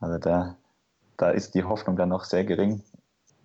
Also 0.00 0.18
da, 0.18 0.56
da 1.18 1.30
ist 1.30 1.54
die 1.54 1.64
Hoffnung 1.64 1.96
dann 1.96 2.08
noch 2.08 2.24
sehr 2.24 2.44
gering. 2.44 2.82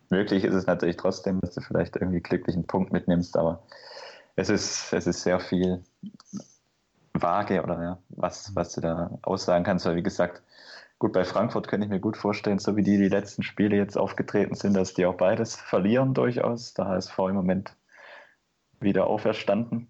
Möglich 0.09 0.45
ist 0.45 0.53
es 0.53 0.65
natürlich 0.65 0.97
trotzdem, 0.97 1.41
dass 1.41 1.55
du 1.55 1.61
vielleicht 1.61 1.97
irgendwie 1.97 2.21
glücklichen 2.21 2.65
Punkt 2.65 2.93
mitnimmst, 2.93 3.35
aber 3.35 3.63
es 4.35 4.49
ist, 4.49 4.93
es 4.93 5.07
ist 5.07 5.23
sehr 5.23 5.39
viel 5.39 5.83
vage 7.13 7.61
oder 7.61 7.83
ja, 7.83 7.97
was, 8.09 8.55
was 8.55 8.73
du 8.73 8.81
da 8.81 9.19
aussagen 9.21 9.65
kannst, 9.65 9.85
weil 9.85 9.97
wie 9.97 10.03
gesagt, 10.03 10.41
Gut, 11.03 11.11
bei 11.11 11.25
Frankfurt 11.25 11.67
könnte 11.67 11.83
ich 11.83 11.91
mir 11.91 11.99
gut 11.99 12.15
vorstellen, 12.15 12.59
so 12.59 12.77
wie 12.77 12.81
die 12.81 12.97
die 12.97 13.09
letzten 13.09 13.43
Spiele 13.43 13.75
jetzt 13.75 13.97
aufgetreten 13.97 14.55
sind, 14.55 14.73
dass 14.73 14.93
die 14.93 15.05
auch 15.05 15.15
beides 15.15 15.57
verlieren 15.57 16.13
durchaus. 16.13 16.73
Da 16.73 16.85
HSV 16.85 17.19
im 17.27 17.35
Moment 17.35 17.75
wieder 18.79 19.07
auferstanden. 19.07 19.89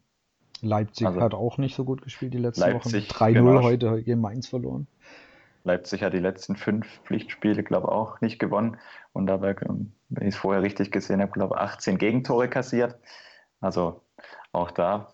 Leipzig 0.61 1.05
also, 1.05 1.21
hat 1.21 1.35
auch 1.35 1.59
nicht 1.59 1.75
so 1.75 1.85
gut 1.85 2.01
gespielt 2.01 2.33
die 2.33 2.39
letzten 2.39 2.61
Leipzig, 2.61 3.11
Wochen. 3.11 3.25
3-0 3.25 3.33
genau. 3.33 3.61
heute 3.61 4.01
gegen 4.01 4.21
Mainz 4.21 4.47
verloren. 4.47 4.87
Leipzig 5.63 6.03
hat 6.03 6.13
die 6.13 6.20
letzten 6.20 6.55
fünf 6.55 6.88
Pflichtspiele, 7.05 7.63
glaube 7.63 7.88
ich, 7.88 7.93
auch 7.93 8.22
nicht 8.22 8.39
gewonnen. 8.39 8.77
Und 9.13 9.27
dabei, 9.27 9.55
wenn 9.60 10.27
ich 10.27 10.36
es 10.36 10.36
vorher 10.36 10.62
richtig 10.62 10.91
gesehen 10.91 11.22
habe, 11.22 11.32
glaube 11.32 11.55
ich, 11.55 11.62
18 11.62 11.98
Gegentore 11.98 12.50
kassiert. 12.50 12.98
Also 13.62 14.01
auch 14.51 14.72
da 14.72 15.13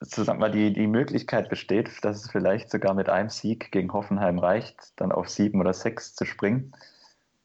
zusammen 0.00 0.40
mal 0.40 0.50
die, 0.50 0.72
die 0.72 0.86
Möglichkeit 0.86 1.48
besteht, 1.48 2.04
dass 2.04 2.24
es 2.24 2.30
vielleicht 2.30 2.70
sogar 2.70 2.94
mit 2.94 3.08
einem 3.08 3.28
Sieg 3.28 3.70
gegen 3.70 3.92
Hoffenheim 3.92 4.38
reicht, 4.38 4.92
dann 4.96 5.12
auf 5.12 5.28
sieben 5.28 5.60
oder 5.60 5.72
sechs 5.72 6.14
zu 6.14 6.24
springen. 6.24 6.72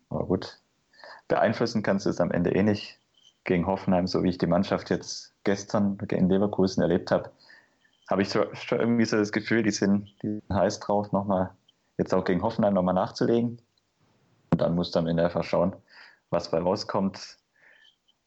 Aber 0.09 0.25
gut, 0.25 0.59
beeinflussen 1.27 1.83
kannst 1.83 2.05
du 2.05 2.09
es 2.09 2.21
am 2.21 2.31
Ende 2.31 2.55
eh 2.55 2.63
nicht 2.63 2.99
gegen 3.43 3.67
Hoffenheim, 3.67 4.07
so 4.07 4.23
wie 4.23 4.29
ich 4.29 4.37
die 4.37 4.47
Mannschaft 4.47 4.89
jetzt 4.89 5.33
gestern 5.43 5.97
gegen 5.97 6.29
Leverkusen 6.29 6.81
erlebt 6.81 7.11
habe. 7.11 7.31
Habe 8.09 8.21
ich 8.21 8.29
schon 8.31 8.79
irgendwie 8.79 9.05
so 9.05 9.17
das 9.17 9.31
Gefühl, 9.31 9.63
die 9.63 9.71
sind, 9.71 10.15
die 10.21 10.39
sind 10.39 10.53
heiß 10.53 10.79
drauf, 10.79 11.11
nochmal 11.11 11.51
jetzt 11.97 12.13
auch 12.13 12.23
gegen 12.23 12.41
Hoffenheim 12.41 12.73
nochmal 12.73 12.95
nachzulegen. 12.95 13.61
Und 14.51 14.61
dann 14.61 14.75
musst 14.75 14.95
du 14.95 14.99
am 14.99 15.07
Ende 15.07 15.23
einfach 15.23 15.43
schauen, 15.43 15.75
was 16.29 16.51
bei 16.51 16.59
rauskommt. 16.59 17.37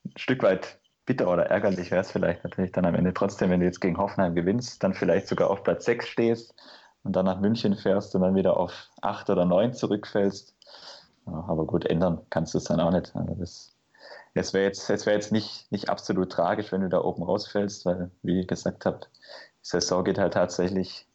Ein 0.04 0.12
Stück 0.16 0.42
weit 0.42 0.78
bitter 1.06 1.28
oder 1.28 1.46
ärgerlich 1.46 1.90
wäre 1.90 2.02
es 2.02 2.10
vielleicht 2.10 2.44
natürlich 2.44 2.72
dann 2.72 2.84
am 2.84 2.94
Ende 2.94 3.14
trotzdem, 3.14 3.50
wenn 3.50 3.60
du 3.60 3.66
jetzt 3.66 3.80
gegen 3.80 3.96
Hoffenheim 3.96 4.34
gewinnst, 4.34 4.82
dann 4.82 4.92
vielleicht 4.92 5.26
sogar 5.26 5.48
auf 5.48 5.62
Platz 5.62 5.86
6 5.86 6.06
stehst 6.06 6.54
und 7.02 7.16
dann 7.16 7.24
nach 7.24 7.40
München 7.40 7.76
fährst 7.76 8.14
und 8.14 8.20
dann 8.20 8.34
wieder 8.34 8.58
auf 8.58 8.90
8 9.00 9.30
oder 9.30 9.46
9 9.46 9.72
zurückfällst. 9.72 10.54
Ja, 11.26 11.44
aber 11.48 11.64
gut, 11.66 11.86
ändern 11.86 12.20
kannst 12.28 12.52
du 12.52 12.58
es 12.58 12.64
dann 12.64 12.80
auch 12.80 12.90
nicht. 12.90 13.16
Also 13.16 13.34
das, 13.34 13.74
es 14.34 14.52
wäre 14.52 14.64
jetzt, 14.64 14.88
wär 14.88 15.14
jetzt 15.14 15.32
nicht, 15.32 15.72
nicht 15.72 15.88
absolut 15.88 16.30
tragisch, 16.30 16.72
wenn 16.72 16.82
du 16.82 16.90
da 16.90 17.00
oben 17.00 17.22
rausfällst, 17.22 17.86
weil, 17.86 18.10
wie 18.22 18.46
gesagt 18.46 18.84
habe, 18.84 19.00
die 19.00 19.08
Saison 19.62 20.04
geht 20.04 20.18
halt 20.18 20.34
tatsächlich 20.34 21.07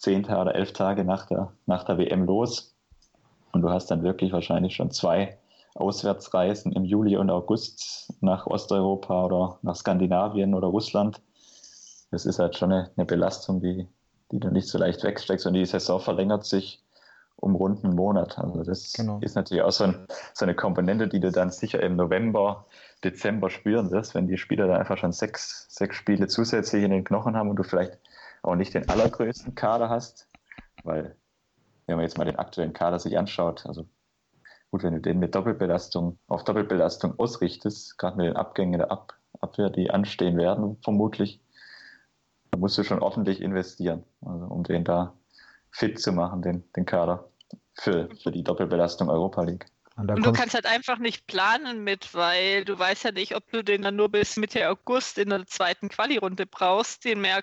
zehn 0.00 0.22
Tage 0.22 0.40
oder 0.40 0.54
elf 0.54 0.72
Tage 0.72 1.04
nach 1.04 1.26
der, 1.26 1.52
nach 1.66 1.84
der 1.84 1.98
WM 1.98 2.24
los. 2.24 2.74
Und 3.52 3.62
du 3.62 3.70
hast 3.70 3.90
dann 3.90 4.02
wirklich 4.02 4.32
wahrscheinlich 4.32 4.74
schon 4.74 4.90
zwei 4.90 5.38
Auswärtsreisen 5.74 6.72
im 6.72 6.84
Juli 6.84 7.16
und 7.16 7.30
August 7.30 8.12
nach 8.20 8.46
Osteuropa 8.46 9.26
oder 9.26 9.58
nach 9.62 9.76
Skandinavien 9.76 10.54
oder 10.54 10.68
Russland. 10.68 11.20
Das 12.10 12.26
ist 12.26 12.38
halt 12.38 12.56
schon 12.56 12.72
eine, 12.72 12.90
eine 12.96 13.06
Belastung, 13.06 13.60
die, 13.60 13.86
die 14.32 14.40
du 14.40 14.50
nicht 14.50 14.68
so 14.68 14.78
leicht 14.78 15.04
wegsteckst. 15.04 15.46
Und 15.46 15.54
die 15.54 15.66
Saison 15.66 16.00
verlängert 16.00 16.44
sich 16.44 16.82
um 17.36 17.54
rund 17.54 17.84
einen 17.84 17.94
Monat. 17.94 18.38
Also 18.38 18.62
das 18.62 18.92
genau. 18.94 19.18
ist 19.20 19.34
natürlich 19.34 19.62
auch 19.62 19.72
so, 19.72 19.84
ein, 19.84 20.06
so, 20.34 20.44
eine 20.44 20.54
Komponente, 20.54 21.08
die 21.08 21.20
du 21.20 21.30
dann 21.30 21.50
sicher 21.50 21.82
im 21.82 21.96
November, 21.96 22.66
Dezember 23.04 23.50
spüren 23.50 23.90
wirst, 23.90 24.14
wenn 24.14 24.28
die 24.28 24.38
Spieler 24.38 24.66
dann 24.66 24.76
einfach 24.76 24.98
schon 24.98 25.12
sechs, 25.12 25.66
sechs 25.70 25.96
Spiele 25.96 26.26
zusätzlich 26.28 26.84
in 26.84 26.90
den 26.90 27.04
Knochen 27.04 27.36
haben 27.36 27.48
und 27.48 27.56
du 27.56 27.62
vielleicht 27.62 27.98
auch 28.42 28.54
nicht 28.54 28.74
den 28.74 28.88
allergrößten 28.88 29.54
Kader 29.54 29.88
hast, 29.88 30.28
weil 30.84 31.16
wenn 31.86 31.96
man 31.96 32.04
jetzt 32.04 32.18
mal 32.18 32.24
den 32.24 32.38
aktuellen 32.38 32.72
Kader 32.72 32.98
sich 32.98 33.18
anschaut, 33.18 33.66
also 33.66 33.86
Gut, 34.70 34.84
wenn 34.84 34.94
du 34.94 35.00
den 35.00 35.18
mit 35.18 35.34
Doppelbelastung 35.34 36.18
auf 36.28 36.44
Doppelbelastung 36.44 37.18
ausrichtest, 37.18 37.98
gerade 37.98 38.16
mit 38.16 38.26
den 38.26 38.36
Abgängen 38.36 38.78
der 38.78 38.90
Ab 38.90 39.14
Abwehr, 39.40 39.70
die 39.70 39.90
anstehen 39.90 40.36
werden, 40.36 40.76
vermutlich, 40.82 41.40
dann 42.50 42.60
musst 42.60 42.76
du 42.76 42.84
schon 42.84 43.00
ordentlich 43.00 43.40
investieren, 43.40 44.04
also 44.20 44.44
um 44.46 44.64
den 44.64 44.84
da 44.84 45.14
fit 45.70 45.98
zu 45.98 46.12
machen, 46.12 46.42
den, 46.42 46.64
den 46.76 46.84
Kader 46.84 47.30
für, 47.72 48.10
für 48.22 48.32
die 48.32 48.44
Doppelbelastung 48.44 49.08
Europa 49.08 49.42
League. 49.42 49.66
Und, 50.00 50.10
und 50.10 50.26
du 50.26 50.32
kannst 50.32 50.54
halt 50.54 50.66
einfach 50.66 50.98
nicht 50.98 51.26
planen 51.26 51.84
mit, 51.84 52.14
weil 52.14 52.64
du 52.64 52.78
weißt 52.78 53.04
ja 53.04 53.12
nicht, 53.12 53.36
ob 53.36 53.50
du 53.50 53.62
den 53.62 53.82
dann 53.82 53.96
nur 53.96 54.08
bis 54.08 54.36
Mitte 54.36 54.68
August 54.68 55.18
in 55.18 55.28
der 55.28 55.46
zweiten 55.46 55.88
Quali-Runde 55.88 56.46
brauchst, 56.46 57.04
den 57.04 57.20
mehr, 57.20 57.42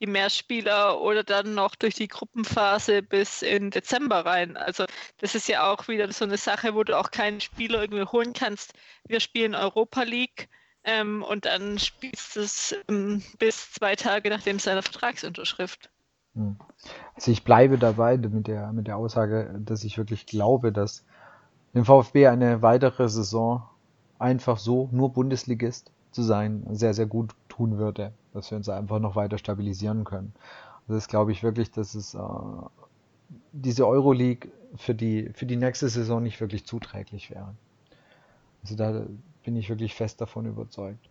die 0.00 0.06
mehr 0.06 0.30
Spieler 0.30 1.00
oder 1.00 1.22
dann 1.22 1.54
noch 1.54 1.76
durch 1.76 1.94
die 1.94 2.08
Gruppenphase 2.08 3.02
bis 3.02 3.42
in 3.42 3.70
Dezember 3.70 4.26
rein. 4.26 4.56
Also 4.56 4.84
das 5.18 5.34
ist 5.34 5.48
ja 5.48 5.70
auch 5.70 5.86
wieder 5.86 6.10
so 6.12 6.24
eine 6.24 6.38
Sache, 6.38 6.74
wo 6.74 6.82
du 6.82 6.98
auch 6.98 7.10
keinen 7.10 7.40
Spieler 7.40 7.82
irgendwie 7.82 8.04
holen 8.04 8.32
kannst. 8.32 8.72
Wir 9.06 9.20
spielen 9.20 9.54
Europa 9.54 10.02
League 10.02 10.48
ähm, 10.82 11.22
und 11.22 11.44
dann 11.44 11.78
spielst 11.78 12.36
du 12.36 12.40
es 12.40 12.74
ähm, 12.88 13.22
bis 13.38 13.72
zwei 13.72 13.94
Tage 13.94 14.30
nachdem 14.30 14.58
seiner 14.58 14.82
Vertragsunterschrift. 14.82 15.90
Hm. 16.34 16.56
Also 17.14 17.30
ich 17.30 17.44
bleibe 17.44 17.78
dabei 17.78 18.16
mit 18.18 18.46
der, 18.46 18.72
mit 18.72 18.86
der 18.86 18.96
Aussage, 18.96 19.54
dass 19.58 19.84
ich 19.84 19.98
wirklich 19.98 20.26
glaube, 20.26 20.72
dass 20.72 21.04
dem 21.76 21.84
VfB 21.84 22.26
eine 22.26 22.62
weitere 22.62 23.08
Saison 23.08 23.62
einfach 24.18 24.58
so 24.58 24.88
nur 24.92 25.12
Bundesligist 25.12 25.92
zu 26.10 26.22
sein 26.22 26.66
sehr, 26.70 26.94
sehr 26.94 27.04
gut 27.04 27.34
tun 27.50 27.76
würde, 27.76 28.14
dass 28.32 28.50
wir 28.50 28.56
uns 28.56 28.70
einfach 28.70 28.98
noch 28.98 29.14
weiter 29.14 29.36
stabilisieren 29.36 30.04
können. 30.04 30.32
Also 30.82 30.94
das 30.94 31.06
glaube 31.06 31.32
ich 31.32 31.42
wirklich, 31.42 31.70
dass 31.70 31.94
es 31.94 32.14
äh, 32.14 32.18
diese 33.52 33.86
Euroleague 33.86 34.50
für 34.76 34.94
die, 34.94 35.28
für 35.34 35.44
die 35.44 35.56
nächste 35.56 35.90
Saison 35.90 36.22
nicht 36.22 36.40
wirklich 36.40 36.64
zuträglich 36.64 37.30
wäre. 37.30 37.54
Also 38.62 38.74
da 38.74 39.04
bin 39.44 39.54
ich 39.54 39.68
wirklich 39.68 39.94
fest 39.94 40.22
davon 40.22 40.46
überzeugt. 40.46 41.10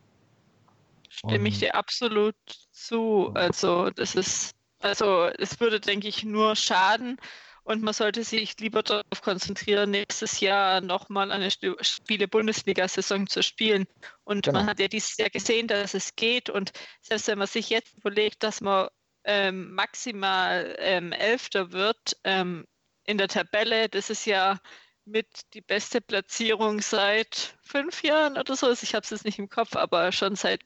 Stimme 1.10 1.48
ich 1.48 1.60
dir 1.60 1.76
absolut 1.76 2.36
zu. 2.72 3.30
Also 3.36 3.92
das 3.92 4.16
ist, 4.16 4.56
also 4.80 5.30
es 5.38 5.60
würde, 5.60 5.80
denke 5.80 6.08
ich, 6.08 6.24
nur 6.24 6.56
schaden, 6.56 7.18
und 7.66 7.82
man 7.82 7.96
sollte 7.96 8.24
sich 8.24 8.60
lieber 8.60 8.84
darauf 8.84 9.22
konzentrieren, 9.24 9.90
nächstes 9.90 10.40
Jahr 10.40 10.82
nochmal 10.82 11.32
eine 11.32 11.50
Spiele-Bundesliga-Saison 11.50 13.26
zu 13.26 13.42
spielen. 13.42 13.88
Und 14.24 14.46
genau. 14.46 14.60
man 14.60 14.68
hat 14.68 14.80
ja 14.80 14.88
dieses 14.88 15.18
Jahr 15.18 15.32
gesehen, 15.32 15.68
dass 15.68 15.96
es 15.96 16.16
geht. 16.16 16.52
Und 16.52 16.74
selbst 17.02 17.28
wenn 17.28 17.40
man 17.40 17.48
sich 17.48 17.72
jetzt 17.72 17.98
überlegt, 17.98 18.44
dass 18.44 18.62
man 18.62 18.90
ähm, 19.24 19.74
maximal 19.74 20.76
ähm, 20.78 21.12
Elfter 21.12 21.72
wird 21.72 22.16
ähm, 22.24 22.68
in 23.04 23.18
der 23.18 23.30
Tabelle, 23.30 23.90
das 23.90 24.12
ist 24.12 24.26
ja 24.26 24.60
mit 25.04 25.28
die 25.56 25.62
beste 25.62 26.02
Platzierung 26.02 26.82
seit 26.82 27.58
fünf 27.64 28.04
Jahren 28.04 28.38
oder 28.38 28.56
so. 28.56 28.72
Ich 28.72 28.94
habe 28.94 29.04
es 29.04 29.10
jetzt 29.10 29.26
nicht 29.26 29.40
im 29.40 29.50
Kopf, 29.50 29.76
aber 29.76 30.12
schon 30.12 30.36
seit 30.36 30.62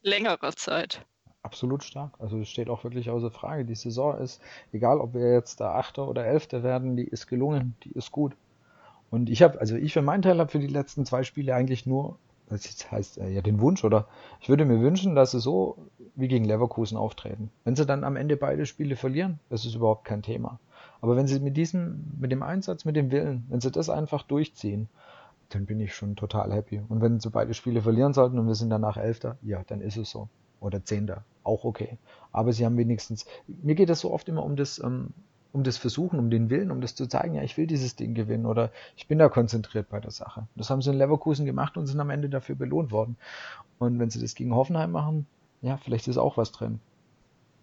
längerer 0.00 0.56
Zeit 0.56 1.04
absolut 1.42 1.82
stark. 1.84 2.12
Also 2.18 2.38
es 2.38 2.48
steht 2.48 2.68
auch 2.68 2.84
wirklich 2.84 3.10
außer 3.10 3.30
Frage. 3.30 3.64
Die 3.64 3.74
Saison 3.74 4.18
ist, 4.18 4.40
egal 4.72 5.00
ob 5.00 5.14
wir 5.14 5.32
jetzt 5.32 5.60
da 5.60 5.74
Achter 5.74 6.08
oder 6.08 6.26
Elfter 6.26 6.62
werden, 6.62 6.96
die 6.96 7.04
ist 7.04 7.26
gelungen, 7.26 7.74
die 7.84 7.92
ist 7.92 8.10
gut. 8.10 8.34
Und 9.10 9.28
ich 9.30 9.42
habe, 9.42 9.60
also 9.60 9.76
ich 9.76 9.92
für 9.92 10.02
meinen 10.02 10.22
Teil 10.22 10.38
habe 10.38 10.50
für 10.50 10.60
die 10.60 10.66
letzten 10.66 11.04
zwei 11.04 11.22
Spiele 11.24 11.54
eigentlich 11.54 11.86
nur 11.86 12.16
das 12.50 12.90
heißt 12.90 13.18
äh, 13.18 13.30
ja 13.30 13.42
den 13.42 13.60
Wunsch 13.60 13.84
oder 13.84 14.06
ich 14.40 14.48
würde 14.48 14.64
mir 14.64 14.80
wünschen, 14.80 15.14
dass 15.14 15.30
sie 15.30 15.40
so 15.40 15.78
wie 16.16 16.28
gegen 16.28 16.44
Leverkusen 16.44 16.98
auftreten. 16.98 17.50
Wenn 17.64 17.76
sie 17.76 17.86
dann 17.86 18.04
am 18.04 18.16
Ende 18.16 18.36
beide 18.36 18.66
Spiele 18.66 18.96
verlieren, 18.96 19.38
das 19.48 19.64
ist 19.64 19.76
überhaupt 19.76 20.04
kein 20.04 20.22
Thema. 20.22 20.58
Aber 21.00 21.16
wenn 21.16 21.28
sie 21.28 21.38
mit 21.38 21.56
diesem, 21.56 22.12
mit 22.18 22.32
dem 22.32 22.42
Einsatz, 22.42 22.84
mit 22.84 22.96
dem 22.96 23.10
Willen, 23.10 23.46
wenn 23.48 23.60
sie 23.60 23.70
das 23.70 23.88
einfach 23.88 24.24
durchziehen, 24.24 24.88
dann 25.48 25.66
bin 25.66 25.80
ich 25.80 25.94
schon 25.94 26.16
total 26.16 26.52
happy. 26.52 26.82
Und 26.88 27.00
wenn 27.00 27.20
sie 27.20 27.30
beide 27.30 27.54
Spiele 27.54 27.82
verlieren 27.82 28.12
sollten 28.12 28.38
und 28.38 28.46
wir 28.46 28.54
sind 28.54 28.70
danach 28.70 28.96
Elfter, 28.96 29.38
ja, 29.42 29.62
dann 29.66 29.80
ist 29.80 29.96
es 29.96 30.10
so. 30.10 30.28
Oder 30.60 30.84
Zehnter, 30.84 31.24
auch 31.42 31.64
okay. 31.64 31.98
Aber 32.32 32.52
sie 32.52 32.64
haben 32.64 32.76
wenigstens, 32.76 33.26
mir 33.46 33.74
geht 33.74 33.88
das 33.88 34.00
so 34.00 34.12
oft 34.12 34.28
immer 34.28 34.44
um 34.44 34.56
das, 34.56 34.78
ähm, 34.78 35.14
um 35.52 35.64
das 35.64 35.78
Versuchen, 35.78 36.18
um 36.18 36.30
den 36.30 36.50
Willen, 36.50 36.70
um 36.70 36.80
das 36.80 36.94
zu 36.94 37.06
zeigen, 37.06 37.34
ja, 37.34 37.42
ich 37.42 37.56
will 37.56 37.66
dieses 37.66 37.96
Ding 37.96 38.14
gewinnen 38.14 38.46
oder 38.46 38.70
ich 38.96 39.08
bin 39.08 39.18
da 39.18 39.28
konzentriert 39.28 39.88
bei 39.88 39.98
der 39.98 40.10
Sache. 40.12 40.46
Das 40.54 40.70
haben 40.70 40.82
sie 40.82 40.90
in 40.90 40.98
Leverkusen 40.98 41.44
gemacht 41.44 41.76
und 41.76 41.86
sind 41.86 41.98
am 41.98 42.10
Ende 42.10 42.28
dafür 42.28 42.54
belohnt 42.54 42.92
worden. 42.92 43.16
Und 43.78 43.98
wenn 43.98 44.10
sie 44.10 44.20
das 44.20 44.34
gegen 44.34 44.54
Hoffenheim 44.54 44.92
machen, 44.92 45.26
ja, 45.62 45.76
vielleicht 45.78 46.08
ist 46.08 46.18
auch 46.18 46.36
was 46.36 46.52
drin. 46.52 46.80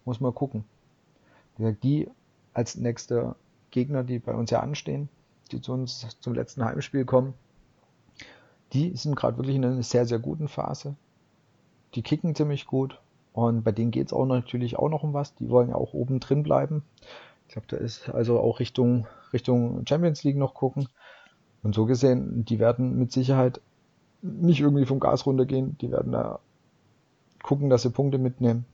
Muss 0.04 0.20
mal 0.20 0.32
gucken. 0.32 0.64
Die 1.82 2.08
als 2.52 2.76
nächster 2.76 3.36
Gegner, 3.70 4.04
die 4.04 4.18
bei 4.18 4.34
uns 4.34 4.50
ja 4.50 4.60
anstehen, 4.60 5.08
die 5.50 5.60
zu 5.60 5.72
uns 5.72 6.06
zum 6.20 6.34
letzten 6.34 6.64
Heimspiel 6.64 7.04
kommen, 7.04 7.34
die 8.72 8.96
sind 8.96 9.16
gerade 9.16 9.38
wirklich 9.38 9.56
in 9.56 9.64
einer 9.64 9.82
sehr, 9.82 10.06
sehr 10.06 10.18
guten 10.18 10.48
Phase. 10.48 10.94
Die 11.94 12.02
kicken 12.02 12.34
ziemlich 12.34 12.66
gut. 12.66 13.00
Und 13.32 13.62
bei 13.62 13.72
denen 13.72 13.90
geht 13.90 14.08
es 14.08 14.12
auch 14.12 14.26
natürlich 14.26 14.78
auch 14.78 14.88
noch 14.88 15.02
um 15.02 15.14
was. 15.14 15.34
Die 15.34 15.48
wollen 15.48 15.68
ja 15.68 15.76
auch 15.76 15.92
oben 15.92 16.20
drin 16.20 16.42
bleiben. 16.42 16.82
Ich 17.46 17.52
glaube, 17.52 17.68
da 17.68 17.76
ist 17.76 18.08
also 18.08 18.40
auch 18.40 18.60
Richtung, 18.60 19.06
Richtung 19.32 19.86
Champions 19.86 20.24
League 20.24 20.36
noch 20.36 20.54
gucken. 20.54 20.88
Und 21.62 21.74
so 21.74 21.86
gesehen, 21.86 22.44
die 22.44 22.58
werden 22.58 22.98
mit 22.98 23.12
Sicherheit 23.12 23.60
nicht 24.22 24.60
irgendwie 24.60 24.86
vom 24.86 25.00
Gas 25.00 25.26
runtergehen. 25.26 25.78
Die 25.78 25.90
werden 25.90 26.12
da 26.12 26.40
gucken, 27.42 27.70
dass 27.70 27.82
sie 27.82 27.90
Punkte 27.90 28.18
mitnehmen. 28.18 28.64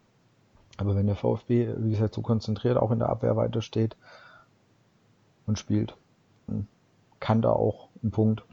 Aber 0.76 0.96
wenn 0.96 1.06
der 1.06 1.16
VfB, 1.16 1.72
wie 1.78 1.90
gesagt, 1.90 2.14
so 2.14 2.22
konzentriert 2.22 2.76
auch 2.76 2.90
in 2.90 2.98
der 2.98 3.08
Abwehr 3.08 3.36
weiter 3.36 3.62
steht 3.62 3.96
und 5.46 5.58
spielt, 5.58 5.96
kann 7.20 7.42
da 7.42 7.50
auch 7.50 7.88
ein 8.02 8.10
Punkt 8.10 8.44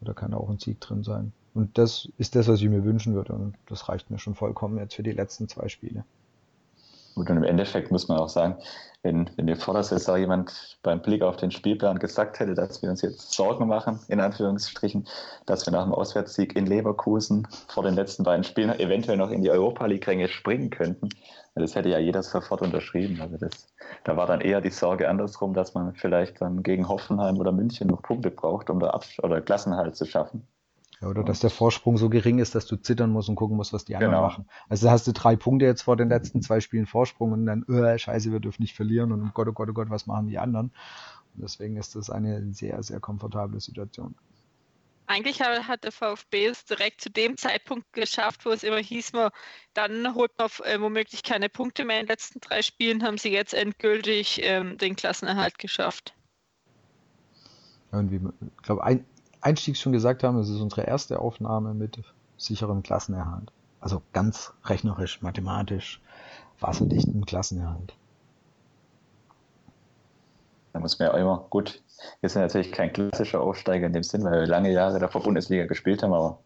oder 0.00 0.14
kann 0.14 0.30
da 0.30 0.38
auch 0.38 0.48
ein 0.48 0.58
Sieg 0.58 0.80
drin 0.80 1.02
sein. 1.02 1.32
Und 1.56 1.78
das 1.78 2.06
ist 2.18 2.36
das, 2.36 2.48
was 2.48 2.60
ich 2.60 2.68
mir 2.68 2.84
wünschen 2.84 3.14
würde. 3.14 3.32
Und 3.32 3.54
das 3.66 3.88
reicht 3.88 4.10
mir 4.10 4.18
schon 4.18 4.34
vollkommen 4.34 4.76
jetzt 4.76 4.94
für 4.94 5.02
die 5.02 5.12
letzten 5.12 5.48
zwei 5.48 5.68
Spiele. 5.68 6.04
Gut, 7.14 7.30
und 7.30 7.38
im 7.38 7.44
Endeffekt 7.44 7.90
muss 7.90 8.08
man 8.08 8.18
auch 8.18 8.28
sagen, 8.28 8.56
wenn, 9.02 9.30
wenn 9.36 9.46
mir 9.46 9.56
vor 9.56 9.72
der 9.72 9.82
Saison 9.82 10.18
jemand 10.18 10.78
beim 10.82 11.00
Blick 11.00 11.22
auf 11.22 11.38
den 11.38 11.50
Spielplan 11.50 11.98
gesagt 11.98 12.40
hätte, 12.40 12.52
dass 12.52 12.82
wir 12.82 12.90
uns 12.90 13.00
jetzt 13.00 13.32
Sorgen 13.32 13.68
machen, 13.68 14.00
in 14.08 14.20
Anführungsstrichen, 14.20 15.08
dass 15.46 15.64
wir 15.64 15.72
nach 15.72 15.84
dem 15.84 15.94
Auswärtssieg 15.94 16.54
in 16.54 16.66
Leverkusen 16.66 17.48
vor 17.68 17.84
den 17.84 17.94
letzten 17.94 18.22
beiden 18.22 18.44
Spielen 18.44 18.78
eventuell 18.78 19.16
noch 19.16 19.30
in 19.30 19.40
die 19.40 19.50
Europa 19.50 19.86
League-Ränge 19.86 20.28
springen 20.28 20.68
könnten, 20.68 21.08
das 21.54 21.74
hätte 21.74 21.88
ja 21.88 21.98
jeder 21.98 22.22
sofort 22.22 22.60
unterschrieben. 22.60 23.18
Also 23.22 23.38
das, 23.38 23.66
da 24.04 24.18
war 24.18 24.26
dann 24.26 24.42
eher 24.42 24.60
die 24.60 24.68
Sorge 24.68 25.08
andersrum, 25.08 25.54
dass 25.54 25.72
man 25.72 25.94
vielleicht 25.94 26.42
dann 26.42 26.62
gegen 26.62 26.86
Hoffenheim 26.86 27.38
oder 27.38 27.50
München 27.50 27.88
noch 27.88 28.02
Punkte 28.02 28.30
braucht, 28.30 28.68
um 28.68 28.78
da 28.78 28.90
Ab 28.90 29.06
oder 29.22 29.40
Klassenhalt 29.40 29.96
zu 29.96 30.04
schaffen. 30.04 30.46
Ja, 31.00 31.08
oder 31.08 31.24
dass 31.24 31.40
der 31.40 31.50
Vorsprung 31.50 31.98
so 31.98 32.08
gering 32.08 32.38
ist, 32.38 32.54
dass 32.54 32.66
du 32.66 32.76
zittern 32.76 33.10
musst 33.10 33.28
und 33.28 33.36
gucken 33.36 33.56
musst, 33.56 33.72
was 33.72 33.84
die 33.84 33.96
anderen 33.96 34.14
genau. 34.14 34.26
machen. 34.26 34.48
Also 34.68 34.90
hast 34.90 35.06
du 35.06 35.12
drei 35.12 35.36
Punkte 35.36 35.66
jetzt 35.66 35.82
vor 35.82 35.96
den 35.96 36.08
letzten 36.08 36.40
zwei 36.40 36.60
Spielen 36.60 36.86
Vorsprung 36.86 37.32
und 37.32 37.44
dann, 37.44 37.64
öh, 37.68 37.98
scheiße, 37.98 38.32
wir 38.32 38.40
dürfen 38.40 38.62
nicht 38.62 38.74
verlieren 38.74 39.12
und 39.12 39.22
oh 39.22 39.30
Gott, 39.34 39.48
oh 39.48 39.52
Gott, 39.52 39.68
oh 39.68 39.74
Gott, 39.74 39.90
was 39.90 40.06
machen 40.06 40.28
die 40.28 40.38
anderen? 40.38 40.72
Und 41.34 41.42
deswegen 41.42 41.76
ist 41.76 41.96
das 41.96 42.08
eine 42.08 42.52
sehr, 42.54 42.82
sehr 42.82 42.98
komfortable 43.00 43.60
Situation. 43.60 44.14
Eigentlich 45.08 45.40
hat 45.40 45.84
der 45.84 45.92
VfB 45.92 46.46
es 46.46 46.64
direkt 46.64 47.00
zu 47.00 47.10
dem 47.10 47.36
Zeitpunkt 47.36 47.92
geschafft, 47.92 48.44
wo 48.44 48.50
es 48.50 48.64
immer 48.64 48.78
hieß, 48.78 49.12
man, 49.12 49.30
dann 49.72 50.14
holt 50.14 50.32
man 50.36 50.48
äh, 50.64 50.80
womöglich 50.80 51.22
keine 51.22 51.48
Punkte 51.48 51.84
mehr 51.84 52.00
in 52.00 52.06
den 52.06 52.08
letzten 52.10 52.40
drei 52.40 52.62
Spielen, 52.62 53.04
haben 53.04 53.18
sie 53.18 53.30
jetzt 53.30 53.54
endgültig 53.54 54.40
ähm, 54.42 54.78
den 54.78 54.96
Klassenerhalt 54.96 55.58
geschafft. 55.58 56.14
Und 57.92 58.10
wie, 58.10 58.16
ich 58.16 58.62
glaube, 58.62 58.82
ein, 58.82 59.04
Einstiegs 59.46 59.78
schon 59.78 59.92
gesagt 59.92 60.24
haben, 60.24 60.38
es 60.40 60.48
ist 60.48 60.60
unsere 60.60 60.82
erste 60.82 61.20
Aufnahme 61.20 61.72
mit 61.72 62.02
sicherem 62.36 62.82
Klassenerhalt. 62.82 63.52
Also 63.78 64.02
ganz 64.12 64.52
rechnerisch, 64.64 65.22
mathematisch, 65.22 66.02
wasserdichten 66.58 67.24
Klassenerhalt. 67.24 67.94
Da 70.72 70.80
muss 70.80 70.98
man 70.98 71.08
ja 71.08 71.16
immer, 71.16 71.46
gut, 71.48 71.80
wir 72.20 72.28
sind 72.28 72.42
natürlich 72.42 72.72
kein 72.72 72.92
klassischer 72.92 73.40
Aufsteiger 73.40 73.86
in 73.86 73.92
dem 73.92 74.02
Sinn, 74.02 74.24
weil 74.24 74.40
wir 74.40 74.46
lange 74.48 74.72
Jahre 74.72 74.98
davor 74.98 75.22
Bundesliga 75.22 75.66
gespielt 75.66 76.02
haben, 76.02 76.12
aber 76.12 76.40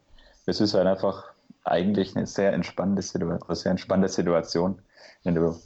es 0.45 0.61
ist 0.61 0.75
halt 0.75 0.85
einfach 0.85 1.23
eigentlich 1.63 2.15
eine 2.15 2.27
sehr 2.27 2.53
entspannende 2.53 3.01
Situation, 3.01 3.55
sehr 3.55 3.71
entspannte 3.71 4.09
Situation, 4.09 4.79
wenn 5.23 5.33
du, 5.33 5.59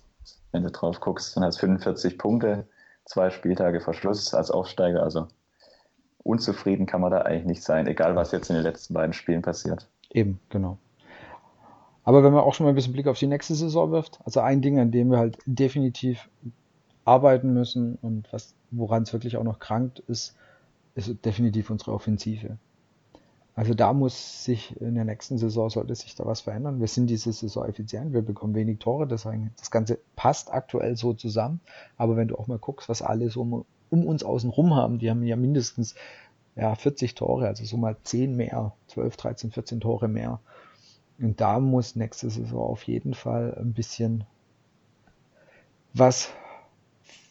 wenn 0.54 0.63
du 0.63 0.71
drauf 0.71 1.02
guckst, 1.02 1.36
dann 1.36 1.43
hast 1.43 1.60
45 1.60 2.17
Punkte, 2.17 2.65
zwei 3.04 3.30
Spieltage 3.30 3.82
Verschluss 3.82 4.34
als 4.34 4.52
Aufsteiger, 4.52 5.04
also 5.04 5.28
unzufrieden 6.25 6.88
kann 6.88 7.01
man 7.01 7.11
da 7.11 7.19
eigentlich 7.19 7.45
nicht 7.45 7.63
sein, 7.63 7.88
egal 7.88 8.15
was 8.15 8.31
jetzt 8.31 8.49
in 8.49 8.55
den 8.55 8.63
letzten 8.63 8.93
beiden 8.93 9.13
Spielen 9.13 9.43
passiert. 9.43 9.88
Eben, 10.09 10.39
genau. 10.49 10.77
Aber 12.03 12.23
wenn 12.23 12.33
man 12.33 12.43
auch 12.43 12.53
schon 12.53 12.65
mal 12.65 12.71
ein 12.71 12.75
bisschen 12.75 12.93
Blick 12.93 13.07
auf 13.07 13.19
die 13.19 13.27
nächste 13.27 13.55
Saison 13.55 13.91
wirft, 13.91 14.19
also 14.25 14.39
ein 14.39 14.61
Ding, 14.61 14.79
an 14.79 14.91
dem 14.91 15.11
wir 15.11 15.19
halt 15.19 15.38
definitiv 15.45 16.29
arbeiten 17.03 17.53
müssen 17.53 17.97
und 18.01 18.31
was, 18.31 18.55
woran 18.71 19.03
es 19.03 19.13
wirklich 19.13 19.38
auch 19.38 19.43
noch 19.43 19.59
krankt, 19.59 19.99
ist, 19.99 20.35
ist 20.95 21.23
definitiv 21.25 21.69
unsere 21.69 21.93
Offensive. 21.93 22.57
Also 23.56 23.74
da 23.74 23.94
muss 23.94 24.44
sich 24.44 24.80
in 24.82 24.96
der 24.96 25.06
nächsten 25.06 25.38
Saison 25.38 25.70
sollte 25.70 25.96
sich 25.96 26.13
da 26.13 26.26
was 26.26 26.41
verändern. 26.41 26.82
Wir 26.82 26.88
sind 26.88 27.08
diese 27.08 27.32
Saison 27.32 27.65
effizient, 27.65 28.12
wir 28.12 28.22
bekommen 28.22 28.54
wenig 28.54 28.80
Tore, 28.80 29.08
das, 29.08 29.26
das 29.58 29.72
Ganze 29.72 30.00
passt 30.18 30.52
aktuell 30.52 30.98
so 30.98 31.13
zusammen. 31.13 31.62
Aber 31.96 32.18
wenn 32.18 32.28
du 32.28 32.38
auch 32.38 32.48
mal 32.48 32.60
guckst, 32.60 32.89
was 32.89 33.02
alle 33.02 33.30
so 33.30 33.65
um 33.89 34.06
uns 34.06 34.24
außen 34.24 34.50
rum 34.50 34.76
haben, 34.76 35.00
die 35.00 35.10
haben 35.10 35.24
ja 35.24 35.38
mindestens 35.38 35.96
ja, 36.58 36.76
40 36.76 37.15
Tore, 37.15 37.48
also 37.48 37.63
so 37.63 37.78
mal 37.78 37.96
10 38.04 38.36
mehr, 38.36 38.74
12, 38.88 39.15
13, 39.15 39.52
14 39.52 39.80
Tore 39.80 40.10
mehr. 40.10 40.39
Und 41.18 41.39
da 41.39 41.60
muss 41.60 41.96
nächste 41.96 42.30
Saison 42.30 42.60
auf 42.60 42.84
jeden 42.84 43.13
Fall 43.13 43.56
ein 43.58 43.74
bisschen 43.74 44.26
was 45.94 46.30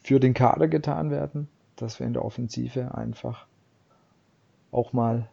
für 0.03 0.19
den 0.19 0.33
Kader 0.33 0.67
getan 0.67 1.11
werden, 1.11 1.49
dass 1.75 1.99
wir 1.99 2.07
in 2.07 2.13
der 2.13 2.25
Offensive 2.25 2.95
einfach 2.95 3.45
auch 4.71 4.91
mal 4.91 5.29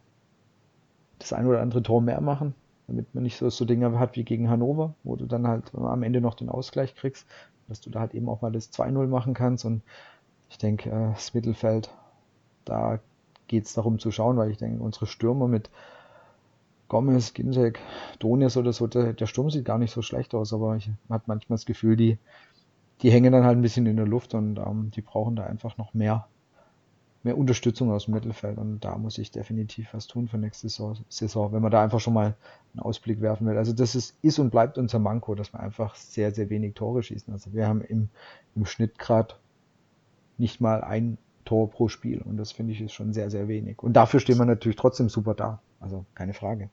das 1.23 1.33
ein 1.33 1.47
oder 1.47 1.61
andere 1.61 1.83
Tor 1.83 2.01
mehr 2.01 2.21
machen, 2.21 2.53
damit 2.87 3.13
man 3.13 3.23
nicht 3.23 3.37
so, 3.37 3.49
so 3.49 3.65
Dinge 3.65 3.97
hat 3.99 4.15
wie 4.15 4.23
gegen 4.23 4.49
Hannover, 4.49 4.93
wo 5.03 5.15
du 5.15 5.25
dann 5.25 5.47
halt 5.47 5.73
am 5.73 6.03
Ende 6.03 6.21
noch 6.21 6.35
den 6.35 6.49
Ausgleich 6.49 6.95
kriegst, 6.95 7.25
dass 7.67 7.81
du 7.81 7.89
da 7.89 8.01
halt 8.01 8.13
eben 8.13 8.29
auch 8.29 8.41
mal 8.41 8.51
das 8.51 8.71
2-0 8.71 9.07
machen 9.07 9.33
kannst. 9.33 9.65
Und 9.65 9.81
ich 10.49 10.57
denke, 10.57 10.89
äh, 10.89 11.13
das 11.13 11.33
Mittelfeld, 11.33 11.89
da 12.65 12.99
geht 13.47 13.65
es 13.65 13.73
darum 13.73 13.99
zu 13.99 14.11
schauen, 14.11 14.37
weil 14.37 14.51
ich 14.51 14.57
denke, 14.57 14.83
unsere 14.83 15.05
Stürmer 15.07 15.47
mit 15.47 15.69
Gomez, 16.87 17.33
Ginzek, 17.33 17.79
Donis 18.19 18.57
oder 18.57 18.73
so, 18.73 18.87
der, 18.87 19.13
der, 19.13 19.25
Sturm 19.25 19.49
sieht 19.49 19.65
gar 19.65 19.77
nicht 19.77 19.91
so 19.91 20.01
schlecht 20.01 20.35
aus, 20.35 20.53
aber 20.53 20.75
ich 20.75 20.89
habe 21.09 21.23
manchmal 21.25 21.57
das 21.57 21.65
Gefühl, 21.65 21.95
die, 21.95 22.19
die 23.01 23.11
hängen 23.11 23.31
dann 23.31 23.43
halt 23.43 23.57
ein 23.57 23.61
bisschen 23.61 23.85
in 23.87 23.95
der 23.97 24.05
Luft 24.05 24.33
und 24.33 24.59
ähm, 24.59 24.91
die 24.91 25.01
brauchen 25.01 25.35
da 25.35 25.45
einfach 25.45 25.77
noch 25.77 25.93
mehr, 25.93 26.27
mehr 27.23 27.37
Unterstützung 27.37 27.91
aus 27.91 28.05
dem 28.05 28.13
Mittelfeld 28.13 28.57
und 28.57 28.81
da 28.81 28.97
muss 28.97 29.17
ich 29.17 29.31
definitiv 29.31 29.93
was 29.93 30.07
tun 30.07 30.27
für 30.27 30.37
nächste 30.37 30.67
Saison, 30.69 31.53
wenn 31.53 31.61
man 31.61 31.71
da 31.71 31.81
einfach 31.81 31.99
schon 31.99 32.13
mal 32.13 32.35
einen 32.73 32.81
Ausblick 32.81 33.21
werfen 33.21 33.47
will. 33.47 33.57
Also 33.57 33.71
das 33.73 33.95
ist, 33.95 34.17
ist 34.21 34.39
und 34.39 34.49
bleibt 34.49 34.77
unser 34.77 34.99
Manko, 34.99 35.33
dass 35.33 35.53
wir 35.53 35.59
einfach 35.61 35.95
sehr, 35.95 36.31
sehr 36.31 36.49
wenig 36.49 36.73
Tore 36.73 37.01
schießen. 37.01 37.33
Also 37.33 37.53
wir 37.53 37.67
haben 37.67 37.81
im, 37.81 38.09
im 38.55 38.65
Schnitt 38.65 38.99
gerade 38.99 39.35
nicht 40.37 40.59
mal 40.59 40.83
ein 40.83 41.17
Tor 41.45 41.69
pro 41.69 41.87
Spiel. 41.87 42.21
Und 42.21 42.37
das 42.37 42.51
finde 42.51 42.73
ich 42.73 42.81
ist 42.81 42.93
schon 42.93 43.13
sehr, 43.13 43.29
sehr 43.29 43.47
wenig. 43.47 43.81
Und 43.81 43.93
dafür 43.93 44.19
stehen 44.19 44.37
wir 44.37 44.45
natürlich 44.45 44.77
trotzdem 44.77 45.09
super 45.09 45.33
da. 45.33 45.59
Also 45.79 46.05
keine 46.15 46.33
Frage. 46.33 46.69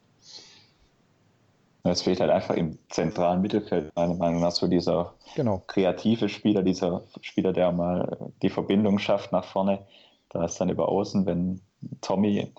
Es 1.83 2.03
fehlt 2.03 2.21
halt 2.21 2.31
einfach 2.31 2.57
im 2.57 2.79
zentralen 2.91 3.41
Mittelfeld, 3.41 3.91
meiner 3.97 4.15
Meinung 4.15 4.43
nach, 4.43 4.51
so 4.51 4.67
dieser 4.67 5.15
genau. 5.35 5.63
kreative 5.67 6.29
Spieler, 6.29 6.63
dieser 6.63 7.03
Spieler, 7.23 7.55
der 7.55 7.73
mal 7.73 8.31
die 8.43 8.51
Verbindung 8.51 8.99
schafft 8.99 9.33
nach 9.33 9.45
vorne. 9.45 9.87
Da 10.31 10.45
ist 10.45 10.61
dann 10.61 10.71
über 10.71 10.88
außen, 10.88 11.27
wenn 11.27 11.61
Tommy 12.01 12.53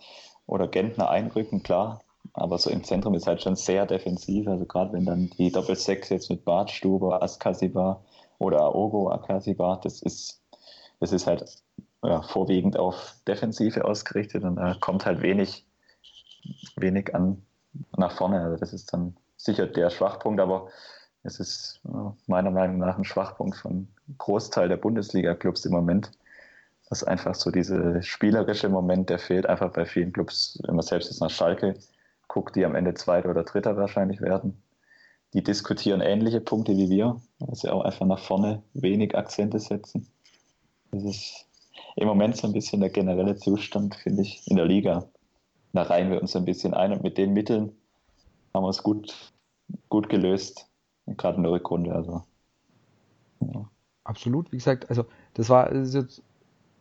oder 0.46 0.68
Gentner 0.68 1.10
einrücken, 1.10 1.64
klar. 1.64 2.02
Aber 2.34 2.58
so 2.58 2.70
im 2.70 2.84
Zentrum 2.84 3.14
ist 3.16 3.28
halt 3.28 3.42
schon 3.42 3.56
sehr 3.56 3.86
defensiv. 3.86 4.48
Also 4.48 4.66
gerade 4.66 4.94
wenn 4.94 5.06
dann 5.06 5.30
die 5.38 5.52
Doppelsechs 5.52 6.10
jetzt 6.10 6.30
mit 6.30 6.46
Bartstuber, 6.46 7.22
Askasibar 7.22 8.04
oder 8.38 8.62
Aogo 8.62 9.10
Akasibar, 9.10 9.80
das 9.82 10.02
ist 10.02 10.42
es 11.02 11.12
ist 11.12 11.28
halt 11.28 11.44
ja, 12.04 12.22
vorwiegend 12.22 12.78
auf 12.78 13.16
Defensive 13.28 13.84
ausgerichtet 13.84 14.44
und 14.44 14.56
da 14.56 14.76
kommt 14.80 15.06
halt 15.06 15.22
wenig, 15.22 15.66
wenig 16.78 17.14
an 17.14 17.44
nach 17.98 18.12
vorne. 18.14 18.40
Also 18.42 18.58
das 18.58 18.72
ist 18.72 18.94
dann 18.94 19.18
sicher 19.36 19.68
der 19.68 19.90
Schwachpunkt, 19.90 20.40
aber 20.40 20.70
es 21.24 21.40
ist 21.40 21.82
meiner 22.28 22.52
Meinung 22.52 22.78
nach 22.78 22.98
ein 22.98 23.04
Schwachpunkt 23.04 23.58
von 23.58 23.88
Großteil 24.18 24.70
der 24.70 24.78
Bundesliga-Clubs 24.78 25.66
im 25.66 25.74
Moment. 25.74 26.12
Dass 26.92 27.06
einfach 27.06 27.36
so 27.36 27.52
dieser 27.52 28.02
spielerische 28.02 28.68
Moment, 28.68 29.10
der 29.10 29.18
fehlt 29.18 29.46
einfach 29.46 29.72
bei 29.72 29.86
vielen 29.86 30.12
Clubs, 30.12 30.60
wenn 30.68 30.76
man 30.76 30.84
selbst 30.84 31.10
jetzt 31.10 31.22
nach 31.22 31.30
Schalke 31.30 31.76
guckt, 32.28 32.58
die 32.58 32.66
am 32.66 32.76
Ende 32.76 32.94
Zweiter 32.96 33.30
oder 33.30 33.46
Dritter 33.46 33.78
wahrscheinlich 33.78 34.20
werden. 34.20 34.62
Die 35.34 35.42
diskutieren 35.42 36.02
ähnliche 36.02 36.42
Punkte 36.42 36.74
wie 36.76 36.90
wir, 36.90 37.22
also 37.48 37.70
auch 37.70 37.86
einfach 37.86 38.06
nach 38.06 38.20
vorne 38.20 38.62
wenig 38.74 39.16
Akzente 39.16 39.58
setzen. 39.58 40.06
Das 40.92 41.06
ist 41.06 41.48
im 41.96 42.10
Moment 42.10 42.36
so 42.36 42.48
ein 42.48 42.52
bisschen 42.52 42.82
der 42.82 42.90
generelle 42.90 43.38
Zustand, 43.38 43.96
finde 43.96 44.24
ich, 44.24 44.46
in 44.48 44.58
der 44.58 44.66
Liga. 44.66 45.08
Da 45.72 45.84
reihen 45.84 46.12
wir 46.12 46.22
uns 46.22 46.36
ein 46.36 46.44
bisschen 46.44 46.74
ein 46.74 46.92
und 46.92 47.04
mit 47.04 47.18
den 47.18 47.32
Mitteln 47.32 47.72
haben 48.54 48.66
wir 48.66 48.70
es 48.70 48.84
gut, 48.84 49.32
gut 49.88 50.10
gelöst, 50.10 50.68
gerade 51.06 51.38
in 51.38 51.44
der 51.44 51.54
Rückrunde. 51.54 51.96
Also, 51.96 52.26
ja. 53.40 53.70
Absolut, 54.04 54.52
wie 54.52 54.58
gesagt, 54.58 54.90
also 54.90 55.06
das 55.36 55.48
war 55.48 55.74
jetzt 55.74 56.22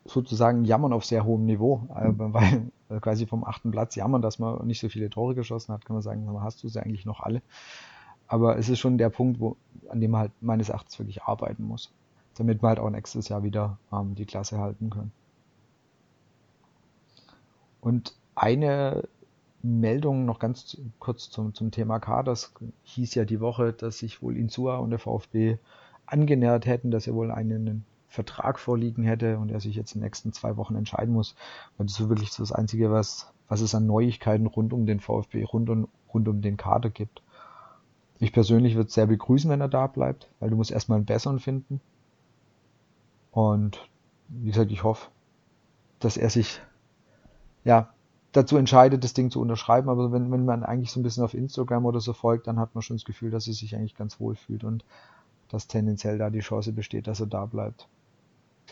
sozusagen 0.04 0.64
Jammern 0.64 0.92
auf 0.92 1.04
sehr 1.04 1.24
hohem 1.24 1.44
Niveau, 1.44 1.88
äh, 1.94 2.10
weil 2.14 2.70
äh, 2.88 3.00
quasi 3.00 3.26
vom 3.26 3.44
achten 3.44 3.70
Platz 3.70 3.94
jammern, 3.94 4.22
dass 4.22 4.38
man 4.38 4.66
nicht 4.66 4.80
so 4.80 4.88
viele 4.88 5.10
Tore 5.10 5.34
geschossen 5.34 5.72
hat, 5.72 5.84
kann 5.84 5.94
man 5.94 6.02
sagen, 6.02 6.28
hast 6.42 6.62
du 6.62 6.68
sie 6.68 6.80
eigentlich 6.80 7.06
noch 7.06 7.20
alle. 7.20 7.42
Aber 8.26 8.58
es 8.58 8.68
ist 8.68 8.78
schon 8.78 8.98
der 8.98 9.10
Punkt, 9.10 9.40
wo, 9.40 9.56
an 9.88 10.00
dem 10.00 10.12
man 10.12 10.20
halt 10.20 10.32
meines 10.40 10.68
Erachtens 10.68 10.98
wirklich 10.98 11.22
arbeiten 11.24 11.64
muss, 11.64 11.92
damit 12.36 12.62
wir 12.62 12.68
halt 12.68 12.78
auch 12.78 12.90
nächstes 12.90 13.28
Jahr 13.28 13.42
wieder 13.42 13.78
ähm, 13.92 14.14
die 14.14 14.26
Klasse 14.26 14.58
halten 14.58 14.90
können. 14.90 15.12
Und 17.80 18.14
eine 18.34 19.08
Meldung 19.62 20.24
noch 20.24 20.38
ganz 20.38 20.76
kurz 20.98 21.28
zum, 21.28 21.54
zum 21.54 21.70
Thema 21.70 21.98
K. 21.98 22.22
Das 22.22 22.52
hieß 22.84 23.14
ja 23.14 23.24
die 23.24 23.40
Woche, 23.40 23.72
dass 23.72 23.98
sich 23.98 24.22
wohl 24.22 24.36
Insua 24.36 24.76
und 24.76 24.90
der 24.90 24.98
VfB 24.98 25.58
angenähert 26.06 26.66
hätten, 26.66 26.90
dass 26.90 27.06
er 27.06 27.14
wohl 27.14 27.30
einen 27.30 27.84
Vertrag 28.10 28.58
vorliegen 28.58 29.04
hätte 29.04 29.38
und 29.38 29.50
er 29.50 29.60
sich 29.60 29.76
jetzt 29.76 29.94
in 29.94 30.00
den 30.00 30.06
nächsten 30.06 30.32
zwei 30.32 30.56
Wochen 30.56 30.74
entscheiden 30.74 31.14
muss. 31.14 31.36
Weil 31.76 31.86
das 31.86 31.98
ist 31.98 32.08
wirklich 32.08 32.34
das 32.36 32.50
Einzige, 32.50 32.90
was, 32.90 33.32
was 33.48 33.60
es 33.60 33.74
an 33.74 33.86
Neuigkeiten 33.86 34.46
rund 34.46 34.72
um 34.72 34.84
den 34.84 34.98
VfB, 34.98 35.44
rund 35.44 35.70
um, 35.70 35.88
rund 36.12 36.26
um 36.26 36.42
den 36.42 36.56
Kader 36.56 36.90
gibt. 36.90 37.22
Ich 38.18 38.32
persönlich 38.32 38.74
würde 38.74 38.88
es 38.88 38.94
sehr 38.94 39.06
begrüßen, 39.06 39.48
wenn 39.48 39.60
er 39.60 39.68
da 39.68 39.86
bleibt, 39.86 40.28
weil 40.40 40.50
du 40.50 40.56
musst 40.56 40.72
erstmal 40.72 40.96
einen 40.96 41.06
besseren 41.06 41.38
finden. 41.38 41.80
Und 43.30 43.88
wie 44.28 44.50
gesagt, 44.50 44.72
ich 44.72 44.82
hoffe, 44.82 45.08
dass 46.00 46.16
er 46.16 46.30
sich 46.30 46.60
ja 47.64 47.90
dazu 48.32 48.56
entscheidet, 48.56 49.04
das 49.04 49.14
Ding 49.14 49.30
zu 49.30 49.40
unterschreiben. 49.40 49.88
Aber 49.88 50.10
wenn, 50.10 50.32
wenn 50.32 50.44
man 50.44 50.64
eigentlich 50.64 50.90
so 50.90 50.98
ein 50.98 51.04
bisschen 51.04 51.22
auf 51.22 51.34
Instagram 51.34 51.86
oder 51.86 52.00
so 52.00 52.12
folgt, 52.12 52.48
dann 52.48 52.58
hat 52.58 52.74
man 52.74 52.82
schon 52.82 52.96
das 52.96 53.04
Gefühl, 53.04 53.30
dass 53.30 53.46
er 53.46 53.54
sich 53.54 53.76
eigentlich 53.76 53.94
ganz 53.94 54.18
wohl 54.18 54.34
fühlt 54.34 54.64
und 54.64 54.84
dass 55.48 55.68
tendenziell 55.68 56.18
da 56.18 56.28
die 56.30 56.40
Chance 56.40 56.72
besteht, 56.72 57.06
dass 57.06 57.20
er 57.20 57.26
da 57.26 57.46
bleibt. 57.46 57.88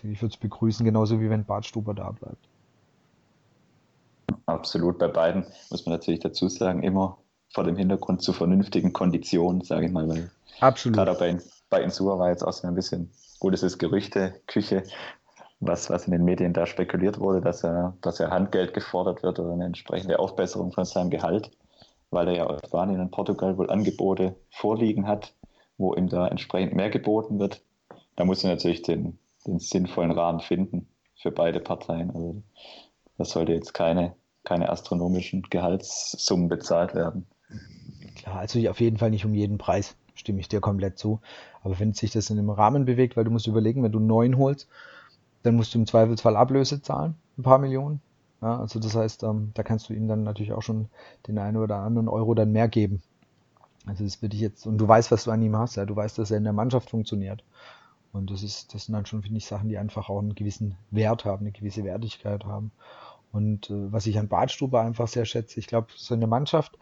Ich 0.04 0.22
würde 0.22 0.32
es 0.32 0.40
begrüßen, 0.40 0.84
genauso 0.84 1.20
wie 1.20 1.30
wenn 1.30 1.44
Bart 1.44 1.66
Stuber 1.66 1.94
da 1.94 2.10
bleibt. 2.10 2.48
Absolut, 4.46 4.98
bei 4.98 5.08
beiden 5.08 5.46
muss 5.70 5.84
man 5.84 5.94
natürlich 5.94 6.20
dazu 6.20 6.48
sagen, 6.48 6.82
immer 6.82 7.18
vor 7.50 7.64
dem 7.64 7.76
Hintergrund 7.76 8.22
zu 8.22 8.32
vernünftigen 8.32 8.92
Konditionen, 8.92 9.62
sage 9.62 9.86
ich 9.86 9.92
mal. 9.92 10.08
Weil 10.08 10.30
Absolut. 10.60 10.96
Gerade 10.96 11.14
bei, 11.14 11.38
bei 11.70 11.82
Insua 11.82 12.18
war 12.18 12.30
jetzt 12.30 12.42
auch 12.42 12.52
so 12.52 12.66
ein 12.66 12.74
bisschen, 12.74 13.10
gut, 13.40 13.54
es 13.54 13.62
ist 13.62 13.78
Gerüchteküche, 13.78 14.84
was, 15.60 15.90
was 15.90 16.06
in 16.06 16.12
den 16.12 16.24
Medien 16.24 16.52
da 16.52 16.66
spekuliert 16.66 17.18
wurde, 17.18 17.40
dass 17.40 17.64
er, 17.64 17.96
dass 18.00 18.20
er 18.20 18.30
Handgeld 18.30 18.74
gefordert 18.74 19.22
wird 19.22 19.38
oder 19.38 19.52
eine 19.52 19.64
entsprechende 19.64 20.18
Aufbesserung 20.18 20.72
von 20.72 20.84
seinem 20.84 21.10
Gehalt, 21.10 21.50
weil 22.10 22.28
er 22.28 22.34
ja 22.34 22.46
aus 22.46 22.60
Spanien 22.66 23.00
und 23.00 23.10
Portugal 23.10 23.58
wohl 23.58 23.70
Angebote 23.70 24.36
vorliegen 24.50 25.06
hat, 25.06 25.34
wo 25.78 25.94
ihm 25.94 26.08
da 26.08 26.28
entsprechend 26.28 26.74
mehr 26.74 26.90
geboten 26.90 27.38
wird. 27.38 27.62
Da 28.16 28.24
muss 28.24 28.44
er 28.44 28.50
natürlich 28.50 28.82
den, 28.82 29.18
den 29.48 29.58
sinnvollen 29.58 30.12
Rahmen 30.12 30.40
finden 30.40 30.86
für 31.16 31.32
beide 31.32 31.60
Parteien. 31.60 32.10
Also 32.10 32.42
das 33.16 33.30
sollte 33.30 33.52
jetzt 33.52 33.74
keine, 33.74 34.14
keine 34.44 34.68
astronomischen 34.68 35.42
Gehaltssummen 35.42 36.48
bezahlt 36.48 36.94
werden. 36.94 37.26
Klar, 38.16 38.38
also 38.38 38.68
auf 38.68 38.80
jeden 38.80 38.98
Fall 38.98 39.10
nicht 39.10 39.24
um 39.24 39.34
jeden 39.34 39.58
Preis, 39.58 39.96
stimme 40.14 40.40
ich 40.40 40.48
dir 40.48 40.60
komplett 40.60 40.98
zu. 40.98 41.20
Aber 41.62 41.78
wenn 41.80 41.94
sich 41.94 42.12
das 42.12 42.30
in 42.30 42.38
einem 42.38 42.50
Rahmen 42.50 42.84
bewegt, 42.84 43.16
weil 43.16 43.24
du 43.24 43.30
musst 43.30 43.46
überlegen, 43.46 43.82
wenn 43.82 43.92
du 43.92 44.00
neun 44.00 44.38
holst, 44.38 44.68
dann 45.42 45.56
musst 45.56 45.74
du 45.74 45.78
im 45.78 45.86
Zweifelsfall 45.86 46.36
Ablöse 46.36 46.82
zahlen, 46.82 47.14
ein 47.36 47.42
paar 47.42 47.58
Millionen. 47.58 48.00
Ja, 48.40 48.60
also 48.60 48.78
das 48.78 48.94
heißt, 48.94 49.24
ähm, 49.24 49.50
da 49.54 49.62
kannst 49.62 49.88
du 49.88 49.94
ihm 49.94 50.06
dann 50.06 50.22
natürlich 50.22 50.52
auch 50.52 50.62
schon 50.62 50.88
den 51.26 51.38
einen 51.38 51.56
oder 51.56 51.76
anderen 51.76 52.08
Euro 52.08 52.34
dann 52.34 52.52
mehr 52.52 52.68
geben. 52.68 53.02
Also 53.86 54.04
das 54.04 54.22
würde 54.22 54.36
ich 54.36 54.42
jetzt, 54.42 54.66
und 54.66 54.78
du 54.78 54.86
weißt, 54.86 55.10
was 55.10 55.24
du 55.24 55.30
an 55.30 55.42
ihm 55.42 55.56
hast, 55.56 55.76
ja, 55.76 55.86
du 55.86 55.96
weißt, 55.96 56.18
dass 56.18 56.30
er 56.30 56.36
in 56.36 56.44
der 56.44 56.52
Mannschaft 56.52 56.90
funktioniert. 56.90 57.42
Und 58.12 58.30
das 58.30 58.42
ist, 58.42 58.74
das 58.74 58.86
sind 58.86 58.94
dann 58.94 59.06
schon, 59.06 59.22
finde 59.22 59.38
ich, 59.38 59.46
Sachen, 59.46 59.68
die 59.68 59.78
einfach 59.78 60.08
auch 60.08 60.18
einen 60.18 60.34
gewissen 60.34 60.76
Wert 60.90 61.24
haben, 61.24 61.44
eine 61.44 61.52
gewisse 61.52 61.84
Wertigkeit 61.84 62.44
haben. 62.44 62.72
Und 63.32 63.70
äh, 63.70 63.92
was 63.92 64.06
ich 64.06 64.18
an 64.18 64.28
Badstube 64.28 64.80
einfach 64.80 65.08
sehr 65.08 65.24
schätze, 65.24 65.60
ich 65.60 65.66
glaube, 65.66 65.88
so 65.94 66.14
eine 66.14 66.26
Mannschaft, 66.26 66.78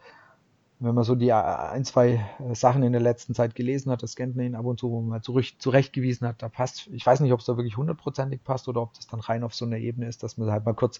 wenn 0.79 0.95
man 0.95 1.03
so 1.03 1.15
die 1.15 1.29
äh, 1.29 1.33
ein, 1.33 1.85
zwei 1.85 2.25
äh, 2.39 2.55
Sachen 2.55 2.83
in 2.83 2.91
der 2.91 3.01
letzten 3.01 3.33
Zeit 3.33 3.55
gelesen 3.55 3.91
hat, 3.91 4.03
das 4.03 4.15
kennt 4.15 4.35
man 4.35 4.45
ihn 4.45 4.55
ab 4.55 4.65
und 4.65 4.79
zu, 4.79 4.91
wo 4.91 5.01
man 5.01 5.09
mal 5.09 5.21
zurecht, 5.21 5.61
zurechtgewiesen 5.61 6.27
hat, 6.27 6.41
da 6.41 6.49
passt, 6.49 6.87
ich 6.87 7.05
weiß 7.05 7.19
nicht, 7.19 7.33
ob 7.33 7.39
es 7.39 7.45
da 7.45 7.57
wirklich 7.57 7.77
hundertprozentig 7.77 8.43
passt 8.43 8.67
oder 8.67 8.81
ob 8.81 8.93
das 8.93 9.07
dann 9.07 9.19
rein 9.19 9.43
auf 9.43 9.55
so 9.55 9.65
einer 9.65 9.77
Ebene 9.77 10.07
ist, 10.07 10.23
dass 10.23 10.37
man 10.37 10.51
halt 10.51 10.65
mal 10.65 10.73
kurz 10.73 10.99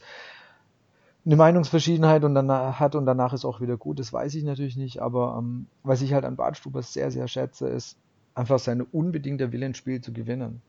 eine 1.26 1.36
Meinungsverschiedenheit 1.36 2.24
und 2.24 2.36
danach 2.36 2.80
hat 2.80 2.96
und 2.96 3.06
danach 3.06 3.34
ist 3.34 3.46
auch 3.46 3.60
wieder 3.60 3.78
gut, 3.78 4.00
das 4.00 4.14
weiß 4.14 4.34
ich 4.36 4.44
natürlich 4.44 4.78
nicht, 4.78 5.02
aber 5.02 5.36
ähm, 5.38 5.68
was 5.84 6.02
ich 6.02 6.14
halt 6.14 6.26
an 6.26 6.38
Badstuber 6.38 6.82
sehr, 6.82 7.12
sehr 7.12 7.28
schätze, 7.28 7.68
ist 7.68 7.98
einfach 8.38 8.60
seine 8.60 8.86
unbedingte 8.86 9.52
Wille, 9.52 9.66
ein 9.66 9.74
Spiel 9.74 10.02
zu 10.02 10.14
gewinnen. 10.14 10.62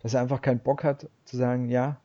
Dass 0.00 0.14
er 0.14 0.20
einfach 0.20 0.40
keinen 0.40 0.60
Bock 0.60 0.84
hat 0.84 1.08
zu 1.24 1.36
sagen, 1.36 1.68
ja, 1.68 2.00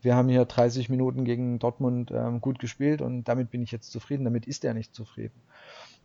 wir 0.00 0.16
haben 0.16 0.28
hier 0.28 0.44
30 0.44 0.88
Minuten 0.88 1.24
gegen 1.24 1.58
Dortmund 1.58 2.10
ähm, 2.10 2.40
gut 2.40 2.58
gespielt 2.58 3.00
und 3.00 3.24
damit 3.24 3.50
bin 3.50 3.62
ich 3.62 3.72
jetzt 3.72 3.90
zufrieden, 3.90 4.24
damit 4.24 4.46
ist 4.46 4.64
er 4.64 4.74
nicht 4.74 4.94
zufrieden. 4.94 5.40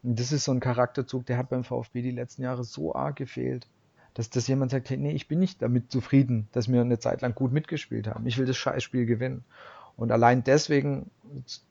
Und 0.04 0.20
das 0.20 0.32
ist 0.32 0.46
so 0.46 0.52
ein 0.52 0.62
Charakterzug, 0.62 1.26
der 1.26 1.38
hat 1.38 1.50
beim 1.50 1.64
VfB 1.64 2.02
die 2.02 2.12
letzten 2.12 2.44
Jahre 2.44 2.64
so 2.64 2.96
arg 2.96 3.18
gefehlt, 3.18 3.68
dass, 4.14 4.30
dass 4.30 4.48
jemand 4.48 4.72
sagt, 4.72 4.90
hey, 4.90 4.98
nee, 4.98 5.12
ich 5.12 5.28
bin 5.28 5.40
nicht 5.40 5.62
damit 5.62 5.92
zufrieden, 5.92 6.48
dass 6.54 6.72
wir 6.72 6.82
eine 6.82 7.00
Zeit 7.00 7.22
lang 7.22 7.36
gut 7.36 7.52
mitgespielt 7.52 8.08
haben. 8.08 8.26
Ich 8.26 8.38
will 8.38 8.46
das 8.46 8.58
Scheißspiel 8.58 9.06
gewinnen. 9.06 9.44
Und 9.98 10.14
allein 10.14 10.46
deswegen, 10.46 11.12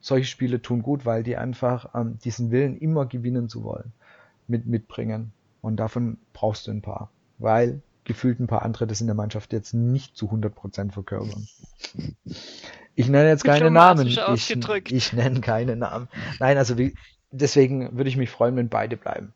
solche 0.00 0.26
Spiele 0.26 0.60
tun 0.60 0.82
gut, 0.82 1.06
weil 1.06 1.22
die 1.22 1.38
einfach 1.38 1.94
ähm, 1.94 2.18
diesen 2.18 2.50
Willen 2.50 2.76
immer 2.76 3.06
gewinnen 3.06 3.48
zu 3.48 3.64
wollen 3.64 3.92
mit, 4.46 4.66
mitbringen. 4.66 5.32
Und 5.68 5.76
davon 5.76 6.16
brauchst 6.32 6.66
du 6.66 6.70
ein 6.70 6.80
paar. 6.80 7.10
Weil 7.38 7.82
gefühlt 8.04 8.40
ein 8.40 8.46
paar 8.46 8.62
andere 8.62 8.86
das 8.86 9.02
in 9.02 9.06
der 9.06 9.14
Mannschaft 9.14 9.52
jetzt 9.52 9.74
nicht 9.74 10.16
zu 10.16 10.30
100% 10.30 10.92
verkörpern. 10.92 11.46
Ich 12.94 13.08
nenne 13.08 13.28
jetzt 13.28 13.44
keine 13.44 13.70
Namen. 13.70 14.06
Ich, 14.06 14.18
ich 14.90 15.12
nenne 15.12 15.40
keine 15.42 15.76
Namen. 15.76 16.08
Nein, 16.40 16.56
also 16.56 16.78
wie, 16.78 16.94
deswegen 17.30 17.96
würde 17.96 18.08
ich 18.08 18.16
mich 18.16 18.30
freuen, 18.30 18.56
wenn 18.56 18.70
beide 18.70 18.96
bleiben. 18.96 19.34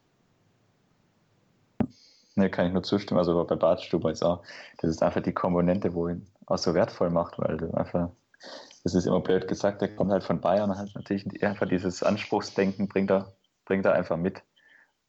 Ne, 2.35 2.49
kann 2.49 2.67
ich 2.67 2.73
nur 2.73 2.83
zustimmen. 2.83 3.19
Also 3.19 3.45
bei 3.45 3.57
Bart 3.57 3.83
Stuber 3.83 4.11
ist 4.11 4.25
auch, 4.25 4.43
das 4.79 4.91
ist 4.91 5.03
einfach 5.03 5.23
die 5.23 5.35
Komponente, 5.35 5.93
wo 5.93 6.09
ihn 6.09 6.27
auch 6.47 6.57
so 6.57 6.73
wertvoll 6.73 7.11
macht, 7.11 7.39
weil 7.39 7.59
du 7.59 7.75
einfach, 7.75 8.09
das 8.85 8.95
ist 8.95 9.07
immer 9.07 9.21
blöd 9.21 9.47
gesagt, 9.49 9.83
der 9.83 9.95
kommt 9.95 10.13
halt 10.13 10.25
von 10.25 10.41
Bayern 10.41 10.71
und 10.71 10.79
hat 10.79 10.89
natürlich 10.95 11.45
einfach 11.45 11.69
dieses 11.69 12.03
Anspruchsdenken 12.03 12.89
bringt 12.89 13.11
er, 13.11 13.35
bringt 13.67 13.85
er 13.85 13.93
einfach 13.93 14.17
mit. 14.17 14.43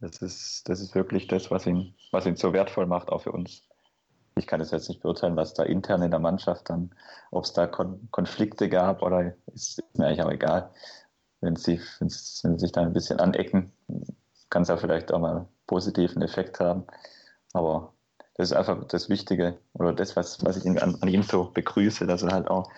Das 0.04 0.22
ist, 0.22 0.68
das 0.68 0.82
ist 0.82 0.96
wirklich 0.96 1.28
das, 1.28 1.50
was 1.50 1.66
ihn, 1.66 1.96
was 2.12 2.26
ihn 2.26 2.36
so 2.36 2.52
wertvoll 2.52 2.86
macht, 2.86 3.08
auch 3.08 3.22
für 3.22 3.32
uns. 3.32 3.64
Ich 4.36 4.48
kann 4.48 4.60
es 4.60 4.72
jetzt 4.72 4.90
nicht 4.90 5.02
beurteilen, 5.02 5.38
was 5.38 5.54
da 5.54 5.64
intern 5.64 6.02
in 6.02 6.12
der 6.12 6.20
Mannschaft 6.20 6.70
dann, 6.70 6.94
ob 7.32 7.46
es 7.46 7.54
da 7.54 7.68
Kon 7.68 8.10
Konflikte 8.12 8.68
gab 8.68 9.02
oder 9.02 9.34
ist, 9.54 9.82
mir 9.94 10.08
eigentlich 10.08 10.22
auch 10.22 10.32
egal. 10.32 10.72
Wenn 11.40 11.56
sie, 11.56 11.80
wenn 12.00 12.10
sie 12.10 12.60
sich 12.60 12.74
da 12.74 12.82
ein 12.82 12.92
bisschen 12.92 13.22
anecken, 13.22 13.72
kann 14.50 14.64
es 14.64 14.68
ja 14.68 14.76
vielleicht 14.76 15.14
auch 15.14 15.20
mal 15.20 15.48
positiven 15.68 16.22
Effekt 16.22 16.60
haben. 16.60 16.84
Aber 17.54 17.94
das 18.36 18.52
ist 18.52 18.58
einfach 18.58 18.84
das 18.86 19.08
Wichtige 19.08 19.58
oder 19.74 19.94
das, 19.94 20.18
was, 20.18 20.44
was 20.44 20.58
ich 20.58 20.66
an, 20.66 20.98
an 21.00 21.08
ihm 21.08 21.24
so 21.24 21.46
begrüße, 21.46 22.06
dass 22.08 22.24
er 22.24 22.34
halt 22.34 22.50
auch 22.50 22.70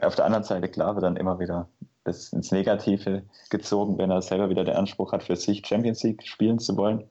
auf 0.00 0.14
der 0.14 0.26
anderen 0.26 0.44
Seite 0.44 0.68
klar 0.68 0.94
wird 0.94 1.02
dann 1.02 1.16
immer 1.16 1.40
wieder 1.40 1.68
das 2.04 2.32
ins 2.32 2.52
Negative 2.52 3.22
gezogen, 3.50 3.98
wenn 3.98 4.10
er 4.10 4.22
selber 4.22 4.50
wieder 4.50 4.64
den 4.64 4.76
Anspruch 4.76 5.12
hat, 5.12 5.22
für 5.22 5.36
sich 5.36 5.66
Champions 5.66 6.02
League 6.02 6.26
spielen 6.26 6.58
zu 6.58 6.76
wollen. 6.76 7.08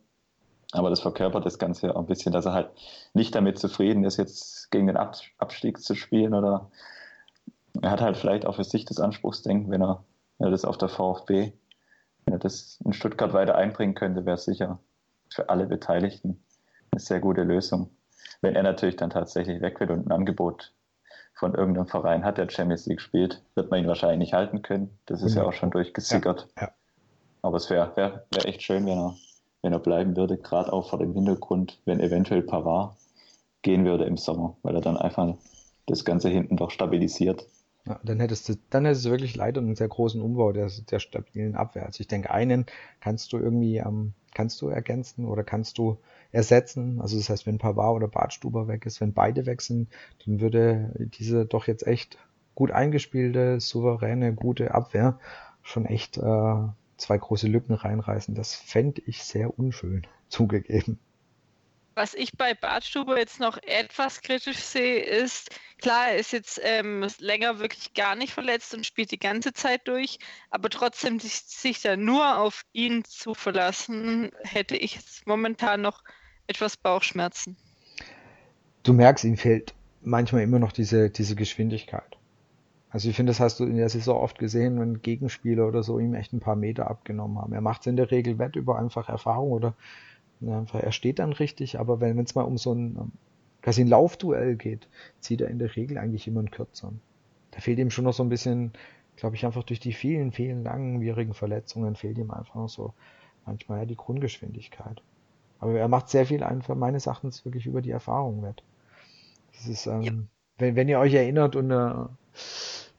Aber 0.72 0.90
das 0.90 1.02
verkörpert 1.02 1.46
das 1.46 1.60
Ganze 1.60 1.96
auch 1.96 2.00
ein 2.00 2.08
bisschen, 2.08 2.32
dass 2.32 2.46
er 2.46 2.54
halt 2.54 2.70
nicht 3.14 3.36
damit 3.36 3.60
zufrieden 3.60 4.04
ist, 4.04 4.18
jetzt 4.18 4.72
gegen 4.72 4.88
den 4.88 4.98
Abstieg 4.98 5.80
zu 5.82 5.96
spielen 5.96 6.34
oder 6.34 6.72
er 7.82 7.92
hat 7.92 8.02
halt 8.02 8.18
vielleicht 8.18 8.46
auch 8.46 8.56
für 8.56 8.64
sich 8.64 8.86
das 8.86 9.00
Anspruchsdenken, 9.00 9.72
wenn 9.72 9.82
er, 9.82 10.04
wenn 10.38 10.48
er 10.48 10.52
das 10.52 10.66
auf 10.66 10.78
der 10.78 10.90
VfB, 10.90 11.54
wenn 12.26 12.34
er 12.34 12.40
das 12.40 12.80
in 12.86 12.94
Stuttgart 12.94 13.34
weiter 13.34 13.56
einbringen 13.56 13.96
könnte, 13.96 14.26
wäre 14.26 14.36
es 14.36 14.46
sicher 14.46 14.80
für 15.30 15.50
alle 15.50 15.66
Beteiligten 15.66 16.44
eine 16.92 17.00
sehr 17.00 17.20
gute 17.20 17.44
Lösung. 17.44 17.90
Wenn 18.42 18.56
er 18.56 18.64
natürlich 18.64 18.96
dann 18.96 19.10
tatsächlich 19.10 19.62
weg 19.62 19.80
wird 19.80 19.90
und 19.90 20.08
ein 20.08 20.12
Angebot 20.12 20.74
von 21.44 21.56
irgendeinem 21.56 21.88
Verein 21.88 22.24
hat, 22.24 22.38
der 22.38 22.50
Champions 22.50 22.86
League 22.86 23.02
spielt, 23.02 23.42
wird 23.56 23.70
man 23.70 23.82
ihn 23.82 23.88
wahrscheinlich 23.90 24.20
nicht 24.20 24.34
halten 24.34 24.62
können. 24.62 24.98
Das 25.08 25.22
ist 25.22 25.36
ja, 25.36 25.42
ja 25.42 25.50
auch 25.50 25.52
schon 25.52 25.72
durchgesickert. 25.72 26.48
Ja, 26.56 26.64
ja. 26.64 26.72
Aber 27.42 27.58
es 27.58 27.70
wäre 27.70 27.92
wär, 27.98 28.26
wär 28.32 28.46
echt 28.46 28.64
schön, 28.64 28.86
wenn 28.86 28.98
er, 28.98 29.16
wenn 29.62 29.74
er 29.74 29.80
bleiben 29.80 30.16
würde, 30.16 30.38
gerade 30.38 30.72
auch 30.72 30.90
vor 30.90 31.00
dem 31.00 31.14
Hintergrund, 31.14 31.82
wenn 31.84 32.00
eventuell 32.00 32.44
Pavard 32.44 32.96
gehen 33.62 33.84
würde 33.84 34.06
im 34.06 34.16
Sommer, 34.16 34.56
weil 34.64 34.76
er 34.76 34.80
dann 34.80 34.96
einfach 34.96 35.36
das 35.86 36.06
Ganze 36.06 36.30
hinten 36.30 36.56
doch 36.56 36.72
stabilisiert 36.72 37.46
Ja, 37.86 38.00
dann 38.04 38.20
hättest 38.22 38.48
du, 38.48 38.56
dann 38.70 38.86
hättest 38.86 39.06
du 39.06 39.10
wirklich 39.10 39.36
leider 39.36 39.60
einen 39.60 39.76
sehr 39.76 39.88
großen 39.90 40.22
Umbau 40.22 40.52
der, 40.54 40.70
der 40.90 41.00
stabilen 41.00 41.56
Abwehr. 41.56 41.86
Also 41.86 42.00
ich 42.02 42.08
denke, 42.08 42.32
einen 42.32 42.66
kannst 43.02 43.34
du 43.34 43.38
irgendwie, 43.38 43.78
ähm, 43.78 44.14
kannst 44.34 44.62
du 44.62 44.70
ergänzen 44.70 45.26
oder 45.26 45.44
kannst 45.44 45.78
du 45.78 45.98
ersetzen. 46.32 47.02
Also 47.02 47.18
das 47.18 47.30
heißt, 47.30 47.46
wenn 47.46 47.58
Pavard 47.58 47.96
oder 47.96 48.08
Bartstuber 48.08 48.68
weg 48.70 48.86
ist, 48.86 49.02
wenn 49.02 49.14
beide 49.14 49.46
wechseln, 49.46 49.88
dann 50.26 50.40
würde 50.40 50.92
diese 51.18 51.46
doch 51.46 51.68
jetzt 51.68 51.86
echt 51.86 52.18
gut 52.56 52.72
eingespielte, 52.72 53.60
souveräne, 53.60 54.34
gute 54.34 54.74
Abwehr 54.74 55.20
schon 55.62 55.86
echt 55.86 56.18
äh, 56.18 56.56
zwei 56.98 57.18
große 57.18 57.48
Lücken 57.48 57.74
reinreißen. 57.74 58.34
Das 58.36 58.56
fände 58.56 59.02
ich 59.06 59.24
sehr 59.24 59.58
unschön, 59.60 60.08
zugegeben. 60.30 61.00
Was 61.96 62.16
ich 62.16 62.32
bei 62.36 62.56
Bartstube 62.56 63.18
jetzt 63.18 63.40
noch 63.40 63.58
etwas 63.62 64.22
kritisch 64.22 64.58
sehe, 64.58 65.00
ist, 65.00 65.52
klar, 65.80 66.10
er 66.10 66.18
ist 66.18 66.34
jetzt 66.34 66.60
ähm, 66.64 67.06
länger 67.20 67.60
wirklich 67.60 67.94
gar 67.94 68.16
nicht 68.16 68.34
verletzt 68.34 68.74
und 68.74 68.86
spielt 68.86 69.12
die 69.12 69.20
ganze 69.20 69.54
Zeit 69.54 69.88
durch, 69.88 70.18
aber 70.50 70.70
trotzdem 70.70 71.20
sich, 71.20 71.36
sich 71.42 71.82
da 71.82 71.96
nur 71.96 72.40
auf 72.40 72.64
ihn 72.74 73.04
zu 73.06 73.36
verlassen, 73.36 74.32
hätte 74.44 74.76
ich 74.76 74.96
jetzt 74.96 75.28
momentan 75.28 75.82
noch 75.82 76.04
etwas 76.48 76.78
Bauchschmerzen. 76.78 77.58
Du 78.82 78.94
merkst, 78.94 79.24
ihm 79.24 79.38
fehlt 79.38 79.74
manchmal 80.02 80.42
immer 80.42 80.60
noch 80.60 80.72
diese, 80.72 81.10
diese 81.10 81.36
Geschwindigkeit. 81.36 82.18
Also 82.90 83.10
ich 83.10 83.16
finde, 83.16 83.32
das 83.32 83.40
hast 83.40 83.60
du 83.60 83.66
in 83.66 83.78
der 83.78 83.90
Saison 83.90 84.22
oft 84.22 84.38
gesehen, 84.38 84.80
wenn 84.80 85.02
Gegenspieler 85.02 85.68
oder 85.68 85.82
so 85.84 85.98
ihm 86.00 86.14
echt 86.14 86.34
ein 86.34 86.40
paar 86.40 86.56
Meter 86.56 86.90
abgenommen 86.90 87.40
haben. 87.40 87.54
Er 87.54 87.62
macht 87.62 87.82
es 87.82 87.88
in 87.88 87.96
der 87.96 88.12
Regel 88.12 88.38
wett 88.38 88.56
über 88.56 88.78
einfach 88.78 89.10
Erfahrung 89.10 89.52
oder 89.52 89.74
er 90.48 90.92
steht 90.92 91.20
dann 91.20 91.34
richtig, 91.34 91.80
aber 91.80 92.00
wenn 92.00 92.18
es 92.20 92.36
mal 92.36 92.44
um 92.44 92.58
so 92.58 92.74
ein 92.74 93.12
quasi 93.64 93.82
ein 93.82 93.88
Laufduell 93.88 94.56
geht, 94.56 94.88
zieht 95.20 95.42
er 95.42 95.48
in 95.48 95.58
der 95.58 95.76
Regel 95.76 95.98
eigentlich 95.98 96.28
immer 96.28 96.40
einen 96.40 96.52
kürzeren. 96.52 97.02
Da 97.52 97.62
fehlt 97.62 97.80
ihm 97.80 97.90
schon 97.90 98.04
noch 98.04 98.14
so 98.14 98.22
ein 98.22 98.30
bisschen, 98.30 98.74
glaube 99.16 99.36
ich, 99.36 99.46
einfach 99.46 99.64
durch 99.64 99.80
die 99.80 99.94
vielen, 99.94 100.32
vielen 100.32 100.64
langwierigen 100.64 101.34
Verletzungen 101.34 101.96
fehlt 101.96 102.18
ihm 102.18 102.32
einfach 102.32 102.56
noch 102.56 102.70
so 102.70 102.94
manchmal 103.46 103.80
ja 103.80 103.86
die 103.86 103.96
Grundgeschwindigkeit. 103.96 105.02
Aber 105.60 105.80
er 105.80 105.88
macht 105.88 106.10
sehr 106.10 106.26
viel 106.26 106.44
einfach 106.44 106.76
meines 106.76 107.06
Erachtens 107.06 107.46
wirklich 107.46 107.66
über 107.66 107.82
die 107.82 107.92
Erfahrung 107.92 108.44
wett. 108.44 108.64
Das 109.54 109.68
ist, 109.68 109.86
ähm, 109.88 110.02
ja. 110.02 110.14
wenn, 110.58 110.76
wenn 110.76 110.90
ihr 110.90 111.00
euch 111.00 111.14
erinnert 111.14 111.56
und 111.56 111.72
äh, 111.72 111.94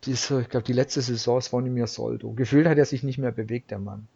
diese, 0.05 0.41
ich 0.41 0.49
glaube, 0.49 0.65
die 0.65 0.73
letzte 0.73 1.03
Saison 1.03 1.39
ist 1.39 1.49
von 1.49 1.65
mir 1.73 1.87
Soldo. 1.87 2.33
Gefühlt 2.33 2.67
hat 2.67 2.79
er 2.79 2.85
sich 2.85 3.03
nicht 3.03 3.19
mehr 3.19 3.33
bewegt, 3.33 3.71
der 3.71 3.79
Mann. 3.79 4.09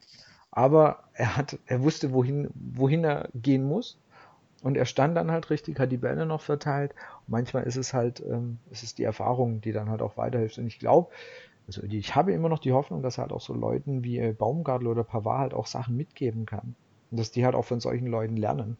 Aber 0.59 1.05
er 1.14 1.37
hat, 1.37 1.57
er 1.66 1.85
wusste, 1.85 2.12
wohin, 2.12 2.51
wohin 2.53 3.05
er 3.05 3.29
gehen 3.33 3.62
muss. 3.62 3.97
Und 4.61 4.77
er 4.77 4.87
stand 4.87 5.16
dann 5.16 5.31
halt 5.31 5.51
richtig, 5.51 5.79
hat 5.79 5.92
die 5.92 5.99
Bälle 5.99 6.27
noch 6.27 6.40
verteilt. 6.40 6.97
Und 7.21 7.29
manchmal 7.29 7.62
ist 7.62 7.77
es 7.77 7.94
halt, 7.94 8.21
ähm, 8.29 8.59
es 8.73 8.83
ist 8.83 8.99
die 8.99 9.05
Erfahrung, 9.05 9.61
die 9.61 9.71
dann 9.71 9.88
halt 9.88 10.03
auch 10.03 10.16
weiterhilft. 10.16 10.59
Und 10.59 10.66
ich 10.66 10.81
glaube, 10.81 11.12
also 11.68 11.85
ich 11.85 12.16
habe 12.16 12.33
immer 12.33 12.49
noch 12.49 12.59
die 12.59 12.73
Hoffnung, 12.73 13.05
dass 13.05 13.18
er 13.18 13.23
halt 13.23 13.33
auch 13.33 13.40
so 13.40 13.55
Leuten 13.55 14.03
wie 14.03 14.18
äh, 14.18 14.33
Baumgartel 14.33 14.88
oder 14.88 15.05
Pavard 15.05 15.38
halt 15.38 15.55
auch 15.55 15.68
Sachen 15.68 15.97
mitgeben 15.97 16.44
kann. 16.44 16.75
Und 17.12 17.21
dass 17.21 17.31
die 17.31 17.44
halt 17.44 17.55
auch 17.55 17.64
von 17.64 17.79
solchen 17.79 18.09
Leuten 18.09 18.37
lernen. 18.37 18.77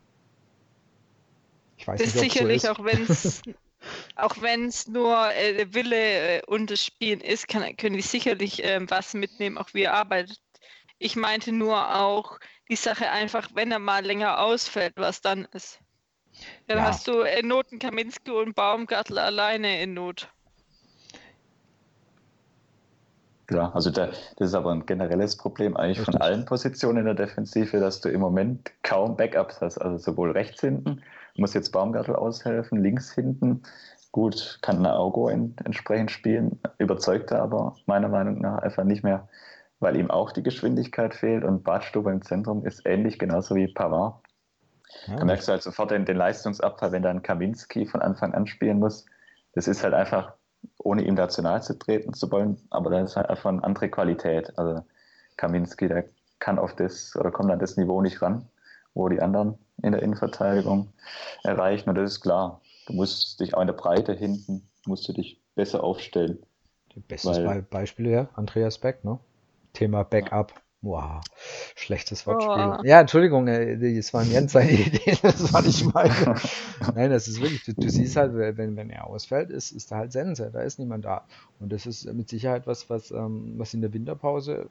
Ich 1.77 1.87
weiß 1.87 2.01
das 2.01 2.12
nicht, 2.12 2.33
sicherlich, 2.33 2.62
so 2.62 2.71
auch 2.73 2.85
wenn 2.85 3.03
es 3.05 3.41
auch 4.17 4.43
wenn 4.43 4.64
es 4.64 4.88
nur 4.88 5.33
äh, 5.33 5.73
Wille 5.73 6.38
äh, 6.38 6.43
und 6.45 6.73
das 6.73 6.85
Spielen 6.85 7.21
ist, 7.21 7.47
kann, 7.47 7.77
können 7.77 7.95
die 7.95 8.03
sicherlich 8.03 8.64
äh, 8.64 8.81
was 8.91 9.14
mitnehmen, 9.14 9.59
auch 9.59 9.73
wie 9.75 9.83
er 9.83 9.95
arbeitet. 9.95 10.41
Ich 10.99 11.17
meinte 11.17 11.53
nur 11.53 11.97
auch 11.97 12.39
die 12.69 12.77
Sache 12.77 13.11
einfach, 13.11 13.51
wenn 13.55 13.71
er 13.71 13.79
mal 13.79 14.05
länger 14.05 14.41
ausfällt, 14.41 14.95
was 14.97 15.21
dann 15.21 15.47
ist. 15.53 15.81
Dann 16.67 16.79
ja. 16.79 16.85
hast 16.85 17.07
du 17.07 17.21
in 17.21 17.49
Noten 17.49 17.79
Kaminski 17.79 18.31
und 18.31 18.55
Baumgartel 18.55 19.19
alleine 19.19 19.83
in 19.83 19.95
Not. 19.95 20.29
Ja, 23.51 23.71
also 23.73 23.91
da, 23.91 24.09
das 24.09 24.49
ist 24.49 24.55
aber 24.55 24.73
ein 24.73 24.85
generelles 24.85 25.37
Problem 25.37 25.75
eigentlich 25.77 26.01
Richtig. 26.01 26.17
von 26.17 26.23
allen 26.23 26.45
Positionen 26.45 26.99
in 26.99 27.05
der 27.07 27.15
Defensive, 27.15 27.81
dass 27.81 28.01
du 28.01 28.11
im 28.11 28.21
Moment 28.21 28.71
kaum 28.83 29.17
Backups 29.17 29.61
hast. 29.63 29.79
Also 29.79 29.97
sowohl 29.97 30.33
rechts 30.33 30.61
hinten, 30.61 31.03
muss 31.37 31.55
jetzt 31.55 31.71
Baumgartel 31.71 32.15
aushelfen, 32.15 32.83
links 32.83 33.13
hinten, 33.13 33.63
gut, 34.13 34.59
kann 34.61 34.83
Naogo 34.83 35.29
in, 35.29 35.57
entsprechend 35.65 36.11
spielen, 36.11 36.61
überzeugt 36.77 37.31
er 37.31 37.43
aber 37.43 37.75
meiner 37.87 38.09
Meinung 38.09 38.41
nach 38.41 38.59
einfach 38.59 38.85
nicht 38.85 39.03
mehr 39.03 39.29
weil 39.81 39.97
ihm 39.97 40.11
auch 40.11 40.33
die 40.33 40.43
Geschwindigkeit 40.43 41.14
fehlt 41.14 41.45
und 41.45 41.64
Badstube 41.64 42.11
im 42.11 42.23
Zentrum 42.23 42.64
ist 42.64 42.85
ähnlich, 42.85 43.19
genauso 43.19 43.55
wie 43.55 43.69
Pavard. 43.69 44.23
Ja, 45.07 45.17
da 45.17 45.25
merkst 45.25 45.49
du 45.49 45.53
halt 45.53 45.62
sofort 45.62 45.91
den, 45.91 46.05
den 46.05 46.17
Leistungsabfall, 46.17 46.93
wenn 46.93 47.03
dann 47.03 47.23
Kaminski 47.23 47.87
von 47.87 48.01
Anfang 48.01 48.35
an 48.35 48.47
spielen 48.47 48.79
muss. 48.79 49.05
Das 49.53 49.69
ist 49.69 49.83
halt 49.83 49.95
einfach, 49.95 50.33
ohne 50.79 51.03
ihm 51.03 51.14
nahe 51.14 51.61
zu 51.61 51.79
treten 51.79 52.14
zu 52.14 52.31
wollen, 52.31 52.59
aber 52.71 52.91
das 52.91 53.11
ist 53.11 53.17
halt 53.17 53.29
einfach 53.29 53.51
eine 53.51 53.62
andere 53.62 53.88
Qualität. 53.88 54.59
Also 54.59 54.83
Kaminski, 55.37 55.88
der 55.88 56.05
kann 56.38 56.59
auf 56.59 56.75
das 56.75 57.14
oder 57.17 57.31
kommt 57.31 57.51
an 57.51 57.59
das 57.59 57.77
Niveau 57.77 58.01
nicht 58.01 58.23
ran, 58.23 58.49
wo 58.95 59.09
die 59.09 59.21
anderen 59.21 59.59
in 59.83 59.93
der 59.93 60.03
Innenverteidigung 60.03 60.93
erreichen. 61.45 61.88
Und 61.91 61.97
das 61.97 62.12
ist 62.12 62.21
klar. 62.21 62.61
Du 62.87 62.95
musst 62.95 63.38
dich 63.41 63.55
auch 63.55 63.61
in 63.61 63.67
der 63.67 63.75
Breite 63.75 64.14
hinten, 64.14 64.69
musst 64.87 65.07
du 65.09 65.12
dich 65.12 65.41
besser 65.55 65.85
aufstellen. 65.85 66.38
Bestes 67.07 67.45
weil, 67.45 67.62
Beispiel 67.62 68.09
ja, 68.09 68.29
Andreas 68.35 68.79
Beck, 68.79 69.05
ne? 69.05 69.21
Thema 69.79 70.03
Backup. 70.03 70.53
Wow, 70.81 71.21
schlechtes 71.75 72.25
Wortspiel. 72.27 72.79
Oh. 72.79 72.85
Ja, 72.85 73.01
Entschuldigung, 73.01 73.49
äh, 73.49 73.97
das 73.97 74.14
war 74.14 74.23
Jens 74.23 74.53
seine 74.53 74.71
Idee, 74.71 75.17
das 75.23 75.53
war 75.53 75.62
nicht 75.62 75.93
meine. 75.93 76.37
Nein, 76.95 77.11
das 77.11 77.27
ist 77.27 77.41
wirklich, 77.41 77.64
du, 77.64 77.75
du, 77.75 77.88
siehst 77.88 78.14
halt, 78.14 78.35
wenn, 78.35 78.77
wenn 78.77 78.91
er 78.91 79.09
ausfällt, 79.09 79.51
ist, 79.51 79.73
ist 79.73 79.91
da 79.91 79.97
halt 79.97 80.12
Sense, 80.12 80.51
da 80.53 80.61
ist 80.61 80.79
niemand 80.79 81.05
da. 81.05 81.27
Und 81.59 81.73
das 81.73 81.87
ist 81.87 82.12
mit 82.12 82.29
Sicherheit 82.29 82.69
was, 82.69 82.88
was, 82.91 83.11
ähm, 83.11 83.55
was 83.57 83.75
in 83.75 83.81
der 83.81 83.93
Winterpause, 83.93 84.69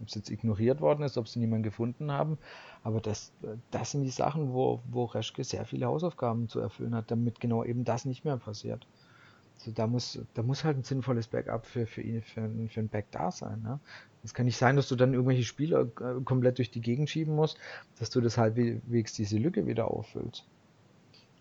ob 0.00 0.08
es 0.08 0.14
jetzt 0.16 0.30
ignoriert 0.30 0.80
worden 0.80 1.04
ist, 1.04 1.16
ob 1.16 1.28
sie 1.28 1.38
niemanden 1.38 1.62
gefunden 1.64 2.10
haben, 2.10 2.38
aber 2.82 3.00
das, 3.00 3.32
das 3.70 3.92
sind 3.92 4.02
die 4.02 4.10
Sachen, 4.10 4.52
wo, 4.52 4.80
wo 4.90 5.04
Reschke 5.04 5.44
sehr 5.44 5.64
viele 5.64 5.86
Hausaufgaben 5.86 6.48
zu 6.48 6.58
erfüllen 6.58 6.96
hat, 6.96 7.12
damit 7.12 7.38
genau 7.38 7.62
eben 7.62 7.84
das 7.84 8.04
nicht 8.04 8.24
mehr 8.24 8.36
passiert. 8.38 8.86
Also 9.58 9.72
da 9.72 9.86
muss, 9.86 10.20
da 10.34 10.42
muss 10.42 10.64
halt 10.64 10.78
ein 10.78 10.84
sinnvolles 10.84 11.26
Backup 11.26 11.66
für, 11.66 11.86
für 11.86 12.00
ihn, 12.00 12.22
für, 12.22 12.48
für 12.68 12.80
ein 12.80 12.88
Back 12.88 13.06
da 13.10 13.30
sein. 13.32 13.60
Ne? 13.62 13.80
Es 14.22 14.34
kann 14.34 14.46
nicht 14.46 14.56
sein, 14.56 14.76
dass 14.76 14.88
du 14.88 14.96
dann 14.96 15.14
irgendwelche 15.14 15.44
Spieler 15.44 15.82
äh, 16.00 16.22
komplett 16.24 16.58
durch 16.58 16.70
die 16.70 16.80
Gegend 16.80 17.10
schieben 17.10 17.34
musst, 17.34 17.58
dass 17.98 18.10
du 18.10 18.20
das 18.20 18.38
halt 18.38 18.56
halbwegs 18.56 19.12
diese 19.14 19.36
Lücke 19.38 19.66
wieder 19.66 19.90
auffüllst. 19.90 20.44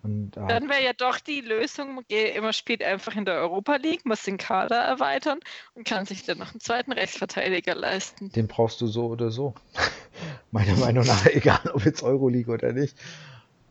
Und, 0.04 0.38
äh, 0.38 0.48
dann 0.48 0.70
wäre 0.70 0.84
ja 0.84 0.94
doch 0.94 1.20
die 1.20 1.42
Lösung, 1.42 2.02
immer 2.08 2.54
spielt 2.54 2.84
einfach 2.84 3.16
in 3.16 3.26
der 3.26 3.36
Europa 3.36 3.76
League, 3.76 4.06
muss 4.06 4.24
den 4.24 4.38
Kader 4.38 4.78
erweitern 4.78 5.40
und 5.74 5.88
kann 5.88 6.06
sich 6.06 6.24
dann 6.24 6.38
noch 6.38 6.52
einen 6.52 6.60
zweiten 6.60 6.92
Rechtsverteidiger 6.92 7.76
leisten. 7.76 8.32
Den 8.32 8.48
brauchst 8.48 8.80
du 8.82 8.88
so 8.88 9.08
oder 9.08 9.32
so. 9.32 9.54
Meiner 10.52 10.76
Meinung 10.78 11.06
nach, 11.06 11.26
egal 11.34 11.60
ob 11.74 11.86
jetzt 11.86 12.04
Euroleague 12.04 12.54
oder 12.54 12.74
nicht. 12.74 12.98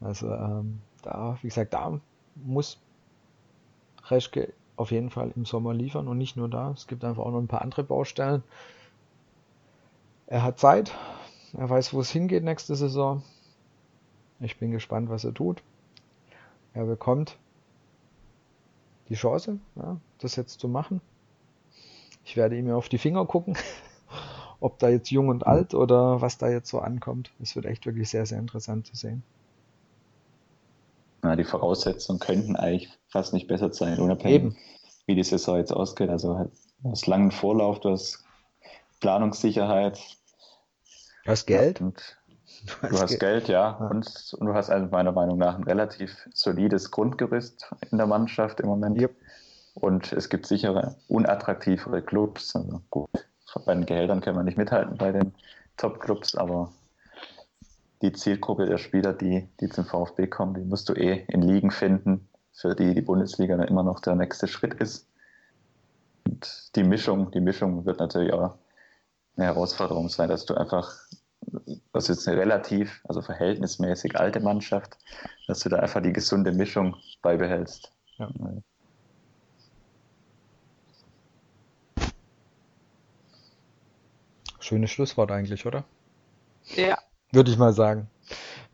Also 0.00 0.30
ähm, 0.32 0.80
da, 1.02 1.38
wie 1.42 1.48
gesagt, 1.48 1.72
da 1.72 2.00
muss 2.34 2.78
Reschke 4.10 4.52
auf 4.76 4.90
jeden 4.90 5.10
Fall 5.10 5.32
im 5.34 5.44
Sommer 5.44 5.74
liefern 5.74 6.08
und 6.08 6.18
nicht 6.18 6.36
nur 6.36 6.48
da. 6.48 6.72
Es 6.72 6.86
gibt 6.86 7.04
einfach 7.04 7.22
auch 7.24 7.30
noch 7.30 7.38
ein 7.38 7.48
paar 7.48 7.62
andere 7.62 7.82
Baustellen. 7.82 8.42
Er 10.26 10.42
hat 10.42 10.58
Zeit. 10.58 10.92
Er 11.56 11.68
weiß, 11.70 11.94
wo 11.94 12.00
es 12.00 12.10
hingeht 12.10 12.44
nächste 12.44 12.76
Saison. 12.76 13.22
Ich 14.40 14.58
bin 14.58 14.70
gespannt, 14.70 15.08
was 15.08 15.24
er 15.24 15.32
tut. 15.32 15.62
Er 16.74 16.84
bekommt 16.84 17.38
die 19.08 19.14
Chance, 19.14 19.58
ja, 19.76 19.96
das 20.18 20.36
jetzt 20.36 20.60
zu 20.60 20.68
machen. 20.68 21.00
Ich 22.24 22.36
werde 22.36 22.58
ihm 22.58 22.70
auf 22.70 22.88
die 22.88 22.98
Finger 22.98 23.24
gucken, 23.24 23.56
ob 24.60 24.78
da 24.78 24.88
jetzt 24.88 25.10
jung 25.10 25.28
und 25.28 25.46
alt 25.46 25.74
oder 25.74 26.20
was 26.20 26.38
da 26.38 26.50
jetzt 26.50 26.68
so 26.68 26.80
ankommt. 26.80 27.30
Es 27.40 27.56
wird 27.56 27.66
echt 27.66 27.86
wirklich 27.86 28.10
sehr, 28.10 28.26
sehr 28.26 28.38
interessant 28.38 28.86
zu 28.86 28.96
sehen. 28.96 29.22
Ja, 31.26 31.36
die 31.36 31.44
Voraussetzungen 31.44 32.20
könnten 32.20 32.56
eigentlich 32.56 32.90
fast 33.08 33.32
nicht 33.32 33.48
besser 33.48 33.72
sein, 33.72 33.98
unabhängig, 33.98 34.36
Eben. 34.36 34.56
wie 35.06 35.14
die 35.14 35.24
Saison 35.24 35.56
jetzt 35.56 35.72
ausgeht. 35.72 36.10
Also 36.10 36.36
halt, 36.38 36.50
du 36.82 36.90
hast 36.90 37.06
langen 37.06 37.30
Vorlauf, 37.30 37.80
du 37.80 37.90
hast 37.90 38.24
Planungssicherheit. 39.00 39.98
Du 41.24 41.30
hast 41.30 41.46
Geld. 41.46 41.80
Und 41.80 42.16
du 42.66 42.72
hast, 42.82 42.92
du 42.92 43.00
hast 43.00 43.08
Geld. 43.08 43.20
Geld, 43.20 43.48
ja. 43.48 43.78
ja. 43.80 43.88
Und, 43.88 44.34
und, 44.38 44.46
du 44.46 44.54
hast 44.54 44.70
also 44.70 44.88
meiner 44.90 45.12
Meinung 45.12 45.38
nach 45.38 45.56
ein 45.56 45.64
relativ 45.64 46.28
solides 46.32 46.90
Grundgerüst 46.90 47.70
in 47.90 47.98
der 47.98 48.06
Mannschaft 48.06 48.60
im 48.60 48.66
Moment. 48.66 49.00
Yep. 49.00 49.14
Und 49.74 50.12
es 50.12 50.28
gibt 50.28 50.46
sichere, 50.46 50.96
unattraktivere 51.08 52.00
Clubs. 52.02 52.56
Also 52.56 52.80
gut, 52.90 53.10
bei 53.66 53.74
den 53.74 53.84
Gehältern 53.84 54.20
können 54.20 54.36
wir 54.36 54.42
nicht 54.42 54.56
mithalten 54.56 54.96
bei 54.96 55.12
den 55.12 55.34
Top-Clubs, 55.76 56.34
aber 56.34 56.72
die 58.02 58.12
Zielgruppe 58.12 58.66
der 58.66 58.78
Spieler, 58.78 59.12
die, 59.12 59.48
die 59.60 59.68
zum 59.68 59.84
VfB 59.84 60.26
kommen, 60.26 60.54
die 60.54 60.60
musst 60.60 60.88
du 60.88 60.92
eh 60.92 61.24
in 61.28 61.42
Ligen 61.42 61.70
finden, 61.70 62.28
für 62.52 62.74
die 62.74 62.94
die 62.94 63.02
Bundesliga 63.02 63.56
dann 63.56 63.68
immer 63.68 63.82
noch 63.82 64.00
der 64.00 64.14
nächste 64.14 64.48
Schritt 64.48 64.74
ist. 64.74 65.08
Und 66.26 66.76
die 66.76 66.84
Mischung, 66.84 67.30
die 67.30 67.40
Mischung 67.40 67.86
wird 67.86 68.00
natürlich 68.00 68.32
auch 68.32 68.56
eine 69.36 69.46
Herausforderung 69.46 70.08
sein, 70.08 70.28
dass 70.28 70.44
du 70.44 70.54
einfach, 70.54 70.94
das 71.92 72.08
ist 72.08 72.26
eine 72.26 72.38
relativ, 72.38 73.00
also 73.04 73.22
verhältnismäßig 73.22 74.18
alte 74.18 74.40
Mannschaft, 74.40 74.98
dass 75.46 75.60
du 75.60 75.68
da 75.68 75.78
einfach 75.78 76.02
die 76.02 76.12
gesunde 76.12 76.52
Mischung 76.52 76.96
beibehältst. 77.22 77.92
Ja. 78.18 78.30
Schönes 84.58 84.90
Schlusswort 84.90 85.30
eigentlich, 85.30 85.64
oder? 85.64 85.84
Ja, 86.74 86.98
würde 87.32 87.50
ich 87.50 87.58
mal 87.58 87.72
sagen. 87.72 88.08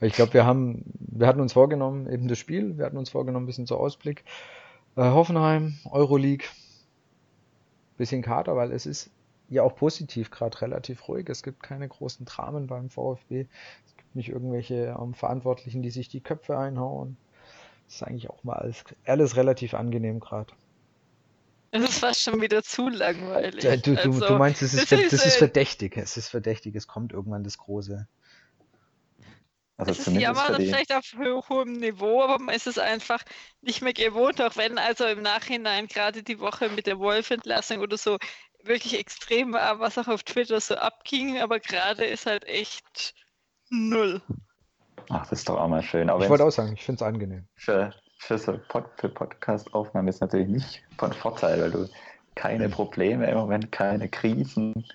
Weil 0.01 0.09
ich 0.09 0.15
glaube, 0.15 0.35
wir 0.35 0.45
haben, 0.45 0.85
wir 0.99 1.27
hatten 1.27 1.41
uns 1.41 1.53
vorgenommen, 1.53 2.11
eben 2.11 2.29
das 2.29 2.39
Spiel, 2.39 2.77
wir 2.77 2.85
hatten 2.85 2.97
uns 2.97 3.11
vorgenommen, 3.11 3.45
ein 3.45 3.47
bisschen 3.47 3.67
zur 3.67 3.81
Ausblick. 3.81 4.25
Äh, 4.97 5.03
Hoffenheim, 5.03 5.79
Euroleague, 5.91 6.47
bisschen 7.97 8.23
Kater, 8.23 8.57
weil 8.57 8.73
es 8.73 8.87
ist 8.87 9.11
ja 9.49 9.63
auch 9.63 9.77
positiv 9.77 10.31
gerade 10.31 10.61
relativ 10.61 11.09
ruhig. 11.09 11.29
Es 11.29 11.43
gibt 11.43 11.63
keine 11.63 11.89
großen 11.89 12.27
Dramen 12.27 12.67
beim 12.67 12.91
VfB. 12.91 13.47
Es 13.87 13.97
gibt 13.97 14.17
nicht 14.17 14.29
irgendwelche 14.31 14.97
ähm, 15.01 15.15
Verantwortlichen, 15.15 15.83
die 15.83 15.91
sich 15.91 16.09
die 16.09 16.21
Köpfe 16.21 16.59
einhauen. 16.59 17.17
Das 17.87 17.97
ist 17.97 18.03
eigentlich 18.03 18.31
auch 18.31 18.43
mal 18.45 18.55
alles, 18.55 18.85
alles 19.05 19.37
relativ 19.37 19.75
angenehm 19.75 20.21
gerade. 20.21 20.53
Es 21.71 21.83
ist 21.85 21.99
fast 22.01 22.21
schon 22.21 22.41
wieder 22.41 22.63
zu 22.63 22.89
langweilig. 22.89 23.65
Ja, 23.65 23.77
du, 23.77 23.95
du, 23.95 24.01
also, 24.01 24.27
du, 24.27 24.35
meinst, 24.37 24.61
es 24.63 24.75
ist, 24.75 24.93
das, 24.93 25.01
ist, 25.01 25.13
das 25.13 25.27
ist 25.27 25.37
verdächtig. 25.37 25.97
Es 25.97 26.19
ist 26.19 26.29
verdächtig. 26.29 26.75
Es 26.75 26.87
kommt 26.87 27.13
irgendwann 27.13 27.45
das 27.45 27.57
Große. 27.57 28.07
Also 29.77 29.93
es 29.93 30.07
ist 30.07 30.17
Jammer 30.17 30.55
vielleicht 30.57 30.93
auf 30.95 31.05
hohem 31.49 31.73
Niveau, 31.73 32.23
aber 32.23 32.39
man 32.39 32.55
ist 32.55 32.67
es 32.67 32.79
einfach 32.79 33.23
nicht 33.63 33.83
mehr 33.83 33.95
gewohnt, 33.95 34.41
auch 34.41 34.57
wenn 34.57 34.79
also 34.79 35.07
im 35.07 35.23
Nachhinein 35.23 35.89
gerade 35.89 36.23
die 36.23 36.39
Woche 36.39 36.69
mit 36.69 36.87
der 36.87 36.99
Wolf-Entlassung 36.99 37.81
oder 37.81 37.97
so 37.97 38.19
wirklich 38.63 38.99
extrem 38.99 39.53
war, 39.53 39.81
was 39.81 39.99
auch 39.99 40.09
auf 40.09 40.23
Twitter 40.23 40.61
so 40.61 40.77
abging, 40.77 41.41
aber 41.41 41.59
gerade 41.59 42.05
ist 42.05 42.27
halt 42.27 42.45
echt 42.45 43.15
null. 43.71 44.21
Ach, 45.09 45.27
das 45.29 45.41
ist 45.41 45.49
doch 45.49 45.59
auch 45.59 45.69
mal 45.69 45.83
schön. 45.83 46.11
Aber 46.11 46.23
ich 46.23 46.31
wollte 46.31 46.45
auch 46.45 46.51
sagen, 46.51 46.75
ich 46.75 46.85
finde 46.85 47.03
es 47.05 47.09
angenehm. 47.09 47.47
Für, 47.57 47.93
für 48.19 48.39
so 48.39 48.59
Pod, 48.69 48.85
für 48.97 49.09
Podcast-Aufnahmen 49.09 50.09
ist 50.09 50.21
natürlich 50.21 50.49
nicht 50.49 50.83
von 50.97 51.13
Vorteil, 51.13 51.61
weil 51.61 51.71
du 51.71 51.89
keine 52.35 52.69
Probleme 52.69 53.29
im 53.29 53.37
Moment, 53.37 53.73
keine 53.73 54.09
Krisen, 54.09 54.87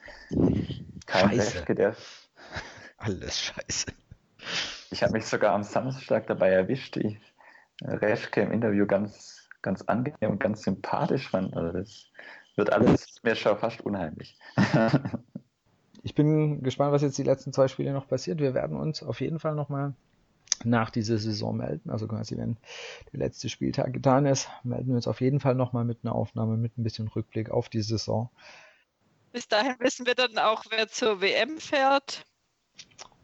kein 1.06 1.30
Rechtke, 1.30 1.76
der. 1.76 1.96
Alles 2.98 3.40
scheiße. 3.40 3.88
Ich 4.92 5.04
habe 5.04 5.14
mich 5.14 5.26
sogar 5.26 5.54
am 5.54 5.64
Samstag 5.64 6.28
dabei 6.28 6.50
erwischt, 6.50 6.96
die 6.96 7.20
Reschke 7.82 8.42
im 8.42 8.52
Interview 8.52 8.86
ganz, 8.86 9.50
ganz 9.62 9.82
angenehm 9.84 10.32
und 10.32 10.40
ganz 10.40 10.64
sympathisch 10.64 11.30
fand. 11.30 11.56
Also 11.56 11.78
das 11.78 12.12
wird 12.56 12.72
alles 12.72 13.22
mir 13.24 13.36
schon 13.36 13.58
fast 13.58 13.82
unheimlich. 13.82 14.38
ich 16.04 16.16
bin 16.16 16.64
gespannt, 16.64 16.92
was 16.92 17.02
jetzt 17.02 17.18
die 17.18 17.24
letzten 17.24 17.54
zwei 17.54 17.68
Spiele 17.68 17.94
noch 17.94 18.08
passiert. 18.08 18.40
Wir 18.40 18.54
werden 18.54 18.78
uns 18.78 19.04
auf 19.04 19.22
jeden 19.22 19.40
Fall 19.40 19.56
nochmal 19.56 19.94
nach 20.64 20.90
dieser 20.90 21.18
Saison 21.18 21.56
melden. 21.56 21.90
Also 21.90 22.08
quasi, 22.08 22.38
wenn 22.38 22.58
der 23.12 23.20
letzte 23.20 23.50
Spieltag 23.50 23.94
getan 23.94 24.26
ist, 24.26 24.50
melden 24.64 24.90
wir 24.90 24.96
uns 24.96 25.08
auf 25.08 25.22
jeden 25.22 25.40
Fall 25.40 25.56
nochmal 25.56 25.86
mit 25.86 26.00
einer 26.04 26.16
Aufnahme, 26.16 26.58
mit 26.58 26.78
ein 26.78 26.84
bisschen 26.84 27.08
Rückblick 27.08 27.52
auf 27.52 27.70
die 27.70 27.82
Saison. 27.82 28.30
Bis 29.32 29.48
dahin 29.48 29.76
wissen 29.80 30.06
wir 30.06 30.16
dann 30.16 30.38
auch, 30.40 30.64
wer 30.70 30.88
zur 30.88 31.22
WM 31.22 31.60
fährt. 31.60 32.26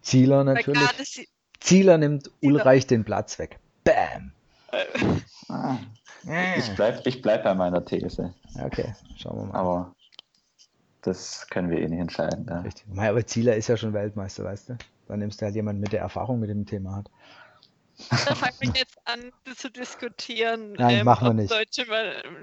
Zieler 0.04 0.44
natürlich. 0.44 1.28
Zieler 1.60 1.98
nimmt 1.98 2.30
Ulreich 2.42 2.86
den 2.88 3.04
Platz 3.04 3.40
weg. 3.40 3.58
Bam! 3.84 4.32
Ah. 5.50 5.78
Ich 6.58 6.74
bleibe 6.76 7.02
ich 7.06 7.22
bleib 7.22 7.44
bei 7.44 7.54
meiner 7.54 7.84
These. 7.84 8.34
Okay, 8.64 8.94
schauen 9.18 9.38
wir 9.38 9.46
mal. 9.46 9.60
Aber 9.60 9.96
das 11.02 11.48
können 11.50 11.70
wir 11.70 11.80
eh 11.80 11.88
nicht 11.88 12.00
entscheiden. 12.00 12.46
Ja. 12.50 12.60
Richtig. 12.62 12.86
Aber 12.96 13.26
Zieler 13.26 13.56
ist 13.56 13.68
ja 13.68 13.78
schon 13.78 13.94
Weltmeister, 13.94 14.44
weißt 14.44 14.70
du? 14.70 14.78
Dann 15.08 15.20
nimmst 15.20 15.42
du 15.42 15.46
halt 15.46 15.56
jemanden 15.56 15.82
mit 15.82 15.92
der 15.92 16.02
Erfahrung 16.02 16.40
mit 16.40 16.50
dem 16.50 16.66
Thema 16.66 16.96
hat. 16.98 17.10
Da 18.10 18.36
fangen 18.36 18.56
wir 18.60 18.72
jetzt 18.76 18.98
an 19.06 19.32
zu 19.56 19.70
diskutieren, 19.70 20.74
Nein, 20.74 21.00
ähm, 21.00 21.06
machen 21.06 21.28
wir 21.28 21.34
nicht. 21.34 21.52
deutsche 21.52 21.86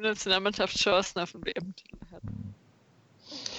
Nationalmannschaft 0.01 0.77
Chancen 0.77 1.19
auf 1.21 1.33
den 1.33 1.45
WM-Titel 1.45 1.97
hat. 2.13 2.23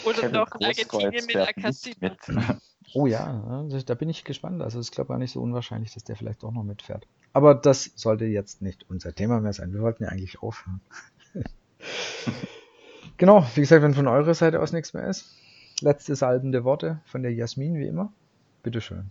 Oder 0.06 0.22
Kevin 0.22 0.34
doch 0.34 0.52
Argentinien 0.52 1.26
mit 1.26 1.36
Akassi. 1.36 1.96
Oh 2.94 3.06
ja, 3.06 3.64
da 3.86 3.94
bin 3.94 4.10
ich 4.10 4.26
gespannt. 4.26 4.62
Also 4.62 4.80
es 4.80 4.88
ist, 4.88 4.92
glaube 4.92 5.06
ich, 5.06 5.10
gar 5.10 5.18
nicht 5.18 5.32
so 5.32 5.42
unwahrscheinlich, 5.42 5.94
dass 5.94 6.04
der 6.04 6.18
vielleicht 6.18 6.44
auch 6.44 6.52
noch 6.52 6.64
mitfährt. 6.64 7.08
Aber 7.32 7.56
das 7.56 7.92
sollte 7.96 8.26
jetzt 8.26 8.62
nicht 8.62 8.86
unser 8.90 9.16
Thema 9.16 9.40
mehr 9.40 9.54
sein. 9.54 9.74
Wir 9.74 9.82
wollten 9.82 10.04
ja 10.04 10.10
eigentlich 10.10 10.42
aufhören. 10.42 10.82
genau, 13.18 13.46
wie 13.56 13.62
gesagt, 13.62 13.82
wenn 13.82 13.94
von 13.94 14.08
eurer 14.08 14.34
Seite 14.34 14.60
aus 14.60 14.74
nichts 14.74 14.94
mehr 14.94 15.08
ist. 15.08 15.38
Letzte 15.80 16.16
salbende 16.16 16.66
Worte 16.66 17.00
von 17.06 17.24
der 17.24 17.34
Jasmin, 17.34 17.76
wie 17.76 17.88
immer. 17.88 18.12
Bitteschön. 18.62 19.10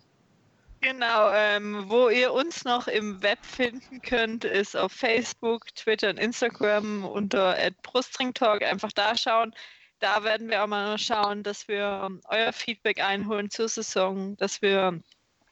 Genau, 0.82 1.30
ähm, 1.34 1.84
wo 1.88 2.08
ihr 2.08 2.32
uns 2.32 2.64
noch 2.64 2.86
im 2.86 3.22
Web 3.22 3.44
finden 3.44 4.00
könnt, 4.00 4.44
ist 4.44 4.76
auf 4.76 4.92
Facebook, 4.92 5.74
Twitter 5.74 6.10
und 6.10 6.18
Instagram 6.18 7.04
unter 7.04 7.56
@brustringtalk. 7.82 8.62
Einfach 8.62 8.92
da 8.92 9.16
schauen 9.16 9.54
da 10.00 10.24
werden 10.24 10.48
wir 10.48 10.64
auch 10.64 10.66
mal 10.66 10.98
schauen, 10.98 11.42
dass 11.42 11.68
wir 11.68 12.10
euer 12.24 12.52
Feedback 12.52 13.00
einholen 13.00 13.50
zur 13.50 13.68
Saison, 13.68 14.36
dass 14.38 14.62
wir 14.62 15.00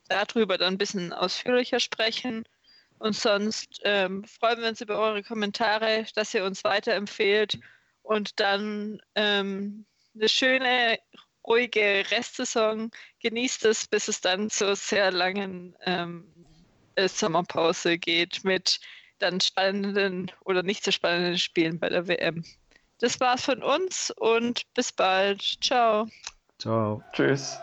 darüber 0.08 0.58
dann 0.58 0.74
ein 0.74 0.78
bisschen 0.78 1.12
ausführlicher 1.12 1.80
sprechen. 1.80 2.44
Und 2.98 3.14
sonst 3.14 3.80
ähm, 3.84 4.24
freuen 4.24 4.60
wir 4.60 4.68
uns 4.68 4.80
über 4.80 4.98
eure 4.98 5.22
Kommentare, 5.22 6.06
dass 6.14 6.34
ihr 6.34 6.44
uns 6.44 6.64
weiterempfehlt 6.64 7.60
und 8.02 8.40
dann 8.40 9.00
ähm, 9.14 9.86
eine 10.14 10.28
schöne, 10.28 10.98
ruhige 11.46 12.04
Restsaison. 12.10 12.90
Genießt 13.20 13.66
es, 13.66 13.86
bis 13.86 14.08
es 14.08 14.20
dann 14.20 14.50
zur 14.50 14.74
sehr 14.74 15.12
langen 15.12 15.76
ähm, 15.82 16.26
äh, 16.96 17.06
Sommerpause 17.06 17.98
geht 17.98 18.42
mit 18.44 18.80
dann 19.18 19.40
spannenden 19.40 20.32
oder 20.44 20.62
nicht 20.62 20.84
so 20.84 20.90
spannenden 20.90 21.38
Spielen 21.38 21.78
bei 21.78 21.88
der 21.90 22.08
WM. 22.08 22.44
Das 22.98 23.20
war's 23.20 23.44
von 23.44 23.62
uns 23.62 24.12
und 24.16 24.62
bis 24.74 24.92
bald. 24.92 25.42
Ciao. 25.60 26.08
Ciao. 26.58 27.02
Tschüss. 27.12 27.58